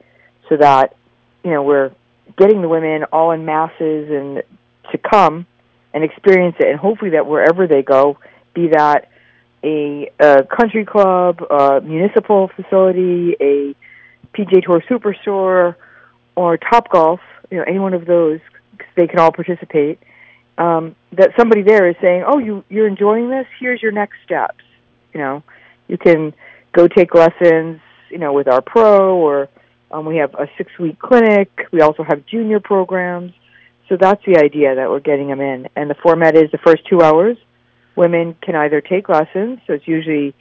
so 0.47 0.57
that 0.57 0.95
you 1.43 1.51
know 1.51 1.61
we're 1.61 1.91
getting 2.37 2.61
the 2.61 2.69
women 2.69 3.03
all 3.11 3.31
in 3.31 3.45
masses 3.45 4.09
and 4.09 4.41
to 4.91 4.97
come 4.97 5.45
and 5.93 6.03
experience 6.03 6.55
it, 6.59 6.67
and 6.67 6.79
hopefully 6.79 7.11
that 7.11 7.27
wherever 7.27 7.67
they 7.67 7.81
go, 7.81 8.17
be 8.53 8.69
that 8.69 9.09
a, 9.63 10.09
a 10.19 10.43
country 10.43 10.85
club, 10.85 11.41
a 11.41 11.81
municipal 11.81 12.49
facility, 12.55 13.35
a 13.41 13.75
PGA 14.33 14.63
Tour 14.63 14.81
Superstore, 14.89 15.75
or 16.35 16.57
Topgolf, 16.57 17.19
you 17.51 17.57
know, 17.57 17.63
any 17.67 17.79
one 17.79 17.93
of 17.93 18.05
those, 18.05 18.39
they 18.95 19.07
can 19.07 19.19
all 19.19 19.31
participate. 19.31 19.99
Um, 20.59 20.95
that 21.13 21.31
somebody 21.37 21.63
there 21.63 21.89
is 21.89 21.95
saying, 22.01 22.23
"Oh, 22.27 22.37
you 22.37 22.63
you're 22.69 22.87
enjoying 22.87 23.29
this. 23.29 23.47
Here's 23.59 23.81
your 23.81 23.93
next 23.93 24.17
steps." 24.25 24.63
You 25.13 25.21
know, 25.21 25.43
you 25.87 25.97
can 25.97 26.33
go 26.73 26.87
take 26.87 27.15
lessons, 27.15 27.79
you 28.09 28.17
know, 28.17 28.33
with 28.33 28.47
our 28.47 28.61
pro, 28.61 29.17
or 29.17 29.47
um, 29.89 30.05
we 30.05 30.17
have 30.17 30.35
a 30.35 30.47
six 30.57 30.77
week 30.77 30.99
clinic. 30.99 31.49
We 31.71 31.81
also 31.81 32.03
have 32.03 32.25
junior 32.25 32.59
programs. 32.59 33.31
So 33.87 33.97
that's 33.97 34.23
the 34.25 34.37
idea 34.37 34.75
that 34.75 34.89
we're 34.89 34.99
getting 34.99 35.29
them 35.29 35.41
in, 35.41 35.69
and 35.75 35.89
the 35.89 35.95
format 35.95 36.35
is 36.35 36.51
the 36.51 36.59
first 36.59 36.85
two 36.85 37.01
hours. 37.01 37.37
Women 37.95 38.35
can 38.41 38.55
either 38.55 38.81
take 38.81 39.09
lessons, 39.09 39.59
so 39.65 39.73
it's 39.73 39.87
usually 39.87 40.35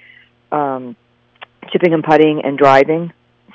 um, 0.53 0.97
chipping 1.71 1.95
and 1.95 2.05
putting 2.05 2.45
and 2.45 2.59
driving, 2.59 3.13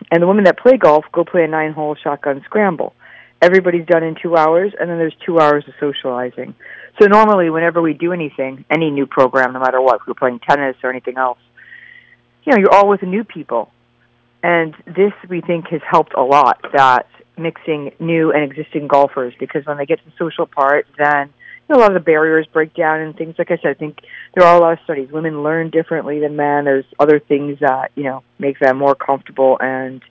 and 0.10 0.24
the 0.24 0.28
women 0.28 0.46
that 0.46 0.58
play 0.58 0.78
golf 0.78 1.06
go 1.12 1.24
play 1.24 1.44
a 1.44 1.48
nine 1.48 1.74
hole 1.74 1.96
shotgun 1.96 2.42
scramble. 2.46 2.96
Everybody's 3.44 3.86
done 3.86 4.04
in 4.04 4.16
two 4.16 4.38
hours, 4.38 4.72
and 4.80 4.90
then 4.90 4.98
there's 4.98 5.16
two 5.26 5.38
hours 5.38 5.66
of 5.68 5.74
socializing. 5.78 6.56
So 7.02 7.08
normally, 7.08 7.50
whenever 7.50 7.82
we 7.82 7.94
do 7.94 8.14
anything, 8.14 8.64
any 8.70 8.90
new 8.90 9.06
program, 9.06 9.52
no 9.52 9.60
matter 9.60 9.82
what, 9.82 9.96
if 10.00 10.08
we're 10.08 10.14
playing 10.14 10.40
tennis 10.40 10.78
or 10.82 10.90
anything 10.90 11.18
else, 11.18 11.40
you 12.46 12.54
know, 12.54 12.58
you're 12.58 12.74
all 12.74 12.88
with 12.88 13.02
new 13.02 13.26
people. 13.26 13.70
And 14.42 14.74
this, 14.86 15.12
we 15.28 15.42
think, 15.42 15.68
has 15.68 15.82
helped 15.86 16.14
a 16.14 16.22
lot, 16.22 16.62
that 16.72 17.08
mixing 17.38 17.92
new 18.00 18.32
and 18.32 18.50
existing 18.50 18.88
golfers, 18.88 19.34
because 19.38 19.66
when 19.66 19.78
they 19.78 19.86
get 19.86 20.00
to 20.00 20.06
the 20.06 20.16
social 20.18 20.46
part, 20.46 20.88
then 20.98 21.34
you 21.68 21.76
know, 21.76 21.80
a 21.80 21.82
lot 21.82 21.92
of 21.92 21.96
the 21.96 22.06
barriers 22.06 22.48
break 22.54 22.74
down 22.74 23.02
and 23.02 23.14
things. 23.18 23.36
Like 23.38 23.52
I 23.52 23.58
said, 23.58 23.72
I 23.72 23.74
think 23.74 24.00
there 24.36 24.46
are 24.48 24.56
a 24.56 24.62
lot 24.62 24.74
of 24.74 24.80
studies. 24.86 25.12
Women 25.12 25.44
learn 25.44 25.70
differently 25.70 26.22
than 26.22 26.38
men. 26.38 26.64
There's 26.64 26.86
other 26.98 27.20
things 27.20 27.60
that, 27.60 27.92
you 27.96 28.04
know, 28.04 28.24
make 28.40 28.60
them 28.60 28.78
more 28.78 28.96
comfortable 28.96 29.58
and 29.60 30.02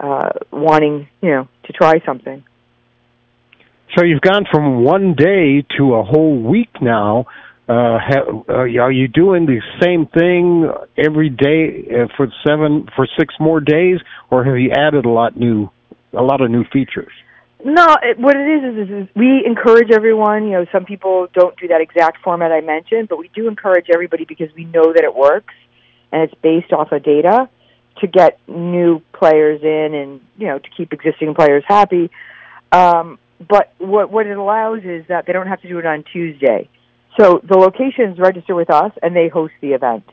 uh, 0.00 0.30
wanting, 0.50 1.08
you 1.20 1.30
know, 1.30 1.48
to 1.64 1.72
try 1.72 2.00
something. 2.04 2.42
So 3.96 4.04
you've 4.04 4.20
gone 4.20 4.46
from 4.50 4.84
one 4.84 5.14
day 5.14 5.64
to 5.76 5.94
a 5.94 6.02
whole 6.02 6.40
week 6.40 6.70
now. 6.80 7.26
Uh, 7.68 7.98
ha- 7.98 8.42
uh, 8.48 8.52
are 8.52 8.90
you 8.90 9.08
doing 9.08 9.46
the 9.46 9.60
same 9.80 10.06
thing 10.06 10.70
every 10.96 11.28
day 11.28 11.86
uh, 11.88 12.06
for 12.16 12.28
seven 12.46 12.88
for 12.96 13.06
six 13.18 13.34
more 13.38 13.60
days, 13.60 13.98
or 14.30 14.44
have 14.44 14.56
you 14.58 14.70
added 14.70 15.04
a 15.04 15.08
lot 15.08 15.36
new, 15.36 15.68
a 16.12 16.22
lot 16.22 16.40
of 16.40 16.50
new 16.50 16.64
features? 16.72 17.12
No, 17.64 17.96
it, 18.02 18.18
what 18.18 18.36
it 18.36 18.48
is, 18.48 18.88
is 18.88 19.02
is 19.02 19.08
we 19.14 19.44
encourage 19.44 19.90
everyone. 19.92 20.44
You 20.46 20.52
know, 20.52 20.66
some 20.72 20.84
people 20.84 21.28
don't 21.32 21.56
do 21.58 21.68
that 21.68 21.80
exact 21.80 22.22
format 22.24 22.50
I 22.50 22.60
mentioned, 22.60 23.08
but 23.08 23.18
we 23.18 23.30
do 23.34 23.48
encourage 23.48 23.86
everybody 23.92 24.24
because 24.24 24.48
we 24.56 24.64
know 24.64 24.92
that 24.92 25.04
it 25.04 25.14
works, 25.14 25.54
and 26.10 26.22
it's 26.22 26.34
based 26.42 26.72
off 26.72 26.90
of 26.90 27.04
data 27.04 27.48
to 28.00 28.06
get 28.06 28.38
new 28.48 29.02
players 29.12 29.60
in 29.62 29.94
and 29.94 30.20
you 30.38 30.46
know 30.46 30.58
to 30.58 30.70
keep 30.76 30.92
existing 30.92 31.34
players 31.34 31.64
happy. 31.66 32.10
Um, 32.72 33.18
but 33.46 33.72
what 33.78 34.10
what 34.10 34.26
it 34.26 34.36
allows 34.36 34.82
is 34.84 35.06
that 35.08 35.26
they 35.26 35.32
don't 35.32 35.46
have 35.46 35.60
to 35.62 35.68
do 35.68 35.78
it 35.78 35.86
on 35.86 36.04
Tuesday. 36.12 36.68
So 37.18 37.40
the 37.42 37.56
locations 37.56 38.18
register 38.18 38.54
with 38.54 38.70
us 38.70 38.92
and 39.02 39.14
they 39.14 39.28
host 39.28 39.54
the 39.60 39.72
event. 39.72 40.04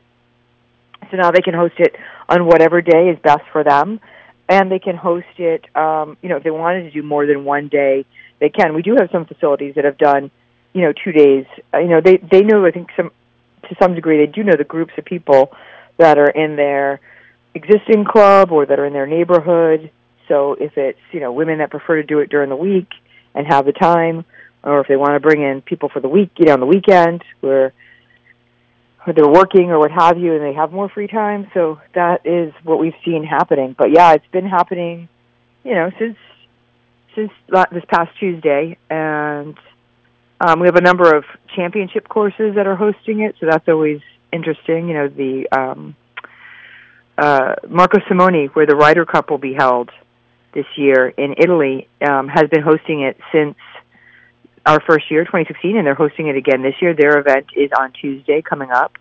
So 1.10 1.16
now 1.16 1.30
they 1.30 1.40
can 1.40 1.54
host 1.54 1.74
it 1.78 1.94
on 2.28 2.46
whatever 2.46 2.82
day 2.82 3.08
is 3.08 3.18
best 3.22 3.42
for 3.52 3.64
them, 3.64 4.00
and 4.48 4.70
they 4.70 4.78
can 4.78 4.96
host 4.96 5.26
it. 5.38 5.64
Um, 5.76 6.16
you 6.22 6.28
know, 6.28 6.36
if 6.36 6.42
they 6.42 6.50
wanted 6.50 6.82
to 6.82 6.90
do 6.90 7.02
more 7.02 7.26
than 7.26 7.44
one 7.44 7.68
day, 7.68 8.04
they 8.40 8.48
can. 8.48 8.74
We 8.74 8.82
do 8.82 8.96
have 8.98 9.08
some 9.10 9.24
facilities 9.24 9.74
that 9.76 9.84
have 9.84 9.98
done, 9.98 10.30
you 10.74 10.82
know, 10.82 10.92
two 10.92 11.12
days. 11.12 11.46
Uh, 11.72 11.78
you 11.78 11.88
know, 11.88 12.00
they 12.04 12.18
they 12.18 12.42
know. 12.42 12.66
I 12.66 12.70
think 12.70 12.88
some 12.96 13.10
to 13.68 13.76
some 13.80 13.94
degree 13.94 14.18
they 14.18 14.30
do 14.30 14.42
know 14.42 14.56
the 14.56 14.64
groups 14.64 14.92
of 14.98 15.04
people 15.04 15.52
that 15.98 16.18
are 16.18 16.30
in 16.30 16.56
their 16.56 17.00
existing 17.58 18.04
club 18.04 18.52
or 18.52 18.66
that 18.66 18.78
are 18.78 18.86
in 18.86 18.92
their 18.92 19.06
neighborhood. 19.06 19.90
So 20.28 20.54
if 20.54 20.76
it's 20.76 20.98
you 21.12 21.20
know 21.20 21.32
women 21.32 21.58
that 21.58 21.70
prefer 21.70 21.96
to 21.96 22.02
do 22.02 22.20
it 22.20 22.30
during 22.30 22.50
the 22.50 22.56
week 22.56 22.88
and 23.34 23.46
have 23.46 23.66
the 23.66 23.72
time, 23.72 24.24
or 24.62 24.80
if 24.80 24.88
they 24.88 24.96
want 24.96 25.14
to 25.14 25.20
bring 25.20 25.42
in 25.42 25.62
people 25.62 25.88
for 25.88 26.00
the 26.00 26.08
week, 26.08 26.30
you 26.38 26.46
know, 26.46 26.54
on 26.54 26.60
the 26.60 26.66
weekend 26.66 27.22
where 27.40 27.72
they're 29.06 29.28
working 29.28 29.70
or 29.70 29.78
what 29.78 29.90
have 29.90 30.18
you, 30.18 30.34
and 30.34 30.42
they 30.42 30.52
have 30.52 30.72
more 30.72 30.88
free 30.88 31.06
time. 31.06 31.50
So 31.54 31.80
that 31.94 32.26
is 32.26 32.52
what 32.62 32.78
we've 32.78 32.98
seen 33.04 33.24
happening. 33.24 33.74
But 33.76 33.90
yeah, 33.90 34.12
it's 34.12 34.26
been 34.32 34.46
happening, 34.46 35.08
you 35.64 35.74
know, 35.74 35.90
since 35.98 36.16
since 37.14 37.30
this 37.72 37.84
past 37.88 38.10
Tuesday, 38.20 38.76
and 38.90 39.58
um, 40.40 40.60
we 40.60 40.66
have 40.66 40.76
a 40.76 40.80
number 40.80 41.16
of 41.16 41.24
championship 41.56 42.08
courses 42.08 42.54
that 42.56 42.66
are 42.66 42.76
hosting 42.76 43.20
it. 43.20 43.34
So 43.40 43.46
that's 43.46 43.68
always 43.68 44.00
interesting. 44.32 44.88
You 44.88 44.94
know, 44.94 45.08
the 45.08 45.48
um, 45.50 45.96
uh, 47.18 47.56
Marco 47.68 47.98
Simone, 48.08 48.46
where 48.52 48.66
the 48.66 48.76
Ryder 48.76 49.04
Cup 49.04 49.30
will 49.30 49.38
be 49.38 49.52
held 49.52 49.90
this 50.54 50.66
year 50.76 51.08
in 51.08 51.34
Italy, 51.36 51.88
um, 52.00 52.28
has 52.28 52.48
been 52.48 52.62
hosting 52.62 53.02
it 53.02 53.18
since 53.32 53.56
our 54.64 54.80
first 54.80 55.10
year, 55.10 55.24
2016, 55.24 55.76
and 55.76 55.86
they're 55.86 55.94
hosting 55.94 56.28
it 56.28 56.36
again 56.36 56.62
this 56.62 56.74
year. 56.80 56.94
Their 56.94 57.18
event 57.18 57.46
is 57.56 57.70
on 57.78 57.92
Tuesday 57.92 58.40
coming 58.42 58.70
up. 58.70 58.92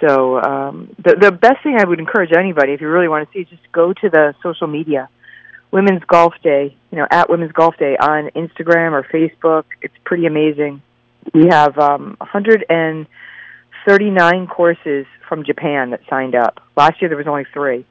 So 0.00 0.40
um, 0.40 0.94
the 1.02 1.16
the 1.16 1.32
best 1.32 1.62
thing 1.62 1.76
I 1.78 1.84
would 1.84 1.98
encourage 1.98 2.32
anybody, 2.32 2.72
if 2.72 2.80
you 2.80 2.88
really 2.88 3.08
want 3.08 3.28
to 3.28 3.32
see, 3.32 3.42
is 3.42 3.48
just 3.48 3.72
go 3.72 3.92
to 3.92 4.10
the 4.10 4.34
social 4.42 4.66
media, 4.66 5.08
Women's 5.70 6.04
Golf 6.04 6.34
Day, 6.42 6.76
you 6.90 6.98
know, 6.98 7.06
at 7.10 7.30
Women's 7.30 7.52
Golf 7.52 7.76
Day 7.78 7.96
on 7.96 8.30
Instagram 8.36 8.92
or 8.92 9.02
Facebook. 9.04 9.64
It's 9.82 9.94
pretty 10.04 10.26
amazing. 10.26 10.82
We 11.32 11.48
have 11.48 11.78
um, 11.78 12.16
139 13.86 14.46
courses 14.46 15.06
from 15.28 15.44
Japan 15.44 15.90
that 15.90 16.00
signed 16.08 16.34
up. 16.34 16.60
Last 16.76 17.00
year 17.00 17.08
there 17.08 17.18
was 17.18 17.26
only 17.26 17.44
three. 17.52 17.84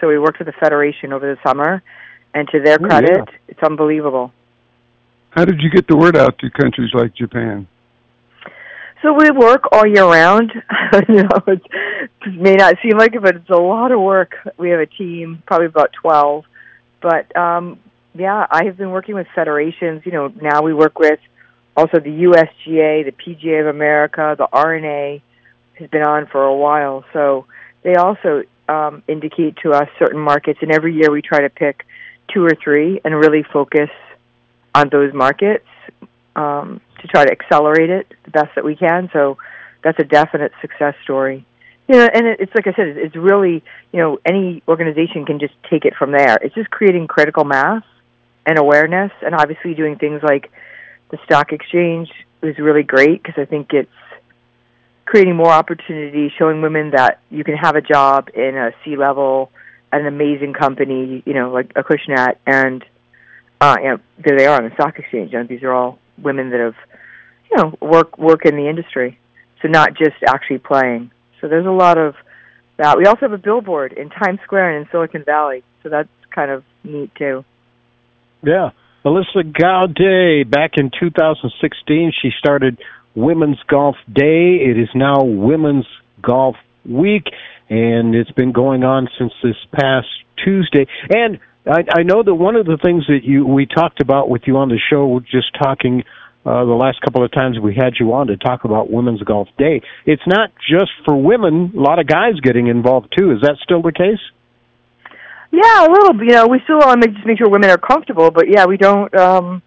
So 0.00 0.08
we 0.08 0.18
worked 0.18 0.38
with 0.38 0.46
the 0.46 0.52
federation 0.52 1.12
over 1.12 1.34
the 1.34 1.40
summer, 1.48 1.82
and 2.32 2.48
to 2.48 2.60
their 2.60 2.78
Oh, 2.80 2.84
credit, 2.86 3.18
yeah. 3.28 3.34
it's 3.48 3.62
unbelievable. 3.62 4.32
How 5.30 5.44
did 5.44 5.60
you 5.60 5.70
get 5.70 5.88
the 5.88 5.96
word 5.96 6.16
out 6.16 6.38
to 6.38 6.50
countries 6.50 6.90
like 6.94 7.14
Japan? 7.16 7.66
So 9.02 9.12
we 9.12 9.30
work 9.32 9.64
all 9.72 9.86
year 9.86 10.04
round. 10.04 10.52
you 11.08 11.24
know, 11.24 11.42
it 11.46 11.62
may 12.26 12.54
not 12.54 12.76
seem 12.82 12.96
like 12.96 13.14
it, 13.14 13.22
but 13.22 13.36
it's 13.36 13.50
a 13.50 13.56
lot 13.56 13.92
of 13.92 14.00
work. 14.00 14.32
We 14.56 14.70
have 14.70 14.80
a 14.80 14.86
team, 14.86 15.42
probably 15.46 15.66
about 15.66 15.90
twelve. 15.92 16.44
But 17.02 17.36
um, 17.36 17.80
yeah, 18.14 18.46
I 18.50 18.64
have 18.64 18.76
been 18.76 18.90
working 18.90 19.14
with 19.14 19.26
federations. 19.34 20.02
You 20.06 20.12
know, 20.12 20.28
now 20.40 20.62
we 20.62 20.72
work 20.72 20.98
with 20.98 21.18
also 21.76 21.98
the 21.98 22.10
USGA, 22.10 23.04
the 23.04 23.12
PGA 23.12 23.60
of 23.60 23.66
America, 23.66 24.34
the 24.38 24.48
R&A 24.52 25.22
has 25.74 25.90
been 25.90 26.02
on 26.02 26.26
for 26.26 26.44
a 26.44 26.54
while. 26.54 27.04
So 27.12 27.46
they 27.82 27.94
also 27.96 28.44
um, 28.68 29.02
indicate 29.08 29.56
to 29.62 29.72
us 29.72 29.88
certain 29.98 30.20
markets, 30.20 30.60
and 30.62 30.70
every 30.70 30.94
year 30.94 31.10
we 31.10 31.22
try 31.22 31.40
to 31.40 31.50
pick 31.50 31.84
two 32.32 32.44
or 32.44 32.52
three 32.62 33.00
and 33.04 33.14
really 33.14 33.42
focus 33.42 33.90
on 34.74 34.88
those 34.90 35.12
markets 35.12 35.66
um, 36.36 36.80
to 37.00 37.08
try 37.08 37.24
to 37.24 37.30
accelerate 37.30 37.90
it 37.90 38.12
the 38.24 38.30
best 38.30 38.54
that 38.54 38.64
we 38.64 38.76
can. 38.76 39.10
So 39.12 39.38
that's 39.82 39.98
a 39.98 40.04
definite 40.04 40.52
success 40.60 40.94
story. 41.02 41.46
You 41.86 41.96
know, 41.96 42.08
and 42.12 42.26
it's 42.26 42.54
like 42.54 42.66
I 42.66 42.72
said, 42.72 42.88
it's 42.96 43.14
really 43.14 43.62
you 43.92 44.00
know 44.00 44.18
any 44.24 44.62
organization 44.66 45.26
can 45.26 45.38
just 45.38 45.54
take 45.68 45.84
it 45.84 45.94
from 45.94 46.12
there. 46.12 46.38
It's 46.40 46.54
just 46.54 46.70
creating 46.70 47.08
critical 47.08 47.44
mass 47.44 47.82
and 48.46 48.58
awareness, 48.58 49.12
and 49.20 49.34
obviously 49.34 49.74
doing 49.74 49.96
things 49.96 50.22
like 50.22 50.50
the 51.14 51.24
stock 51.24 51.52
exchange 51.52 52.10
is 52.42 52.58
really 52.58 52.82
great 52.82 53.22
because 53.22 53.40
I 53.40 53.44
think 53.44 53.72
it's 53.72 53.90
creating 55.04 55.36
more 55.36 55.50
opportunity, 55.50 56.32
showing 56.36 56.60
women 56.60 56.90
that 56.90 57.20
you 57.30 57.44
can 57.44 57.56
have 57.56 57.76
a 57.76 57.80
job 57.80 58.30
in 58.34 58.56
a 58.56 58.72
C 58.84 58.96
level 58.96 59.50
at 59.92 60.00
an 60.00 60.08
amazing 60.08 60.54
company, 60.54 61.22
you 61.24 61.34
know, 61.34 61.52
like 61.52 61.72
Acushnet, 61.74 62.36
and 62.46 62.84
uh, 63.60 63.76
you 63.80 63.88
know, 63.90 63.98
there 64.18 64.36
they 64.36 64.46
are 64.46 64.60
on 64.60 64.68
the 64.68 64.74
stock 64.74 64.98
exchange. 64.98 65.32
And 65.34 65.48
these 65.48 65.62
are 65.62 65.72
all 65.72 65.98
women 66.20 66.50
that 66.50 66.58
have, 66.58 66.74
you 67.50 67.56
know, 67.58 67.74
work 67.80 68.18
work 68.18 68.44
in 68.44 68.56
the 68.56 68.68
industry, 68.68 69.18
so 69.62 69.68
not 69.68 69.94
just 69.94 70.16
actually 70.26 70.58
playing. 70.58 71.12
So 71.40 71.46
there's 71.46 71.66
a 71.66 71.70
lot 71.70 71.96
of 71.96 72.16
that. 72.76 72.98
We 72.98 73.06
also 73.06 73.20
have 73.20 73.32
a 73.32 73.38
billboard 73.38 73.92
in 73.92 74.10
Times 74.10 74.40
Square 74.42 74.76
and 74.76 74.84
in 74.84 74.90
Silicon 74.90 75.22
Valley, 75.22 75.62
so 75.84 75.90
that's 75.90 76.08
kind 76.34 76.50
of 76.50 76.64
neat 76.82 77.14
too. 77.14 77.44
Yeah. 78.42 78.70
Alyssa 79.04 79.44
Gaudet, 79.44 80.50
back 80.50 80.72
in 80.78 80.90
2016, 80.98 82.12
she 82.22 82.30
started 82.38 82.80
Women's 83.14 83.62
Golf 83.68 83.96
Day. 84.10 84.56
It 84.56 84.78
is 84.78 84.88
now 84.94 85.22
Women's 85.22 85.86
Golf 86.22 86.56
Week, 86.88 87.24
and 87.68 88.14
it's 88.14 88.30
been 88.30 88.52
going 88.52 88.82
on 88.82 89.08
since 89.18 89.32
this 89.42 89.56
past 89.74 90.08
Tuesday. 90.42 90.86
And 91.10 91.38
I, 91.66 91.84
I 91.98 92.02
know 92.02 92.22
that 92.22 92.34
one 92.34 92.56
of 92.56 92.64
the 92.64 92.78
things 92.82 93.04
that 93.08 93.24
you 93.24 93.44
we 93.46 93.66
talked 93.66 94.00
about 94.00 94.30
with 94.30 94.42
you 94.46 94.56
on 94.56 94.70
the 94.70 94.80
show, 94.90 95.20
just 95.20 95.52
talking 95.62 96.02
uh, 96.46 96.64
the 96.64 96.72
last 96.72 97.02
couple 97.02 97.22
of 97.22 97.30
times 97.30 97.58
we 97.60 97.74
had 97.74 97.94
you 98.00 98.14
on 98.14 98.28
to 98.28 98.38
talk 98.38 98.64
about 98.64 98.90
Women's 98.90 99.22
Golf 99.22 99.48
Day. 99.58 99.82
It's 100.06 100.26
not 100.26 100.50
just 100.66 100.92
for 101.04 101.14
women; 101.14 101.74
a 101.76 101.80
lot 101.80 101.98
of 101.98 102.06
guys 102.06 102.40
getting 102.42 102.68
involved 102.68 103.14
too. 103.14 103.32
Is 103.32 103.42
that 103.42 103.58
still 103.62 103.82
the 103.82 103.92
case? 103.92 104.20
Yeah, 105.54 105.86
a 105.86 105.88
little. 105.88 106.16
You 106.16 106.32
know, 106.32 106.48
we 106.48 106.60
still 106.64 106.78
want 106.78 107.02
to 107.02 107.08
just 107.08 107.24
make 107.24 107.38
sure 107.38 107.48
women 107.48 107.70
are 107.70 107.78
comfortable, 107.78 108.32
but 108.32 108.48
yeah, 108.48 108.66
we 108.66 108.76
don't, 108.76 109.14
um, 109.14 109.62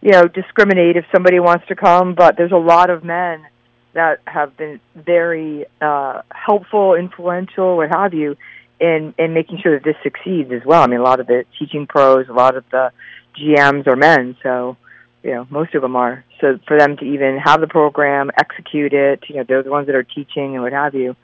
you 0.00 0.12
know, 0.12 0.26
discriminate 0.28 0.96
if 0.96 1.04
somebody 1.12 1.40
wants 1.40 1.66
to 1.68 1.76
come. 1.76 2.14
But 2.14 2.38
there's 2.38 2.52
a 2.52 2.56
lot 2.56 2.88
of 2.88 3.04
men 3.04 3.46
that 3.92 4.20
have 4.26 4.56
been 4.56 4.80
very 4.94 5.66
uh, 5.80 6.22
helpful, 6.30 6.94
influential, 6.94 7.76
what 7.76 7.90
have 7.90 8.14
you, 8.14 8.36
in 8.80 9.14
in 9.18 9.34
making 9.34 9.58
sure 9.62 9.78
that 9.78 9.84
this 9.84 9.96
succeeds 10.02 10.50
as 10.52 10.64
well. 10.64 10.82
I 10.82 10.86
mean, 10.86 11.00
a 11.00 11.02
lot 11.02 11.20
of 11.20 11.26
the 11.26 11.44
teaching 11.58 11.86
pros, 11.86 12.28
a 12.30 12.32
lot 12.32 12.56
of 12.56 12.64
the 12.70 12.92
GMs 13.38 13.86
are 13.86 13.96
men, 13.96 14.36
so 14.42 14.78
you 15.22 15.34
know, 15.34 15.46
most 15.50 15.74
of 15.74 15.82
them 15.82 15.96
are. 15.96 16.24
So 16.40 16.58
for 16.66 16.78
them 16.78 16.96
to 16.96 17.04
even 17.04 17.36
have 17.44 17.60
the 17.60 17.66
program, 17.66 18.30
execute 18.38 18.94
it, 18.94 19.24
you 19.28 19.36
know, 19.36 19.44
they're 19.46 19.62
the 19.62 19.70
ones 19.70 19.86
that 19.88 19.96
are 19.96 20.04
teaching 20.04 20.54
and 20.54 20.62
what 20.62 20.72
have 20.72 20.94
you. 20.94 21.14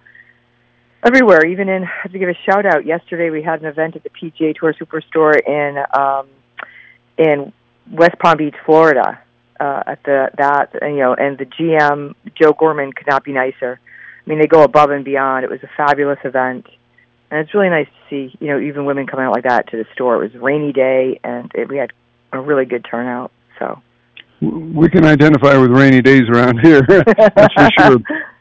Everywhere, 1.04 1.44
even 1.46 1.68
in, 1.68 1.82
I 1.84 1.90
have 2.04 2.12
to 2.12 2.18
give 2.18 2.28
a 2.28 2.38
shout 2.46 2.64
out. 2.64 2.86
Yesterday 2.86 3.30
we 3.30 3.42
had 3.42 3.60
an 3.60 3.66
event 3.66 3.96
at 3.96 4.04
the 4.04 4.10
PGA 4.10 4.54
Tour 4.54 4.72
Superstore 4.74 5.36
in, 5.44 5.82
um, 5.92 6.28
in 7.18 7.52
West 7.90 8.18
Palm 8.20 8.36
Beach, 8.38 8.54
Florida, 8.64 9.20
uh, 9.58 9.82
at 9.86 10.02
the, 10.04 10.30
that, 10.38 10.70
you 10.82 10.98
know, 10.98 11.14
and 11.14 11.38
the 11.38 11.46
GM, 11.46 12.14
Joe 12.40 12.52
Gorman, 12.52 12.92
could 12.92 13.08
not 13.08 13.24
be 13.24 13.32
nicer. 13.32 13.80
I 14.24 14.30
mean, 14.30 14.38
they 14.40 14.46
go 14.46 14.62
above 14.62 14.90
and 14.90 15.04
beyond. 15.04 15.44
It 15.44 15.50
was 15.50 15.60
a 15.64 15.70
fabulous 15.76 16.18
event. 16.24 16.66
And 17.32 17.40
it's 17.40 17.52
really 17.52 17.70
nice 17.70 17.86
to 17.86 18.08
see, 18.08 18.36
you 18.40 18.48
know, 18.48 18.60
even 18.60 18.84
women 18.84 19.06
coming 19.06 19.26
out 19.26 19.32
like 19.32 19.44
that 19.44 19.70
to 19.70 19.76
the 19.76 19.86
store. 19.94 20.22
It 20.22 20.32
was 20.32 20.40
a 20.40 20.44
rainy 20.44 20.72
day, 20.72 21.18
and 21.24 21.50
it, 21.54 21.68
we 21.68 21.78
had 21.78 21.90
a 22.32 22.40
really 22.40 22.64
good 22.64 22.86
turnout. 22.88 23.32
So 23.58 23.82
we 24.40 24.88
can 24.88 25.04
identify 25.04 25.56
with 25.56 25.70
rainy 25.70 26.02
days 26.02 26.28
around 26.28 26.60
here. 26.60 26.82
That's 26.88 27.54
for 27.54 27.68
sure. 27.78 27.98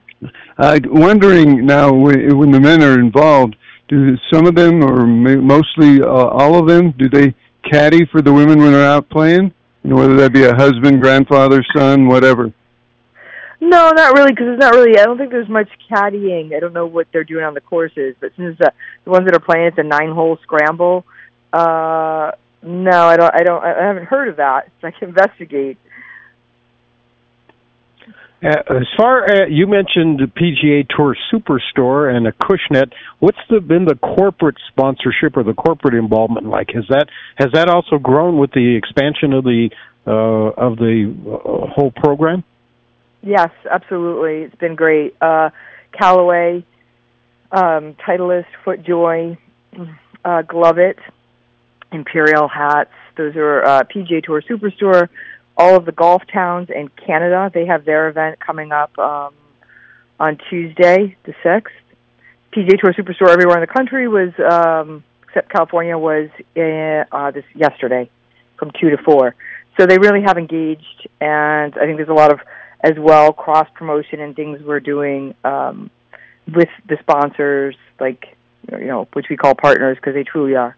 Uh, 0.57 0.79
wondering 0.85 1.65
now, 1.65 1.93
when 1.93 2.51
the 2.51 2.59
men 2.59 2.83
are 2.83 2.99
involved, 2.99 3.55
do 3.87 4.15
some 4.31 4.45
of 4.45 4.55
them, 4.55 4.83
or 4.83 5.05
mostly 5.05 6.01
uh, 6.01 6.07
all 6.07 6.55
of 6.59 6.67
them, 6.67 6.91
do 6.97 7.09
they 7.09 7.35
caddy 7.69 8.05
for 8.11 8.21
the 8.21 8.31
women 8.31 8.59
when 8.59 8.71
they're 8.71 8.85
out 8.85 9.09
playing? 9.09 9.53
You 9.83 9.89
know, 9.89 9.95
whether 9.95 10.15
that 10.17 10.31
be 10.31 10.43
a 10.43 10.55
husband, 10.55 11.01
grandfather, 11.01 11.63
son, 11.75 12.07
whatever. 12.07 12.53
No, 13.59 13.91
not 13.91 14.13
really, 14.15 14.31
because 14.31 14.47
it's 14.49 14.59
not 14.59 14.73
really. 14.73 14.97
I 14.97 15.05
don't 15.05 15.17
think 15.17 15.31
there's 15.31 15.49
much 15.49 15.69
caddying. 15.89 16.55
I 16.55 16.59
don't 16.59 16.73
know 16.73 16.87
what 16.87 17.07
they're 17.11 17.23
doing 17.23 17.43
on 17.43 17.53
the 17.53 17.61
courses, 17.61 18.15
but 18.19 18.31
since 18.35 18.57
the, 18.57 18.73
the 19.03 19.11
ones 19.11 19.25
that 19.25 19.35
are 19.35 19.39
playing, 19.39 19.67
it's 19.67 19.77
a 19.77 19.83
nine-hole 19.83 20.39
scramble. 20.41 21.05
Uh, 21.53 22.31
no, 22.63 23.05
I 23.05 23.17
don't. 23.17 23.35
I 23.35 23.43
don't. 23.43 23.63
I 23.63 23.85
haven't 23.85 24.05
heard 24.05 24.29
of 24.29 24.37
that. 24.37 24.69
So 24.79 24.87
I 24.87 24.91
can 24.91 25.09
investigate. 25.09 25.77
Uh, 28.43 28.49
as 28.69 28.87
far 28.97 29.23
as 29.23 29.49
you 29.51 29.67
mentioned 29.67 30.19
the 30.19 30.25
PGA 30.25 30.87
Tour 30.89 31.15
Superstore 31.31 32.13
and 32.13 32.25
Acushnet, 32.25 32.91
what's 33.19 33.37
the, 33.51 33.59
been 33.59 33.85
the 33.85 33.95
corporate 33.95 34.57
sponsorship 34.69 35.37
or 35.37 35.43
the 35.43 35.53
corporate 35.53 35.93
involvement 35.93 36.47
like? 36.47 36.69
Has 36.73 36.85
that 36.89 37.07
has 37.35 37.51
that 37.53 37.69
also 37.69 37.99
grown 37.99 38.39
with 38.39 38.51
the 38.51 38.75
expansion 38.75 39.33
of 39.33 39.43
the 39.43 39.69
uh, 40.07 40.11
of 40.11 40.77
the 40.77 41.13
uh, 41.27 41.67
whole 41.67 41.91
program? 41.91 42.43
Yes, 43.21 43.51
absolutely. 43.69 44.45
It's 44.45 44.55
been 44.55 44.75
great. 44.75 45.15
Uh, 45.21 45.51
Callaway, 45.91 46.65
um, 47.51 47.93
Titleist, 47.93 48.45
FootJoy, 48.65 49.37
uh, 50.25 50.41
Gloveit, 50.43 50.97
Imperial 51.91 52.47
hats. 52.47 52.89
Those 53.17 53.35
are 53.35 53.63
uh, 53.63 53.83
PGA 53.83 54.23
Tour 54.23 54.41
Superstore 54.41 55.09
all 55.61 55.75
of 55.75 55.85
the 55.85 55.91
golf 55.91 56.23
towns 56.33 56.69
in 56.69 56.89
Canada. 57.05 57.51
They 57.53 57.67
have 57.67 57.85
their 57.85 58.09
event 58.09 58.39
coming 58.39 58.71
up 58.71 58.97
um, 58.97 59.33
on 60.19 60.39
Tuesday, 60.49 61.15
the 61.23 61.33
sixth. 61.43 61.75
PGA 62.51 62.79
Tour 62.79 62.93
Superstore 62.93 63.29
everywhere 63.29 63.57
in 63.57 63.61
the 63.61 63.71
country 63.71 64.07
was, 64.07 64.31
um, 64.39 65.03
except 65.23 65.51
California, 65.51 65.97
was 65.97 66.29
in, 66.55 67.05
uh, 67.11 67.29
this 67.29 67.45
yesterday 67.53 68.09
from 68.57 68.71
two 68.81 68.89
to 68.89 68.97
four. 68.97 69.35
So 69.79 69.85
they 69.85 69.99
really 69.99 70.23
have 70.23 70.37
engaged, 70.37 71.07
and 71.21 71.73
I 71.77 71.85
think 71.85 71.97
there's 71.97 72.09
a 72.09 72.13
lot 72.13 72.31
of 72.31 72.39
as 72.83 72.93
well 72.97 73.31
cross 73.31 73.67
promotion 73.75 74.19
and 74.19 74.35
things 74.35 74.59
we're 74.63 74.79
doing 74.79 75.35
um, 75.43 75.91
with 76.51 76.69
the 76.89 76.97
sponsors, 77.01 77.75
like 77.99 78.35
you 78.71 78.87
know, 78.87 79.07
which 79.13 79.27
we 79.29 79.37
call 79.37 79.53
partners 79.53 79.97
because 79.97 80.15
they 80.15 80.23
truly 80.23 80.55
are. 80.55 80.75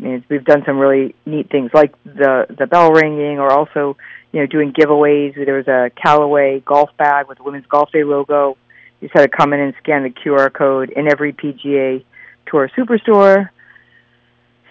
I 0.00 0.02
mean, 0.02 0.24
we've 0.30 0.44
done 0.44 0.62
some 0.64 0.78
really 0.78 1.14
neat 1.26 1.50
things 1.50 1.70
like 1.74 1.92
the 2.04 2.46
the 2.58 2.66
bell 2.66 2.90
ringing, 2.90 3.38
or 3.38 3.50
also 3.50 3.96
you 4.32 4.40
know 4.40 4.46
doing 4.46 4.72
giveaways. 4.72 5.34
There 5.34 5.56
was 5.56 5.68
a 5.68 5.90
Callaway 6.00 6.60
golf 6.60 6.90
bag 6.96 7.28
with 7.28 7.38
the 7.38 7.44
Women's 7.44 7.66
Golf 7.66 7.92
Day 7.92 8.04
logo. 8.04 8.56
You 9.00 9.08
just 9.08 9.18
had 9.18 9.30
to 9.30 9.36
come 9.36 9.52
in 9.52 9.60
and 9.60 9.74
scan 9.82 10.02
the 10.04 10.10
QR 10.10 10.52
code 10.52 10.90
in 10.90 11.10
every 11.10 11.32
PGA 11.32 12.04
Tour 12.46 12.70
Superstore. 12.76 13.50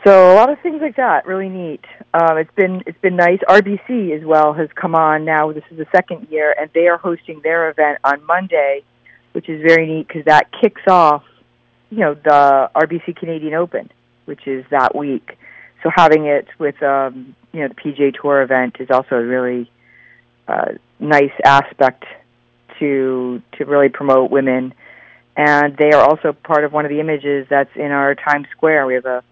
So 0.05 0.33
a 0.33 0.35
lot 0.35 0.49
of 0.49 0.59
things 0.61 0.81
like 0.81 0.95
that, 0.95 1.27
really 1.27 1.49
neat. 1.49 1.83
Um, 2.13 2.37
it's 2.37 2.53
been 2.55 2.81
it's 2.87 2.99
been 2.99 3.15
nice. 3.15 3.39
RBC 3.47 4.17
as 4.17 4.25
well 4.25 4.53
has 4.53 4.69
come 4.73 4.95
on 4.95 5.25
now. 5.25 5.51
This 5.51 5.65
is 5.69 5.77
the 5.77 5.87
second 5.91 6.27
year, 6.31 6.55
and 6.59 6.71
they 6.73 6.87
are 6.87 6.97
hosting 6.97 7.41
their 7.43 7.69
event 7.69 7.99
on 8.03 8.25
Monday, 8.25 8.81
which 9.33 9.47
is 9.47 9.61
very 9.61 9.85
neat 9.85 10.07
because 10.07 10.25
that 10.25 10.49
kicks 10.59 10.81
off, 10.87 11.23
you 11.91 11.99
know, 11.99 12.15
the 12.15 12.71
RBC 12.75 13.15
Canadian 13.17 13.53
Open 13.53 13.91
which 14.29 14.45
is 14.45 14.63
that 14.69 14.95
week. 14.95 15.37
So 15.81 15.89
having 15.93 16.27
it 16.27 16.47
with 16.59 16.81
um, 16.83 17.35
you 17.51 17.61
know 17.61 17.69
the 17.69 17.73
PGA 17.73 18.13
Tour 18.13 18.43
event 18.43 18.75
is 18.79 18.89
also 18.91 19.15
a 19.15 19.25
really 19.25 19.69
uh, 20.47 20.73
nice 20.99 21.33
aspect 21.43 22.05
to 22.77 23.41
to 23.57 23.65
really 23.65 23.89
promote 23.89 24.29
women, 24.29 24.75
and 25.35 25.75
they 25.77 25.91
are 25.91 26.07
also 26.07 26.31
part 26.31 26.63
of 26.63 26.71
one 26.71 26.85
of 26.85 26.91
the 26.91 26.99
images 26.99 27.47
that's 27.49 27.75
in 27.75 27.91
our 27.91 28.13
Times 28.13 28.45
Square. 28.51 28.85
We 28.85 28.93
have 28.93 29.05
a, 29.05 29.23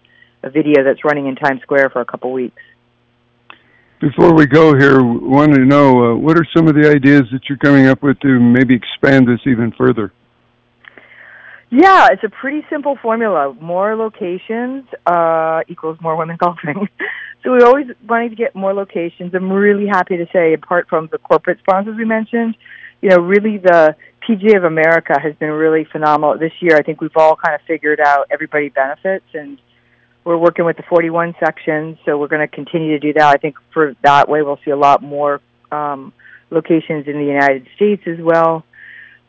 a 0.42 0.50
video 0.50 0.82
that's 0.82 1.04
running 1.04 1.28
in 1.28 1.36
Times 1.36 1.62
Square 1.62 1.90
for 1.90 2.00
a 2.00 2.04
couple 2.04 2.32
weeks. 2.32 2.60
Before 4.00 4.34
we 4.34 4.46
go 4.46 4.76
here, 4.76 5.02
wanted 5.02 5.58
to 5.58 5.64
know 5.64 6.12
uh, 6.12 6.16
what 6.16 6.36
are 6.36 6.46
some 6.56 6.66
of 6.66 6.74
the 6.74 6.90
ideas 6.90 7.22
that 7.32 7.42
you're 7.48 7.58
coming 7.58 7.86
up 7.86 8.02
with 8.02 8.18
to 8.20 8.40
maybe 8.40 8.74
expand 8.74 9.28
this 9.28 9.40
even 9.46 9.72
further. 9.72 10.12
Yeah, 11.70 12.08
it's 12.12 12.24
a 12.24 12.30
pretty 12.30 12.64
simple 12.70 12.96
formula. 12.96 13.54
More 13.60 13.94
locations 13.94 14.86
uh, 15.06 15.62
equals 15.68 15.98
more 16.00 16.16
women 16.16 16.36
golfing. 16.40 16.88
so 17.44 17.52
we 17.52 17.62
always 17.62 17.86
wanting 18.06 18.30
to 18.30 18.36
get 18.36 18.54
more 18.54 18.72
locations. 18.72 19.34
I'm 19.34 19.52
really 19.52 19.86
happy 19.86 20.16
to 20.16 20.26
say, 20.32 20.54
apart 20.54 20.88
from 20.88 21.08
the 21.12 21.18
corporate 21.18 21.58
sponsors 21.58 21.96
we 21.96 22.06
mentioned, 22.06 22.56
you 23.02 23.10
know, 23.10 23.18
really 23.18 23.58
the 23.58 23.96
PGA 24.26 24.56
of 24.56 24.64
America 24.64 25.18
has 25.20 25.34
been 25.36 25.50
really 25.50 25.84
phenomenal 25.84 26.38
this 26.38 26.52
year. 26.60 26.76
I 26.76 26.82
think 26.82 27.00
we've 27.00 27.16
all 27.16 27.36
kind 27.36 27.54
of 27.54 27.60
figured 27.66 28.00
out 28.00 28.26
everybody 28.30 28.70
benefits, 28.70 29.26
and 29.34 29.60
we're 30.24 30.38
working 30.38 30.64
with 30.64 30.76
the 30.78 30.82
41 30.84 31.34
sections. 31.38 31.98
So 32.04 32.18
we're 32.18 32.28
going 32.28 32.46
to 32.46 32.54
continue 32.54 32.92
to 32.92 32.98
do 32.98 33.12
that. 33.12 33.26
I 33.26 33.36
think 33.36 33.56
for 33.72 33.94
that 34.02 34.28
way, 34.28 34.42
we'll 34.42 34.58
see 34.64 34.70
a 34.70 34.76
lot 34.76 35.02
more 35.02 35.40
um, 35.70 36.12
locations 36.50 37.06
in 37.06 37.18
the 37.18 37.24
United 37.24 37.66
States 37.76 38.02
as 38.06 38.18
well 38.20 38.64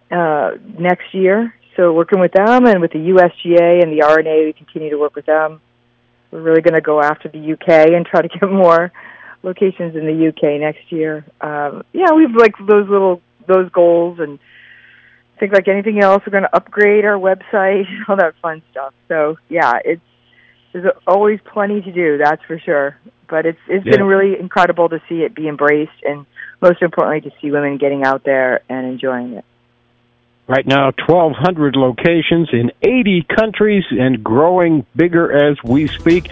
uh, 0.10 0.52
next 0.78 1.14
year. 1.14 1.54
So 1.80 1.94
working 1.94 2.20
with 2.20 2.34
them 2.34 2.66
and 2.66 2.82
with 2.82 2.92
the 2.92 3.00
USGA 3.00 3.82
and 3.82 3.94
the 3.94 4.04
R&A, 4.04 4.46
we 4.48 4.52
continue 4.52 4.90
to 4.90 4.98
work 4.98 5.16
with 5.16 5.26
them. 5.26 5.62
We're 6.30 6.42
really 6.42 6.62
going 6.62 6.74
to 6.74 6.82
go 6.82 7.02
after 7.02 7.30
the 7.30 7.54
UK 7.54 7.94
and 7.96 8.06
try 8.06 8.22
to 8.22 8.28
get 8.40 8.52
more 8.52 8.92
locations 9.44 9.96
in 9.96 10.06
the 10.06 10.28
UK 10.28 10.60
next 10.60 10.92
year. 10.92 11.24
Um, 11.40 11.86
yeah, 11.94 12.12
we've 12.12 12.36
like 12.36 12.56
those 12.68 12.90
little 12.90 13.22
those 13.48 13.72
goals 13.72 14.20
and 14.20 14.40
I 15.38 15.40
think 15.40 15.54
like 15.54 15.70
anything 15.70 16.04
else, 16.04 16.22
we're 16.28 16.32
going 16.32 16.44
to 16.44 16.54
upgrade 16.54 17.06
our 17.06 17.18
website, 17.18 17.86
all 18.10 18.18
that 18.18 18.34
fun 18.42 18.62
stuff. 18.72 18.94
So 19.08 19.38
yeah, 19.48 19.80
it's 19.86 20.02
there's 20.74 20.92
always 21.08 21.40
plenty 21.46 21.82
to 21.82 21.92
do, 21.94 22.18
that's 22.18 22.44
for 22.44 22.60
sure. 22.60 22.98
But 23.30 23.46
it's 23.46 23.60
it's 23.70 23.86
yeah. 23.86 23.94
been 23.94 24.04
really 24.04 24.38
incredible 24.38 24.90
to 24.90 25.02
see 25.08 25.22
it 25.22 25.34
be 25.34 25.48
embraced 25.48 26.04
and 26.04 26.26
most 26.62 26.82
importantly 26.82 27.22
to 27.30 27.36
see 27.42 27.52
women 27.52 27.78
getting 27.78 28.04
out 28.04 28.26
there 28.26 28.64
and 28.68 28.86
enjoying 28.86 29.36
it. 29.36 29.46
Right 30.50 30.66
now, 30.66 30.86
1,200 30.86 31.76
locations 31.76 32.50
in 32.52 32.72
80 32.82 33.22
countries 33.38 33.84
and 33.92 34.24
growing 34.24 34.84
bigger 34.96 35.32
as 35.32 35.56
we 35.64 35.86
speak. 35.86 36.32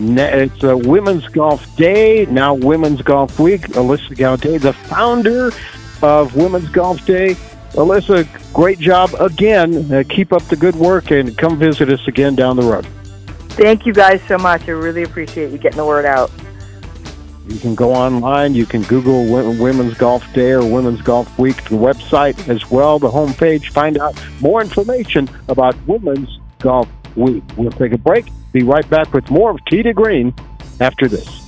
It's 0.00 0.62
a 0.62 0.74
Women's 0.74 1.28
Golf 1.28 1.76
Day, 1.76 2.24
now 2.24 2.54
Women's 2.54 3.02
Golf 3.02 3.38
Week. 3.38 3.60
Alyssa 3.72 4.16
Gaudet, 4.16 4.62
the 4.62 4.72
founder 4.72 5.50
of 6.00 6.34
Women's 6.34 6.70
Golf 6.70 7.04
Day. 7.04 7.34
Alyssa, 7.72 8.26
great 8.54 8.78
job 8.78 9.12
again. 9.20 9.92
Uh, 9.92 10.02
keep 10.08 10.32
up 10.32 10.44
the 10.44 10.56
good 10.56 10.74
work 10.74 11.10
and 11.10 11.36
come 11.36 11.58
visit 11.58 11.90
us 11.90 12.08
again 12.08 12.34
down 12.34 12.56
the 12.56 12.62
road. 12.62 12.86
Thank 13.50 13.84
you 13.84 13.92
guys 13.92 14.22
so 14.22 14.38
much. 14.38 14.66
I 14.66 14.70
really 14.70 15.02
appreciate 15.02 15.52
you 15.52 15.58
getting 15.58 15.76
the 15.76 15.84
word 15.84 16.06
out. 16.06 16.30
You 17.48 17.58
can 17.58 17.74
go 17.74 17.94
online. 17.94 18.54
You 18.54 18.66
can 18.66 18.82
Google 18.82 19.24
Women's 19.24 19.96
Golf 19.96 20.30
Day 20.34 20.52
or 20.52 20.64
Women's 20.64 21.00
Golf 21.00 21.38
Week, 21.38 21.56
the 21.64 21.76
website 21.76 22.48
as 22.48 22.70
well, 22.70 22.98
the 22.98 23.08
homepage. 23.08 23.70
Find 23.70 23.98
out 23.98 24.14
more 24.40 24.60
information 24.60 25.30
about 25.48 25.74
Women's 25.86 26.38
Golf 26.58 26.88
Week. 27.16 27.42
We'll 27.56 27.70
take 27.70 27.92
a 27.92 27.98
break. 27.98 28.26
Be 28.52 28.62
right 28.62 28.88
back 28.90 29.14
with 29.14 29.30
more 29.30 29.50
of 29.50 29.64
Tee 29.64 29.82
to 29.82 29.94
Green 29.94 30.34
after 30.78 31.08
this. 31.08 31.47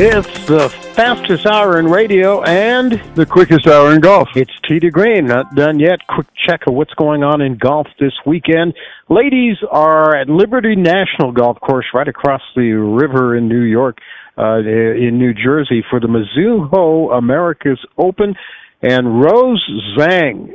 It's 0.00 0.46
the 0.46 0.68
fastest 0.68 1.44
hour 1.44 1.80
in 1.80 1.86
radio 1.88 2.40
and 2.44 3.02
the 3.16 3.26
quickest 3.26 3.66
hour 3.66 3.92
in 3.92 4.00
golf. 4.00 4.28
It's 4.36 4.52
to 4.68 4.90
Green. 4.92 5.26
Not 5.26 5.56
done 5.56 5.80
yet. 5.80 6.06
Quick 6.06 6.28
check 6.46 6.68
of 6.68 6.74
what's 6.74 6.94
going 6.94 7.24
on 7.24 7.40
in 7.40 7.58
golf 7.58 7.88
this 7.98 8.12
weekend. 8.24 8.74
Ladies 9.08 9.56
are 9.72 10.14
at 10.14 10.28
Liberty 10.28 10.76
National 10.76 11.32
Golf 11.32 11.58
Course 11.58 11.86
right 11.92 12.06
across 12.06 12.42
the 12.54 12.74
river 12.74 13.36
in 13.36 13.48
New 13.48 13.62
York, 13.62 13.98
uh, 14.38 14.58
in 14.58 15.18
New 15.18 15.34
Jersey 15.34 15.82
for 15.90 15.98
the 15.98 16.06
Mizuho 16.06 17.18
Americas 17.18 17.84
Open. 17.98 18.36
And 18.80 19.20
Rose 19.20 19.68
Zhang, 19.98 20.48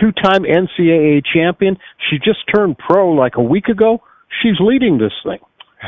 two-time 0.00 0.44
NCAA 0.44 1.22
champion, 1.34 1.76
she 2.08 2.18
just 2.18 2.38
turned 2.54 2.78
pro 2.78 3.10
like 3.10 3.34
a 3.34 3.42
week 3.42 3.66
ago. 3.66 3.98
She's 4.44 4.60
leading 4.60 4.98
this 4.98 5.12
thing. 5.24 5.40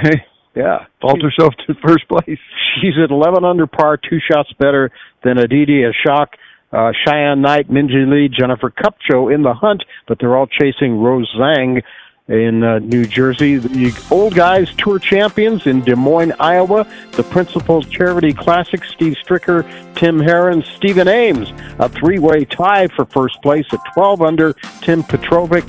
Hey, 0.03 0.25
yeah. 0.59 0.87
Vault 1.01 1.23
herself 1.23 1.55
to 1.67 1.75
first 1.75 2.09
place. 2.09 2.39
She's 2.81 2.95
at 3.03 3.11
11 3.13 3.45
under 3.45 3.69
par, 3.69 3.97
two 3.97 4.19
shots 4.21 4.53
better 4.59 4.91
than 5.23 5.39
Aditi 5.39 5.83
Ashok, 5.83 6.27
uh, 6.73 6.93
Cheyenne 7.05 7.41
Knight, 7.41 7.71
Minjee 7.71 8.11
Lee, 8.11 8.29
Jennifer 8.29 8.71
Kupcho 8.71 9.33
in 9.33 9.43
the 9.43 9.55
hunt, 9.55 9.85
but 10.09 10.19
they're 10.19 10.37
all 10.37 10.49
chasing 10.49 10.99
Rose 10.99 11.33
Zhang 11.39 11.83
in 12.27 12.65
uh, 12.65 12.81
New 12.81 13.07
Jersey. 13.07 13.57
The 13.57 13.97
old 14.11 14.35
guys 14.35 14.75
tour 14.75 14.99
champions 14.99 15.67
in 15.67 15.83
Des 15.83 15.95
Moines, 15.95 16.33
Iowa. 16.41 16.87
The 17.13 17.23
Principal 17.23 17.83
Charity 17.83 18.33
Classic, 18.33 18.85
Steve 18.85 19.15
Stricker, 19.25 19.65
Tim 19.95 20.19
Herron, 20.19 20.63
Stephen 20.77 21.07
Ames. 21.07 21.53
A 21.79 21.89
three-way 21.89 22.45
tie 22.45 22.89
for 22.89 23.05
first 23.07 23.41
place 23.43 23.67
at 23.73 23.81
12 23.95 24.23
under. 24.23 24.53
Tim 24.83 25.05
Petrovic, 25.05 25.65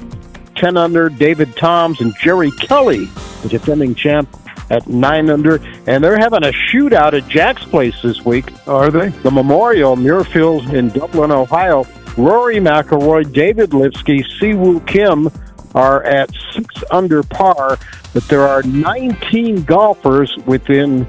10 0.56 0.76
under. 0.78 1.10
David 1.10 1.56
Toms 1.56 2.02
and 2.02 2.14
Jerry 2.20 2.52
Kelly, 2.52 3.06
the 3.44 3.50
defending 3.50 3.96
champ, 3.96 4.28
at 4.70 4.88
nine 4.88 5.30
under, 5.30 5.60
and 5.88 6.04
they're 6.04 6.18
having 6.18 6.44
a 6.44 6.52
shootout 6.52 7.14
at 7.14 7.28
Jack's 7.28 7.64
Place 7.64 8.02
this 8.02 8.24
week. 8.26 8.52
Are 8.68 8.92
they? 8.92 9.10
The 9.10 9.32
Memorial 9.32 9.96
Muirfield 9.96 10.74
in 10.74 10.90
Dublin, 10.90 11.32
Ohio. 11.32 11.86
Rory 12.18 12.58
McIlroy, 12.58 13.32
David 13.32 13.70
Lipsky, 13.70 14.24
Siwoo 14.40 14.86
Kim 14.86 15.30
are 15.76 16.04
at 16.04 16.30
six 16.54 16.84
under 16.92 17.24
par, 17.24 17.78
but 18.14 18.24
there 18.28 18.42
are 18.42 18.64
19 18.64 19.64
golfers 19.64 20.36
within 20.46 21.06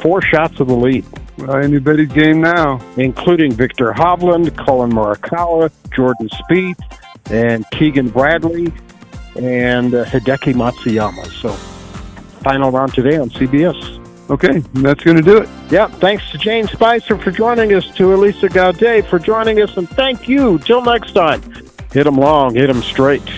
four 0.00 0.22
shots 0.22 0.58
of 0.60 0.68
the 0.68 0.74
lead. 0.74 1.04
Well, 1.38 1.56
anybody's 1.56 2.08
game 2.08 2.40
now. 2.40 2.80
Including 2.96 3.52
Viktor 3.52 3.92
Hovland, 3.92 4.56
Collin 4.56 4.90
Morikawa, 4.90 5.70
Jordan 5.94 6.28
Spieth, 6.28 6.80
and 7.30 7.64
Keegan 7.70 8.08
Bradley, 8.10 8.72
and 9.36 9.94
uh, 9.94 10.04
Hideki 10.04 10.54
Matsuyama. 10.54 11.26
So, 11.40 11.56
final 12.42 12.70
round 12.70 12.94
today 12.94 13.16
on 13.16 13.30
CBS. 13.30 13.98
Okay, 14.30 14.58
that's 14.74 15.02
going 15.02 15.16
to 15.16 15.22
do 15.22 15.38
it. 15.38 15.48
Yeah, 15.70 15.88
thanks 15.88 16.30
to 16.30 16.38
Jane 16.38 16.68
Spicer 16.68 17.18
for 17.18 17.32
joining 17.32 17.74
us, 17.74 17.92
to 17.96 18.14
Elisa 18.14 18.48
Gaudet 18.48 19.06
for 19.06 19.18
joining 19.18 19.60
us, 19.60 19.76
and 19.76 19.88
thank 19.90 20.28
you. 20.28 20.58
Till 20.60 20.82
next 20.82 21.12
time, 21.12 21.42
hit 21.92 22.04
them 22.04 22.16
long, 22.16 22.54
hit 22.54 22.68
them 22.68 22.80
straight. 22.82 23.28